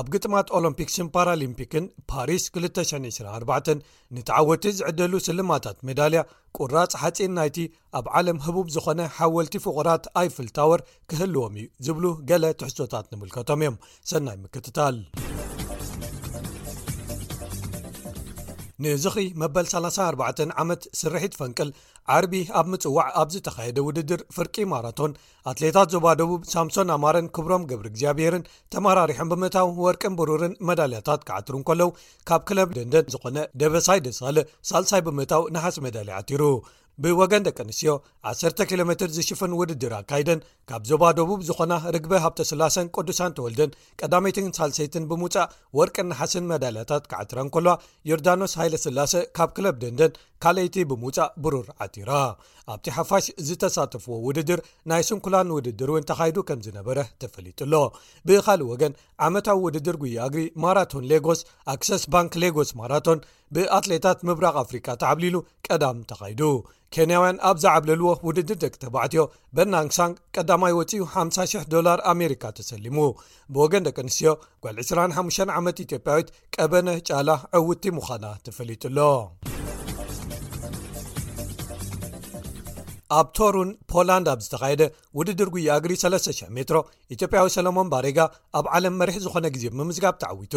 ኣብ 0.00 0.06
ግጥማት 0.12 0.48
ኦሎምፒክሽን 0.58 1.08
ፓራሊምፒክን 1.14 1.84
ፓሪስ 2.10 2.44
2924 2.56 3.82
ንተዓወቲ 4.16 4.64
ዝዕደሉ 4.78 5.12
ስልማታት 5.28 5.78
ሜዳልያ 5.88 6.22
ቁራፅ 6.58 6.94
ሓፂን 7.02 7.32
ናይቲ 7.40 7.58
ኣብ 8.00 8.08
ዓለም 8.20 8.40
ህቡብ 8.48 8.66
ዝኾነ 8.76 9.00
ሓወልቲ 9.20 9.54
ፍቑራት 9.68 10.06
ኣይፍልታወር 10.22 10.82
ክህልዎም 11.12 11.56
እዩ 11.62 11.68
ዝብሉ 11.88 12.04
ገለ 12.32 12.44
ትሕሶታት 12.62 13.08
ንምልከቶም 13.14 13.62
እዮም 13.66 13.78
ሰናይ 14.12 14.38
ምክትታል 14.44 14.98
ንዚኺ 18.84 19.16
መበል34 19.40 20.40
ዓመት 20.62 20.82
ስርሒት 21.00 21.34
ፈንቅል 21.40 21.68
ዓርቢ 22.14 22.32
ኣብ 22.58 22.66
ምጽዋዕ 22.72 23.06
ኣብ 23.20 23.28
ዝተኻየደ 23.34 23.78
ውድድር 23.88 24.20
ፍርቂ 24.36 24.54
ማራቶን 24.72 25.12
ኣትሌታት 25.50 25.88
ዞባ 25.94 26.06
ደቡብ 26.20 26.42
ሳምሶን 26.52 26.90
ኣማረን 26.96 27.28
ክብሮም 27.36 27.64
ገብሪ 27.70 27.86
እግዚኣብሄርን 27.92 28.46
ተመራሪሖን 28.74 29.30
ብምእታው 29.32 29.70
ወርቅን 29.86 30.16
ብሩርን 30.20 30.56
መዳልያታት 30.70 31.22
ክዓትሩን 31.28 31.64
ከለዉ 31.68 31.90
ካብ 32.30 32.42
ክለም 32.50 32.72
ደንደን 32.78 33.10
ዝኾነ 33.14 33.36
ደበሳይ 33.62 34.02
ደሳለ 34.08 34.36
ሳልሳይ 34.72 35.04
ብምእታው 35.08 35.44
ንሓስ 35.56 35.78
መዳሊ 35.86 36.10
ዓትሩ 36.20 36.42
ብወገን 37.02 37.44
ደቂ 37.46 37.58
ኣንስትዮ 37.64 37.92
1ሰተ 38.30 38.58
ኪሎ 38.70 38.80
ሜትር 38.88 39.08
ዝሽፍን 39.14 39.56
ውድድራ 39.60 39.94
ካይደን 40.10 40.40
ካብ 40.70 40.82
ዞባ 40.90 41.02
ደቡብ 41.18 41.40
ዝኾና 41.48 41.72
ርግበ 41.94 42.12
ሃብተ 42.24 42.46
ስላሰን 42.50 42.90
ቅዱሳን 42.96 43.34
ተወልደን 43.38 43.74
ቀዳመይትን 44.00 44.52
ሳልሰይትን 44.58 45.08
ብምውፃእ 45.10 45.50
ወርቅናሓስን 45.78 46.48
መዳልያታት 46.52 47.06
ክዓትራን 47.12 47.50
ከሎ 47.56 47.66
ዮርዳኖስ 48.10 48.54
ሃይለ 48.60 48.74
ስላሰ 48.84 49.12
ካብ 49.38 49.52
ክለብ 49.58 49.78
ደንደን 49.84 50.12
ካልይቲ 50.44 50.76
ብምውፃእ 50.92 51.34
ብሩር 51.44 51.68
ዓቲራ 51.86 52.10
ኣብቲ 52.72 52.86
ሓፋሽ 52.96 53.24
ዝተሳተፍዎ 53.46 54.14
ውድድር 54.26 54.60
ናይ 54.90 55.02
ስንኩላን 55.08 55.48
ውድድር 55.56 55.88
እውን 55.92 56.06
ተኻይዱ 56.10 56.36
ከም 56.48 56.60
ዝነበረ 56.66 56.98
ተፈሊጡሎ 57.22 57.72
ብኻልእ 58.28 58.68
ወገን 58.72 58.92
ዓመታዊ 59.26 59.58
ውድድር 59.66 59.96
ጉይ 60.02 60.12
ኣግሪ 60.26 60.42
ማራቶን 60.64 61.08
ሌጎስ 61.12 61.40
ኣክሰስ 61.74 62.04
ባንክ 62.14 62.32
ሌጎስ 62.44 62.70
ማራቶን 62.80 63.18
ብኣትሌታት 63.56 64.18
ምብራቕ 64.28 64.54
ኣፍሪካ 64.64 64.86
ተዓብሊሉ 65.02 65.36
ቀዳም 65.66 65.98
ተኻይዱ 66.12 66.40
ኬንያውያን 66.94 67.38
ኣብ 67.48 67.56
ዝዓብለልዎ 67.64 68.10
ውድድር 68.26 68.58
ደቂ 68.64 68.74
ተባዕትዮ 68.84 69.22
በናንሳን 69.58 70.12
ቀዳማይ 70.36 70.74
ወፂኡ 70.78 71.02
5,000 71.14 71.68
ዶላር 71.74 72.00
ኣሜሪካ 72.14 72.42
ተሰሊሙ 72.60 72.98
ብወገን 73.54 73.86
ደቂ 73.88 73.96
ኣንስትዮ 74.04 74.32
ጓል 74.66 74.78
25 74.86 75.54
ዓመት 75.58 75.76
ኢትዮጵያዊት 75.86 76.30
ቀበነ 76.56 76.88
ጫላ 77.10 77.28
ዕውቲ 77.62 77.94
ሙዃና 77.98 78.24
ተፈሊጡሎ 78.48 78.98
ኣብ 83.18 83.26
ቶሩን 83.36 83.68
ፖላንድ 83.90 84.26
ኣብ 84.32 84.38
ዝተኻየደ 84.44 84.82
ውድድር 85.18 85.48
ጉያግሪ 85.54 85.92
3,00 86.02 86.52
ሜትሮ 86.56 86.78
ኢትዮጵያዊ 87.14 87.48
ሰሎሞን 87.56 87.90
ባሬጋ 87.92 88.18
ኣብ 88.58 88.66
ዓለም 88.76 88.94
መሪሕ 89.00 89.16
ዝኾነ 89.24 89.46
ግዜ 89.54 89.64
ምምዝጋብ 89.78 90.14
ተዓዊቱ 90.22 90.54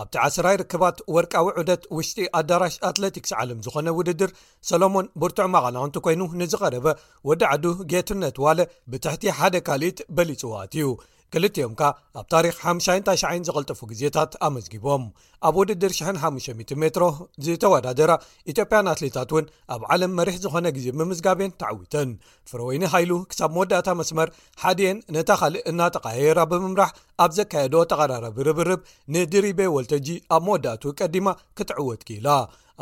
ኣብቲ 0.00 0.14
ዓስራይ 0.26 0.56
ርክባት 0.62 0.96
ወርቃዊ 1.16 1.46
ዑደት 1.60 1.82
ውሽጢ 1.96 2.18
ኣዳራሽ 2.40 2.74
ኣትለቲክስ 2.88 3.32
ዓለም 3.42 3.60
ዝኾነ 3.66 3.86
ውድድር 3.98 4.30
ሰሎሞን 4.70 5.06
ብርቱዑ 5.20 5.46
ማቐናውንቲ 5.54 5.96
ኮይኑ 6.06 6.22
ንዝቐረበ 6.40 6.86
ወዲ 7.30 7.42
ዓዱ 7.52 7.64
ጌትርነት 7.92 8.38
ዋለ 8.46 8.58
ብትሕቲ 8.92 9.24
ሓደ 9.38 9.56
ካልኢት 9.68 10.00
በሊፅዋት 10.18 10.74
እዩ 10.80 10.88
ክልቲኦም 11.34 11.72
ከ 11.78 11.82
ኣብ 12.20 12.26
ታሪክ 12.32 12.52
5 12.66 12.98
ታ9ይ 13.06 13.38
ዘቕልጥፉ 13.46 13.78
ግዜታት 13.92 14.32
ኣመዝጊቦም 14.46 15.04
ኣብ 15.48 15.54
ውድድር 15.60 15.92
50 16.24 16.76
ሜትሮ 16.84 17.04
ዝተወዳደራ 17.44 18.12
ኢትዮጵያን 18.52 18.90
ኣትሌታት 18.92 19.32
እውን 19.34 19.46
ኣብ 19.76 19.82
ዓለም 19.94 20.12
መሪሕ 20.18 20.36
ዝኾነ 20.44 20.66
ግዜ 20.76 20.86
ብምዝጋቤን 20.98 21.52
ተዓዊተን 21.62 22.10
ፍረ 22.50 22.60
ወይኒ 22.68 22.84
ሃይሉ 22.94 23.12
ክሳብ 23.32 23.50
መወዳእታ 23.56 23.88
መስመር 24.00 24.30
ሓድየን 24.64 25.00
ነታ 25.16 25.28
ኻልእ 25.40 25.66
እናተቃራ 25.72 26.38
ብምምራህ 26.52 26.92
ኣብ 27.24 27.32
ዘካየዶ 27.38 27.74
ተቐራረቢ 27.92 28.38
ርብርብ 28.50 28.82
ንድሪቤ 29.16 29.60
ወልተጂ 29.78 30.08
ኣብ 30.36 30.42
መወዳእቱ 30.50 30.84
ቀዲማ 31.00 31.28
ክትዕወት 31.58 32.02
ኪኢላ 32.10 32.28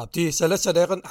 ኣብቲ 0.03 0.17
3ዳ 0.37 0.53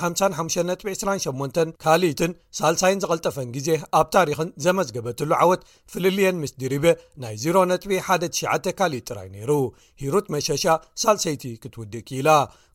5528 0.04 1.70
ካሊኢትን 1.84 2.32
ሳልሳይን 2.60 3.02
ዝቐልጠፈን 3.04 3.50
ግዜ 3.56 3.68
ኣብ 4.00 4.08
ታሪኽን 4.16 4.50
ዘመዝገበትሉ 4.66 5.30
ዓወት 5.44 5.62
ፍልልየን 5.92 6.40
ምስ 6.42 6.52
ድርቤ 6.64 6.86
ናይ 7.24 7.36
0ሮ 7.46 7.58
ጥ19 7.86 8.70
ካሊኢት 8.82 9.06
ጥራይ 9.12 9.30
ነይሩ 9.36 9.52
ሂሩት 10.04 10.28
መሸሻ 10.36 10.66
ሳልሰይቲ 11.04 11.46
ክትውድእ 11.64 12.06
ኪኢላ 12.10 12.30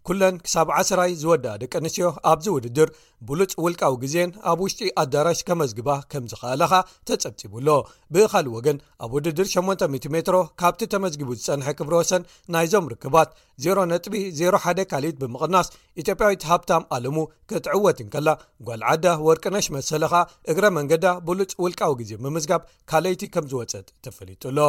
ኩለን 0.09 0.37
ክሳብ 0.45 0.69
10ራይ 0.81 1.11
ዝወዳ 1.21 1.47
ደቂ 1.63 1.73
ኣንስትዮ 1.81 2.07
ኣብዚ 2.33 2.47
ውድድር 2.57 2.89
ብሉፅ 3.29 3.53
ውልቃዊ 3.65 3.95
ግዜን 4.05 4.31
ኣብ 4.51 4.59
ውሽጢ 4.65 4.87
ኣዳራሽ 5.03 5.41
ከመዝግባ 5.49 5.91
ከም 6.13 6.25
ዝኸእለኻ 6.31 6.73
ተጸፂቡሎ 7.09 7.69
ብኻሊእ 8.17 8.55
ወገን 8.57 8.79
ኣብ 9.05 9.13
ውድድር 9.17 9.49
80 9.53 10.11
ሜትሮ 10.17 10.37
ካብቲ 10.63 10.81
ተመዝግቡ 10.95 11.29
ዝጸንሐ 11.41 11.69
ክብረ 11.81 11.95
ወሰን 12.01 12.23
ናይዞም 12.55 12.89
ርክባት 12.93 13.31
0 13.69 13.85
ነ.ቢ 13.93 14.15
01 14.47 14.81
ካልይት 14.93 15.19
ብምቕናስ 15.23 15.69
ኢትዮጵያዊት 16.03 16.47
ሃብታም 16.51 16.87
ኣለሙ 16.99 17.17
ክትዕወትንከላ 17.53 18.29
ጓልዓዳ 18.69 19.07
ወርቅነሽ 19.29 19.69
መሰለኻ 19.79 20.15
እግረ 20.53 20.65
መንገዳ 20.79 21.07
ብሉፅ 21.29 21.53
ውልቃዊ 21.65 21.95
ግዜ 22.03 22.13
ብምዝጋብ 22.25 22.65
ካልይቲ 22.93 23.23
ከም 23.37 23.47
ዝወፀጥ 23.53 23.85
ተፈሊጡሎ 24.07 24.61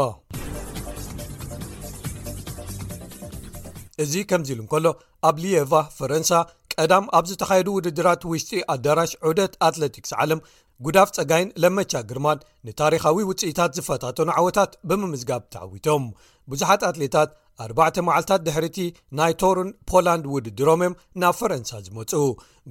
እዚ 4.04 4.14
ከምዚ 4.30 4.50
ኢሉ 4.56 4.60
እንከሎ 4.64 4.88
ኣብ 5.28 5.38
ሊየቫ 5.44 5.72
ፈረንሳ 5.98 6.32
ቀዳም 6.74 7.06
ኣብ 7.18 7.26
ዝተኻየዱ 7.30 7.68
ውድድራት 7.78 8.22
ውሽጢ 8.32 8.52
ኣዳራሽ 8.74 9.12
ዑደት 9.28 9.54
ኣትለቲክስ 9.68 10.12
ዓለም 10.24 10.42
ጉዳፍ 10.86 11.10
ፀጋይን 11.16 11.50
ለመቻ 11.62 11.92
ግርማን 12.10 12.44
ንታሪኻዊ 12.68 13.18
ውፅኢታት 13.30 13.72
ዝፈታተኑ 13.78 14.30
ዓወታት 14.40 14.72
ብምምዝጋብ 14.90 15.42
ተዓዊቶም 15.54 16.04
ብዙሓት 16.52 16.82
ኣትሌታት 16.90 17.32
ኣርባዕተ 17.64 17.96
መዓልትታት 18.08 18.42
ድሕሪ 18.48 18.66
ቲ 18.76 18.80
ናይ 19.20 19.34
ቶሩን 19.42 19.70
ፖላንድ 19.90 20.26
ውድድሮም 20.34 20.82
እዮም 20.86 20.94
ናብ 21.22 21.34
ፈረንሳ 21.40 21.72
ዝመፁኡ 21.88 22.22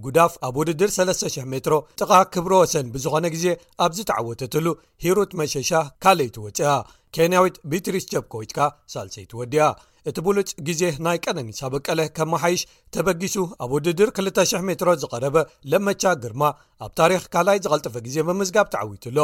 ጉዳፍ 0.04 0.32
ኣብ 0.48 0.54
ውድድር 0.60 0.90
3,000 0.96 1.50
ሜትሮ 1.54 1.76
ጥቓ 2.00 2.10
ክብሮ 2.36 2.52
ወሰን 2.62 2.88
ብዝኾነ 2.94 3.26
ግዜ 3.36 3.46
ኣብዝ 3.86 4.00
ተዓወተትሉ 4.10 4.66
ሂሩት 5.06 5.34
መሸሻ 5.42 5.70
ካልይቲወፅአ 6.04 6.70
ኬንያዊት 7.16 7.56
ቢትሪስ 7.72 8.04
ቸፕኮዊትካ 8.14 8.60
ሳልሰይት 8.94 9.32
ወዲያ 9.40 9.62
እቲ 10.08 10.18
ብሉጭ 10.26 10.48
ግዜ 10.66 10.82
ናይ 11.04 11.16
ቀነኒሳ 11.24 11.60
በቀለ 11.72 12.00
ከመሓይሽ 12.16 12.60
ተበጊሱ 12.94 13.34
ኣብ 13.64 13.70
ውድድር 13.76 14.10
200 14.18 14.60
ሜትሮ 14.68 14.88
ዝቐረበ 15.02 15.36
ለመቻ 15.72 16.02
ግርማ 16.22 16.42
ኣብ 16.84 16.92
ታሪክ 17.00 17.24
ካልኣይ 17.34 17.58
ዝቐልጥፈ 17.64 17.94
ግዜ 18.06 18.16
ብምዝጋብ 18.28 18.66
ተዓዊትሎ 18.74 19.18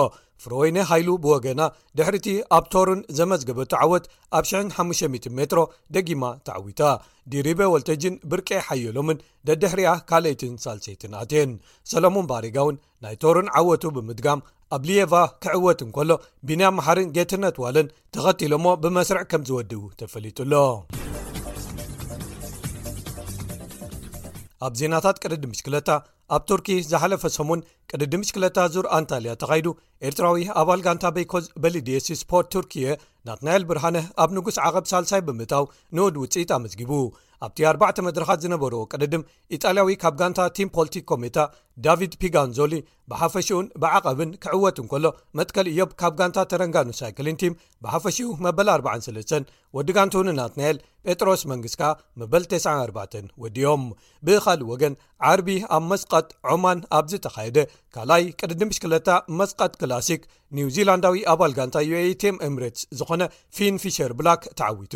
ፍሮወይኒ 0.45 0.77
ሃይሉ 0.91 1.09
ብወገና 1.25 1.63
ድሕሪእቲ 1.99 2.29
ኣብ 2.57 2.65
ቶርን 2.75 3.01
ዘመዝገበቱ 3.21 3.73
ዓወት 3.85 4.07
ኣብ 4.39 4.45
ሽ0500 4.51 5.33
ሜትሮ 5.39 5.63
ደጊማ 5.97 6.25
ተዓዊታ 6.49 6.83
ዲሪቤ 7.35 7.61
ወልተጅን 7.75 8.17
ብርቄ 8.33 8.51
ሓየሎምን 8.69 9.23
ደድሕሪያ 9.51 9.93
ካልይትን 10.11 10.55
ሳልሰይትን 10.67 11.15
ኣትን 11.23 11.53
ሰሎሙን 11.95 12.29
ባሪጋውን 12.33 12.81
ናይ 13.07 13.17
ቶሩን 13.25 13.49
ዓወቱ 13.61 13.83
ብምድጋም 13.99 14.43
ኣብ 14.75 14.83
ሊየቫ 14.89 15.13
ክዕወት 15.43 15.81
እንከሎ 15.87 16.11
ቢንያ 16.49 16.67
መሓርን 16.77 17.09
ጌትነት 17.17 17.57
ዋለን 17.65 17.87
ተኸትሎ 18.15 18.53
እሞ 18.61 18.67
ብመስርዕ 18.83 19.23
ከምዝወድቡ 19.31 19.83
ተፈሊጡሎ 20.01 20.53
ኣብ 24.67 24.75
ዜናታት 24.81 25.17
ቅድዲምሽክለታ 25.25 25.91
ኣብ 26.35 26.43
ቱርኪ 26.51 26.69
ዝሓለፈ 26.91 27.23
ሰሙን 27.39 27.61
ቅድዲምሽክለታ 27.91 28.59
ዙር 28.75 28.87
ኣንታልያ 28.99 29.33
ተካይዱ 29.41 29.67
ኤርትራዊ 30.09 30.43
ኣባል 30.61 30.81
ጋንታ 30.87 31.05
በኮዝ 31.17 31.47
በሊድየሲስፖት 31.63 32.47
ቱርክየ 32.55 32.87
ናትናኤል 33.29 33.63
ብርሃነ 33.69 33.99
ኣብ 34.23 34.31
ንጉስ 34.37 34.57
ዓቐብ 34.69 34.85
ሳልሳይ 34.93 35.23
ብምእታው 35.29 35.65
ንወድ 35.97 36.17
ውፅኢት 36.23 36.51
ኣመዝጊቡ 36.57 36.91
ኣብቲ 37.45 37.59
4ባዕተ 37.71 37.97
መድረኻት 38.07 38.39
ዝነበርዎ 38.45 38.79
ቅድድም 38.93 39.23
ኢጣልያዊ 39.55 39.95
ካብ 40.03 40.15
ጋንታ 40.21 40.41
ቲም 40.57 40.69
ፖልቲክ 40.77 41.05
ኮሜታ 41.11 41.39
ዳቪድ 41.85 42.13
ፒጋንዞሊ 42.23 42.75
ብሓፈሽኡን 43.11 43.67
ብዓቐብን 43.83 44.31
ክዕወት 44.43 44.77
ንከሎ 44.85 45.07
መጥከል 45.39 45.67
እዮብ 45.73 45.91
ካብ 46.01 46.13
ጋንታ 46.21 46.45
ተረንጋኑ 46.51 46.89
ሳይክሊን 47.01 47.39
ቲም 47.43 47.55
ብሓፈሽኡ 47.87 48.29
መበል43 48.47 49.51
ወዲጋንቱኒ 49.79 50.29
ናትናኤል 50.39 50.79
ጴጥሮስ 51.09 51.43
መንግስትካ 51.53 51.83
መበል94 52.23 53.29
ወዲዮም 53.45 53.85
ብኻልእ 54.29 54.71
ወገን 54.73 54.97
ዓርቢ 55.31 55.49
ኣብ 55.79 55.85
መስቐጥ 55.93 56.29
ዖማን 56.53 56.81
ኣብዝተኻየደ 57.01 57.59
ካልኣይ 57.97 58.25
ቅድድም 58.43 58.73
ሽክለታ 58.79 59.09
መስቐጥ 59.41 59.73
ክላሲክ 59.83 60.23
ኒው 60.57 60.69
ዚላንዳዊ 60.75 61.17
ኣባል 61.33 61.53
ጋንታ 61.59 61.77
ዩaቴም 61.91 62.37
እምሬት 62.47 62.77
ዝኾነ 62.99 63.23
ፊን 63.57 63.77
ፊሸር 63.83 64.13
ብላክ 64.19 64.43
ተዓዊቱ 64.59 64.95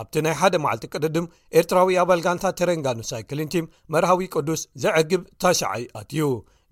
ኣብቲ 0.00 0.14
ናይ 0.26 0.34
1ደ 0.46 0.54
መዓልቲ 0.64 0.84
ቅድድም 0.94 1.26
ኤርትራዊ 1.58 1.96
ኣባል 2.02 2.20
ጋንታ 2.26 2.44
ተረንጋኑ 2.58 3.00
ሳይክሊን 3.10 3.50
ቲም 3.54 3.66
መርሃዊ 3.94 4.22
ቅዱስ 4.34 4.62
ዘዕግብ 4.84 5.22
ታሸዓይ 5.44 5.84
ኣትዩ 6.00 6.28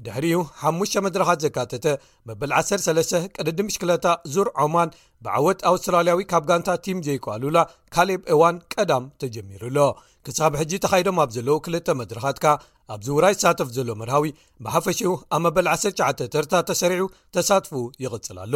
ድሕሪኡ 0.06 0.38
5ሙሽተ 0.62 1.02
መድረኻት 1.06 1.42
ዘካተተ 1.46 1.86
መበል 2.30 2.52
103 2.60 3.18
ቅድዲም 3.36 3.68
ምሽክለታ 3.70 4.06
ዙር 4.36 4.48
ዖማን 4.62 4.94
ብዓወት 5.26 5.60
ኣውስትራልያዊ 5.72 6.22
ካብ 6.32 6.46
ጋንታ 6.52 6.68
ቲም 6.86 7.00
ዘይቋሉላ 7.08 7.58
ካልብ 7.96 8.22
እዋን 8.36 8.56
ቀዳም 8.76 9.04
ተጀሚሩ 9.22 9.62
ኣሎ 9.72 9.78
ክሳብ 10.26 10.52
ሕጂ 10.60 10.72
ተኻሂዶም 10.84 11.16
ኣብ 11.22 11.30
ዘለዉ 11.36 11.54
ክልተ 11.66 11.86
መድረኻት 12.00 12.36
ከ 12.44 12.52
ኣብዚ 12.94 13.08
ውራይ 13.16 13.34
ተሳተፍ 13.38 13.68
ዘሎ 13.76 13.88
መርሃዊ 14.00 14.26
ብሓፈሽኡ 14.64 15.10
ኣብ 15.34 15.40
መበል 15.44 15.66
19 15.72 16.22
ተርታ 16.34 16.52
ተሰሪዑ 16.70 17.04
ተሳትፉ 17.36 17.72
ይቕፅል 18.04 18.38
ኣሎ 18.44 18.54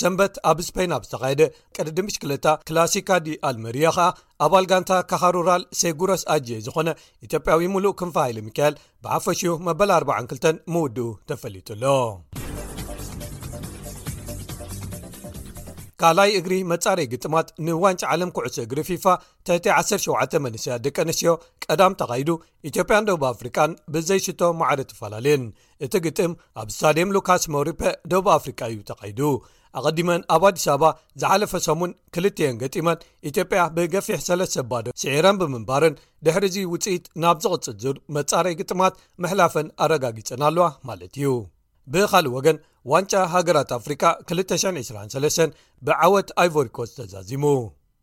ሰንበት 0.00 0.34
ኣብ 0.50 0.58
ስፖን 0.68 0.94
ኣብ 0.96 1.02
ዝተካየደ 1.08 1.42
ቀድ 1.76 1.88
ድምሽ 1.98 2.16
ክልታ 2.22 2.46
ክላሲካ 2.70 3.10
ዲ 3.26 3.36
ኣልሜሪያ 3.50 3.90
ኸኣ 3.98 4.08
ኣብ 4.46 4.52
ኣል 4.60 4.66
ጋንታ 4.72 4.92
ካኻሩራል 5.12 5.64
ሴጉረስ 5.82 6.24
ኣጅ 6.36 6.48
ዝኾነ 6.66 6.88
ኢትዮጵያዊ 7.26 7.66
ምሉእ 7.74 7.94
ክንፋሃይሊ 8.00 8.40
ምካኤል 8.48 8.76
ብሓፈሽኡ 9.06 9.54
መበል 9.68 9.92
42 10.00 10.60
ምውድኡ 10.74 11.06
ተፈሊጡ 11.32 11.68
ኣሎ 11.78 11.84
ካልይ 16.02 16.30
እግሪ 16.38 16.54
መጻረይ 16.70 17.06
ግጥማት 17.12 17.48
ንዋንጭ 17.66 18.02
ዓለም 18.12 18.30
ኩዕሶ 18.36 18.56
እግሪ 18.64 18.78
ፊፋ 18.88 19.04
ትቲ17 19.48 20.34
መንስያት 20.44 20.80
ደቂ 20.86 20.96
ኣንስትዮ 21.04 21.32
ቀዳም 21.64 21.94
ተኻይዱ 22.00 22.28
ኢትዮጵያን 22.70 23.06
ደቡብ 23.08 23.24
ኣፍሪካን 23.34 23.72
ብዘይሽቶ 23.94 24.42
ማዕር 24.60 24.80
ተፈላልየን 24.90 25.44
እቲ 25.86 25.94
ግጥም 26.06 26.32
ኣብ 26.62 26.68
ስታድም 26.76 27.14
ሉካስ 27.16 27.44
መሪፔ 27.54 27.80
ደቡብ 28.12 28.28
ኣፍሪቃ 28.38 28.60
እዩ 28.74 28.78
ተኻይዱ 28.90 29.20
ኣቀዲመን 29.78 30.20
ኣብ 30.34 30.42
ኣዲስ 30.48 30.64
ኣበባ 30.74 30.90
ዝሓለፈ 31.22 31.52
ሰሙን 31.68 31.90
ክልተየን 32.16 32.58
ገጢመን 32.62 33.02
ኢትዮጵያ 33.30 33.62
ብገፊሕ 33.76 34.20
ሰለሰባዶ 34.28 34.86
ስዒረን 35.02 35.38
ብምንባርን 35.42 35.98
ድሕሪዚ 36.28 36.56
ውፅኢት 36.74 37.04
ናብ 37.24 37.38
ዝቕፅ 37.46 37.66
ዙ 37.84 37.96
መጻረይ 38.18 38.56
ግጥማት 38.62 38.96
መሕላፈን 39.24 39.68
ኣረጋጊፀን 39.86 40.44
ኣለዋ 40.50 40.68
ማለት 40.90 41.14
እዩ 41.20 41.26
ብኻልእ 41.92 42.32
ወገን 42.36 42.56
ዋንጫ 42.92 43.12
ሃገራት 43.32 43.70
ኣፍሪካ 43.78 44.02
223 44.32 45.56
ብዓወት 45.86 46.28
ኣይቨሪኮ 46.42 46.78
ዝተዛዚሙ 46.90 47.44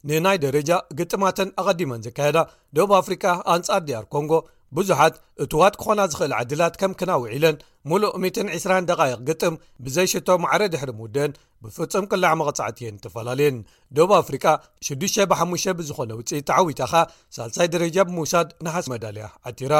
ንናይ 0.09 0.38
ደረጃ 0.45 0.69
ግጥማትን 0.99 1.49
ኣቐዲመን 1.61 2.03
ዘካየዳ 2.07 2.38
ደብ 2.77 2.89
ኣፍሪካ 3.01 3.25
ኣንጻር 3.55 3.81
ዲያር 3.88 4.05
ኮንጎ 4.15 4.31
ብዙሓት 4.77 5.15
እትዋት 5.43 5.75
ክኾና 5.79 5.99
ዝኽእል 6.11 6.34
ዓድላት 6.41 6.75
ከም 6.81 6.93
ክናውዒ 6.99 7.29
ኢለን 7.38 7.57
ሙሉእ 7.91 8.11
12 8.49 9.23
ግጥም 9.27 9.55
ብዘይሽቶ 9.86 10.29
ማዕረ 10.43 10.63
ድሕሪ 10.73 10.91
ምውድአን 10.99 11.31
ብፍጹም 11.63 12.05
ቅላዕ 12.11 12.31
መቕጻዕትእየን 12.41 13.01
ተፈላልየን 13.03 13.57
ዶብ 13.97 14.11
ኣፍሪቃ 14.21 14.45
65 14.91 15.69
ብዝኾነ 15.79 16.11
ውፅኢት 16.19 16.47
ተዓዊታኻ 16.49 16.93
ሳልሳይ 17.38 17.67
ደረጃ 17.75 17.95
ብምውሳድ 18.07 18.49
ንሓስ 18.65 18.88
መዳልያ 18.93 19.27
ዓቲራ 19.51 19.73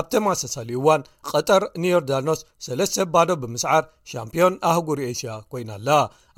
ኣብተማሰሳሊ 0.00 0.70
እዋን 0.78 1.02
ቀጠር 1.28 1.62
ኒዮርዳኖስ 1.82 2.40
ሰለስተ 2.64 2.96
ባዶ 3.12 3.28
ብምስዓር 3.42 3.82
ሻምፕዮን 4.10 4.54
ኣህጉሪ 4.70 4.98
ኤሽያ 5.10 5.34
ኮይና 5.52 5.70
ኣላ 5.78 5.88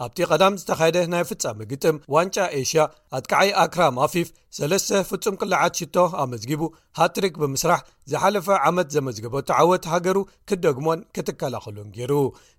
ኣብቲ 0.05 0.19
ቀዳም 0.31 0.59
ዝተኻየደ 0.61 0.99
ናይ 1.13 1.25
ፍጻሚ 1.31 1.61
ግጥም 1.73 1.97
ዋንጫ 2.15 2.37
ኤሽያ 2.61 2.83
ኣትከዓይ 3.19 3.51
ኣክራማ 3.65 3.99
ኣፊፍ 4.09 4.29
3ለስ 4.59 4.87
ፍጹም 5.11 5.39
ቅልዓት 5.41 5.81
ሽቶ 5.81 5.97
ኣመዝጊቡ 6.25 6.63
ሃትሪክ 7.01 7.35
ብምስራሕ 7.45 7.81
ዝሓለፈ 8.13 8.47
ዓመት 8.71 8.89
ዘመዝግበ 8.97 9.35
ተዓወት 9.51 9.87
ሃገሩ 9.95 10.19
ክደግሞ 10.51 10.87
ክትከላኸሉን 11.15 11.89
ገይሩ 11.97 12.13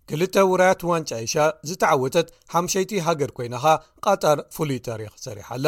ክልተ 0.10 0.36
ዉራያት 0.52 0.82
ዋንጫይሻ 0.92 1.34
ዝተዓወተት 1.70 2.28
ሓሸይቲ 2.54 2.92
ሃገር 3.08 3.32
ኮይናካ 3.38 3.66
ቀጣር 4.06 4.40
ፍሉይ 4.56 4.80
ተሪክ 4.88 5.14
ሰሪሓላ 5.26 5.66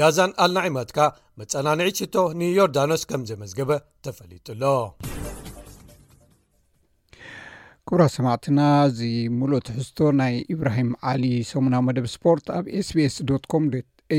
ያዛን 0.00 0.32
ኣልናዕማትካ 0.44 0.98
መፀናንዒሽቶ 1.40 2.14
ንዮርዳኖስ 2.40 3.02
ከም 3.10 3.24
ዘመዝገበ 3.30 3.70
ተፈሊጡሎ 4.06 4.62
ኩብራ 7.88 8.02
ሰማዕትና 8.16 8.60
እዚ 8.90 9.00
ሙሉኦ 9.38 9.58
ትሕዝቶ 9.68 9.98
ናይ 10.20 10.34
እብራሂም 10.54 10.90
ዓሊ 11.10 11.24
ሰሙናዊ 11.52 11.82
መደብ 11.88 12.06
ስፖርት 12.16 12.46
ኣብ 12.58 12.66
ስቢስ 12.90 13.16
ኮ 13.52 13.56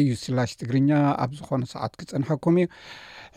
ዩ 0.07 0.13
ትግርኛ 0.59 0.91
ኣብ 1.23 1.31
ዝኮነ 1.37 1.63
ሰዓት 1.71 1.93
ክፀንሐኩም 1.99 2.55
እዩ 2.61 2.67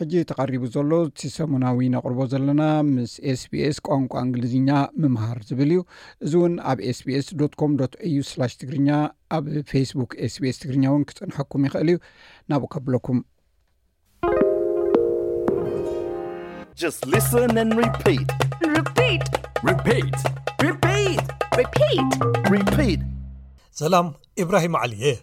ሕጂ 0.01 0.13
ተቐሪቡ 0.29 0.63
ዘሎ 0.73 0.91
እቲ 1.05 1.21
ሰሙናዊ 1.35 1.79
ኣቕርቦ 1.99 2.19
ዘለና 2.33 2.61
ምስ 2.91 3.13
ስbስ 3.39 3.77
ቋንቋ 3.87 4.11
እንግሊዝኛ 4.25 4.69
ምምሃር 5.01 5.39
ዝብል 5.49 5.71
እዩ 5.73 5.81
እዚ 6.25 6.33
እውን 6.39 6.53
ኣብ 6.71 6.79
ስbስ 6.99 7.27
ዶኮ 7.41 7.61
aዩ 8.07 8.15
ትግርኛ 8.61 8.89
ኣብ 9.37 9.45
ፌስቡክ 9.71 10.11
ስስ 10.33 10.57
ትግርኛ 10.61 10.85
እውን 10.91 11.03
ክፀንሐኩም 11.09 11.63
ይኽእል 11.67 11.89
እዩ 11.91 11.99
ናብኡ 12.49 12.71
ከብለኩም 12.75 13.19
ሰላም 23.83 24.07
ብራሂም 24.51 24.75
ዓሊ 24.83 24.93
የ 25.07 25.13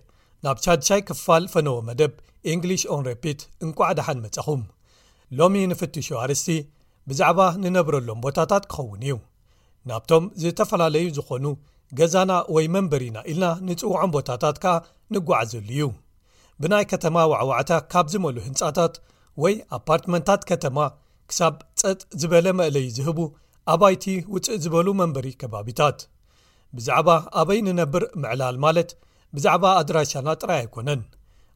ናብ 0.46 0.58
ቻድሻይ 0.64 1.00
ክፋል 1.08 1.44
ፈነዎ 1.52 1.76
መደብ 1.86 2.12
እንግሊሽ 2.52 2.82
ኦንሬፒት 2.96 3.40
እንቋዓ 3.64 3.86
ድሓንመፀኹም 3.98 4.60
ሎሚ 5.38 5.54
ንፍትሹ 5.70 6.08
ኣርስቲ 6.24 6.48
ብዛዕባ 7.10 7.38
ንነብረሎም 7.62 8.20
ቦታታት 8.24 8.64
ክኸውን 8.72 9.00
እዩ 9.06 9.14
ናብቶም 9.90 10.24
ዝተፈላለዩ 10.42 11.06
ዝኾኑ 11.16 11.46
ገዛና 12.00 12.32
ወይ 12.56 12.66
መንበሪና 12.74 13.16
ኢልና 13.32 13.48
ንጽውዖም 13.68 14.12
ቦታታት 14.16 14.56
ከኣ 14.64 14.74
ንጓዓዘሉ 15.14 15.66
እዩ 15.76 15.86
ብናይ 16.62 16.84
ከተማ 16.92 17.16
ዋዕዋዕታ 17.32 17.72
ካብ 17.94 18.06
ዝመሉ 18.14 18.36
ህንጻታት 18.46 18.94
ወይ 19.44 19.56
ኣፓርትመንታት 19.78 20.44
ከተማ 20.50 20.78
ክሳብ 21.30 21.56
ጸጥ 21.82 21.98
ዝበለ 22.20 22.46
መእለዪ 22.60 22.84
ዝህቡ 22.98 23.18
ኣባይቲ 23.74 24.04
ውፅእ 24.36 24.60
ዝበሉ 24.66 24.86
መንበሪ 25.02 25.26
ከባቢታት 25.42 25.98
ብዛዕባ 26.76 27.08
ኣበይ 27.42 27.60
ንነብር 27.68 28.04
ምዕላል 28.22 28.56
ማለት 28.66 28.90
ብዛዕባ 29.34 29.64
ኣድራሻና 29.80 30.28
ጥራይ 30.40 30.58
ኣይኰነን 30.64 31.00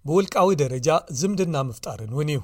ብውልቃዊ 0.07 0.49
ደረጃ 0.63 0.89
ዝምድና 1.21 1.57
ምፍጣርን 1.69 2.13
እውን 2.15 2.29
እዩ 2.35 2.39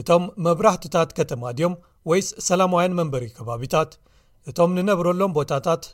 እቶም 0.00 0.24
መብራህትታት 0.44 1.10
ከተማ 1.18 1.42
ድዮም 1.58 1.74
ወይስ 2.10 2.28
ሰላማውያን 2.48 2.96
መንበሪ 2.98 3.24
ከባቢታት 3.36 3.92
እቶም 4.50 4.72
ንነብረሎም 4.78 5.34
ቦታታት 5.38 5.84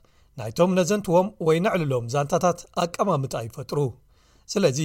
ናይቶም 0.41 0.71
ነዘንትዎም 0.79 1.29
ወይ 1.47 1.57
ንዕልሎም 1.65 2.05
ዛንታታት 2.15 2.61
ኣቀማምት 2.83 3.33
ኣይፈጥሩ 3.41 3.79
ስለዚ 4.53 4.79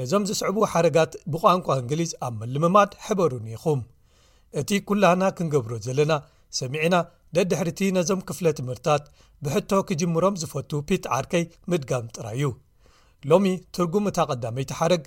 ነዞም 0.00 0.24
ዝስዕቡ 0.28 0.56
ሓረጋት 0.72 1.12
ብቛንቋ 1.32 1.66
እንግሊዝ 1.82 2.10
ኣብ 2.26 2.34
መልምማድ 2.40 2.90
ሕበሩን 3.06 3.46
ኢኹም 3.54 3.80
እቲ 4.60 4.70
ኵላና 4.88 5.22
ክንገብሮ 5.38 5.72
ዘለና 5.86 6.12
ሰሚዕና 6.58 6.96
ደድሕሪ 7.36 7.68
እቲ 7.74 7.80
ነዞም 7.98 8.20
ክፍለ 8.30 8.46
ትምህርትታት 8.60 9.04
ብሕቶ 9.44 9.70
ኪጅምሮም 9.90 10.38
ዝፈቱ 10.42 10.70
ፒት 10.90 11.06
ዓድከይ 11.16 11.44
ምድጋም 11.72 12.06
ጥራይ 12.16 12.38
እዩ 12.40 12.46
ሎሚ 13.30 13.46
ትርጉምእታ 13.74 14.18
ቐዳመይቲ 14.30 14.70
ሓረግ 14.78 15.04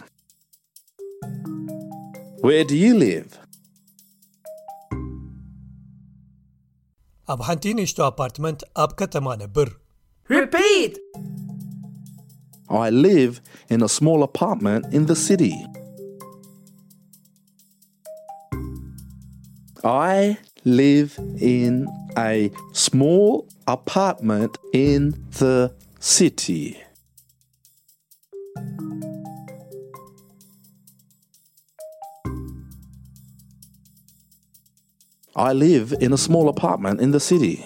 ዩ 2.72 2.82
ዩ 2.82 3.22
ኣብ 7.32 7.40
ሓንቲ 7.46 7.70
ንእሽቶ 7.78 7.98
ኣፓርትመንት 8.10 8.60
ኣብ 8.82 8.90
ከተማ 9.00 9.26
ነብር 9.44 9.68
ት 10.52 10.56
i 12.70 12.90
live 12.90 13.40
in 13.70 13.82
a 13.82 13.88
small 13.88 14.22
apartment 14.22 14.84
in 14.94 15.06
the 15.06 15.16
city 15.16 15.54
i 19.84 20.36
live 20.64 21.18
in 21.40 21.86
a 22.18 22.50
small 22.72 23.46
apartment 23.66 24.58
in 24.74 25.14
the 25.38 25.70
city 25.98 26.76
i 35.36 35.52
live 35.52 35.94
in 36.00 36.12
a 36.12 36.18
small 36.18 36.48
apartment 36.50 37.00
in 37.00 37.12
the 37.12 37.20
city 37.20 37.64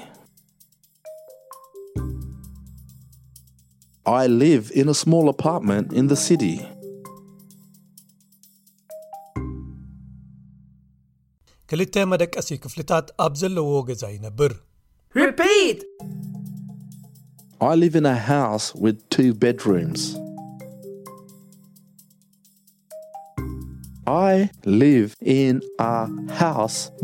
ክልተ 11.70 11.96
መደቀሲ 12.12 12.48
ክፍልታት 12.64 13.06
አብ 13.24 13.32
ዘለዎ 13.42 13.70
ገዛ 13.88 14.02
ይነብር 14.16 14.52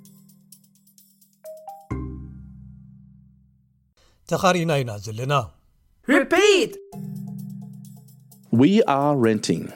tegarnainazlna 4.29 5.41
repeat 6.07 6.77
we 8.51 8.83
are 8.83 9.17
renting 9.17 9.73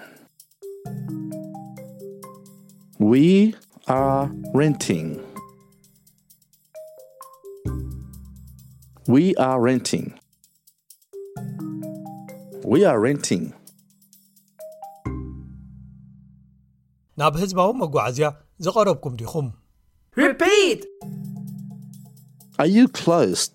we 2.99 3.55
are 3.87 4.31
renting 4.53 5.11
we 9.07 9.35
are 9.37 9.57
renting 9.59 10.18
ኣ 12.75 12.77
ናብ 17.21 17.33
ህዝባዊ 17.43 17.69
መጓዓዝያ 17.83 18.27
ዝቐረብኩም 18.65 19.15
ዲኹም 19.21 19.47
ሪ 20.19 20.27
ኣ 22.63 22.67
ዩ 22.75 22.79
ንስ 22.99 23.47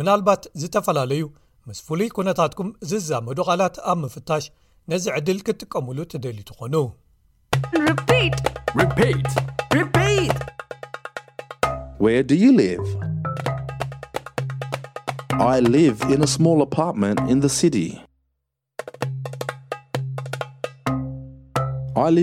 ምናልባት 0.00 0.44
ዝተፈላለዩ 0.64 1.22
ምስ 1.70 1.80
ፍሉይ 1.86 2.10
ኩነታትኩም 2.18 2.68
ዝዛመዱ 2.92 3.38
ቓላት 3.48 3.78
ኣብ 3.94 3.98
ምፍታሽ 4.04 4.46
ነዚ 4.94 5.06
ዕድል 5.16 5.40
ክትጥቀምሉ 5.48 5.98
ተደሊቱ 6.14 6.50
ኾኑ 6.60 6.74
ይ 15.34 15.86
v 15.98 16.00
ን 16.22 16.24
ስ 16.34 16.34
ርን 16.88 17.40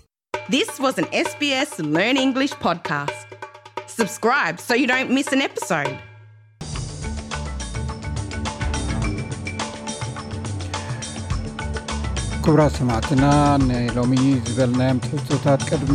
ክብራ 12.45 12.61
ሰማዕትና 12.77 13.25
ናሎሚዩ 13.67 14.25
ዝበለናዮም 14.55 14.97
ትሕቶታት 15.03 15.61
ቅድሚ 15.69 15.93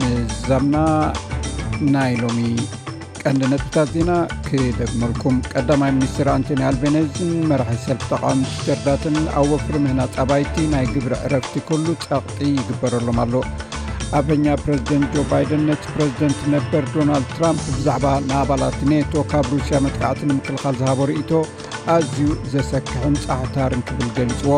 ምዛብና 0.00 0.76
ናይ 1.94 2.12
ሎሚ 2.20 2.38
ቀንዲ 3.22 3.42
ነጥብታት 3.52 3.88
ዜና 3.94 4.12
ክደግመልኩም 4.48 5.36
ቀዳማይ 5.52 5.90
ሚኒስትር 5.96 6.28
ኣንቶኒ 6.34 6.60
ኣልቤነዝን 6.68 7.32
መራሒ 7.52 7.74
ሰልፍ 7.86 8.04
ጠቃሚ 8.12 8.42
ስጀርታትን 8.52 9.16
ኣብ 9.40 9.46
ወፍሪ 9.54 9.74
ምህና 9.86 10.02
ፀባይቲ 10.16 10.54
ናይ 10.74 10.84
ግብሪ 10.94 11.14
ዕረፍቲ 11.28 11.54
ኩሉ 11.70 11.86
ፀቕጢ 12.06 12.38
ይግበረሎም 12.58 13.18
ኣሎ 13.24 13.34
ኣብፈኛ 14.18 14.46
ፕሬዚደንት 14.64 15.10
ጆ 15.16 15.24
ባይደን 15.32 15.64
ነቲ 15.70 15.82
ፕረዚደንት 15.96 16.42
ነበር 16.54 16.84
ዶናልድ 16.96 17.28
ትራምፕ 17.38 17.64
ብዛዕባ 17.78 18.04
ንኣባላት 18.28 18.78
ኔቶ 18.92 19.12
ካብ 19.32 19.48
ሩስያ 19.56 19.80
መጥካዕቲ 19.86 20.20
ንምክልኻል 20.32 20.76
ዝሃቦ 20.82 21.00
ርእቶ 21.12 21.32
ኣዝዩ 21.96 22.30
ዘሰክሐን 22.54 23.16
ፀሕታርን 23.26 23.82
ክብል 23.90 24.08
ገሊፅዎ 24.18 24.52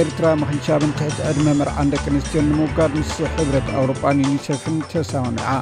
ኤርትራ 0.00 0.26
ምክልሻብን 0.40 0.92
ትሕዝዕድመ 0.98 1.46
መርዓን 1.60 1.88
ደቂ 1.92 2.04
ኣንስትዮን 2.12 2.44
ንምውጋድ 2.50 2.92
ምስ 2.98 3.12
ሕብረት 3.36 3.68
ኣውሮጳን 3.78 4.20
ዩኒቸፍን 4.24 4.76
ተሰማሚዓ 4.92 5.52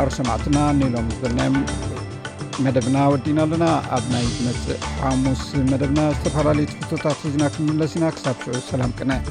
ኣር 0.00 0.08
ሰማዕትና 0.16 0.58
ንሎም 0.78 1.06
ዝበለናዮም 1.14 1.58
መደብና 2.66 2.96
ወዲና 3.12 3.38
ኣለና 3.46 3.64
ኣብ 3.98 4.04
ናይ 4.14 4.26
ዝመፅእ 4.34 4.82
ሓሙስ 5.04 5.44
መደብና 5.72 6.00
ዝተፈላለዩ 6.16 6.66
ትሕቶታት 6.74 7.20
ሒዝና 7.26 7.44
ክንምለስ 7.54 7.94
ኢና 8.00 8.06
ክሳብ 8.18 8.36
ሽዑ 8.46 8.56
ሰላም 8.72 8.94
ቅነ 9.00 9.22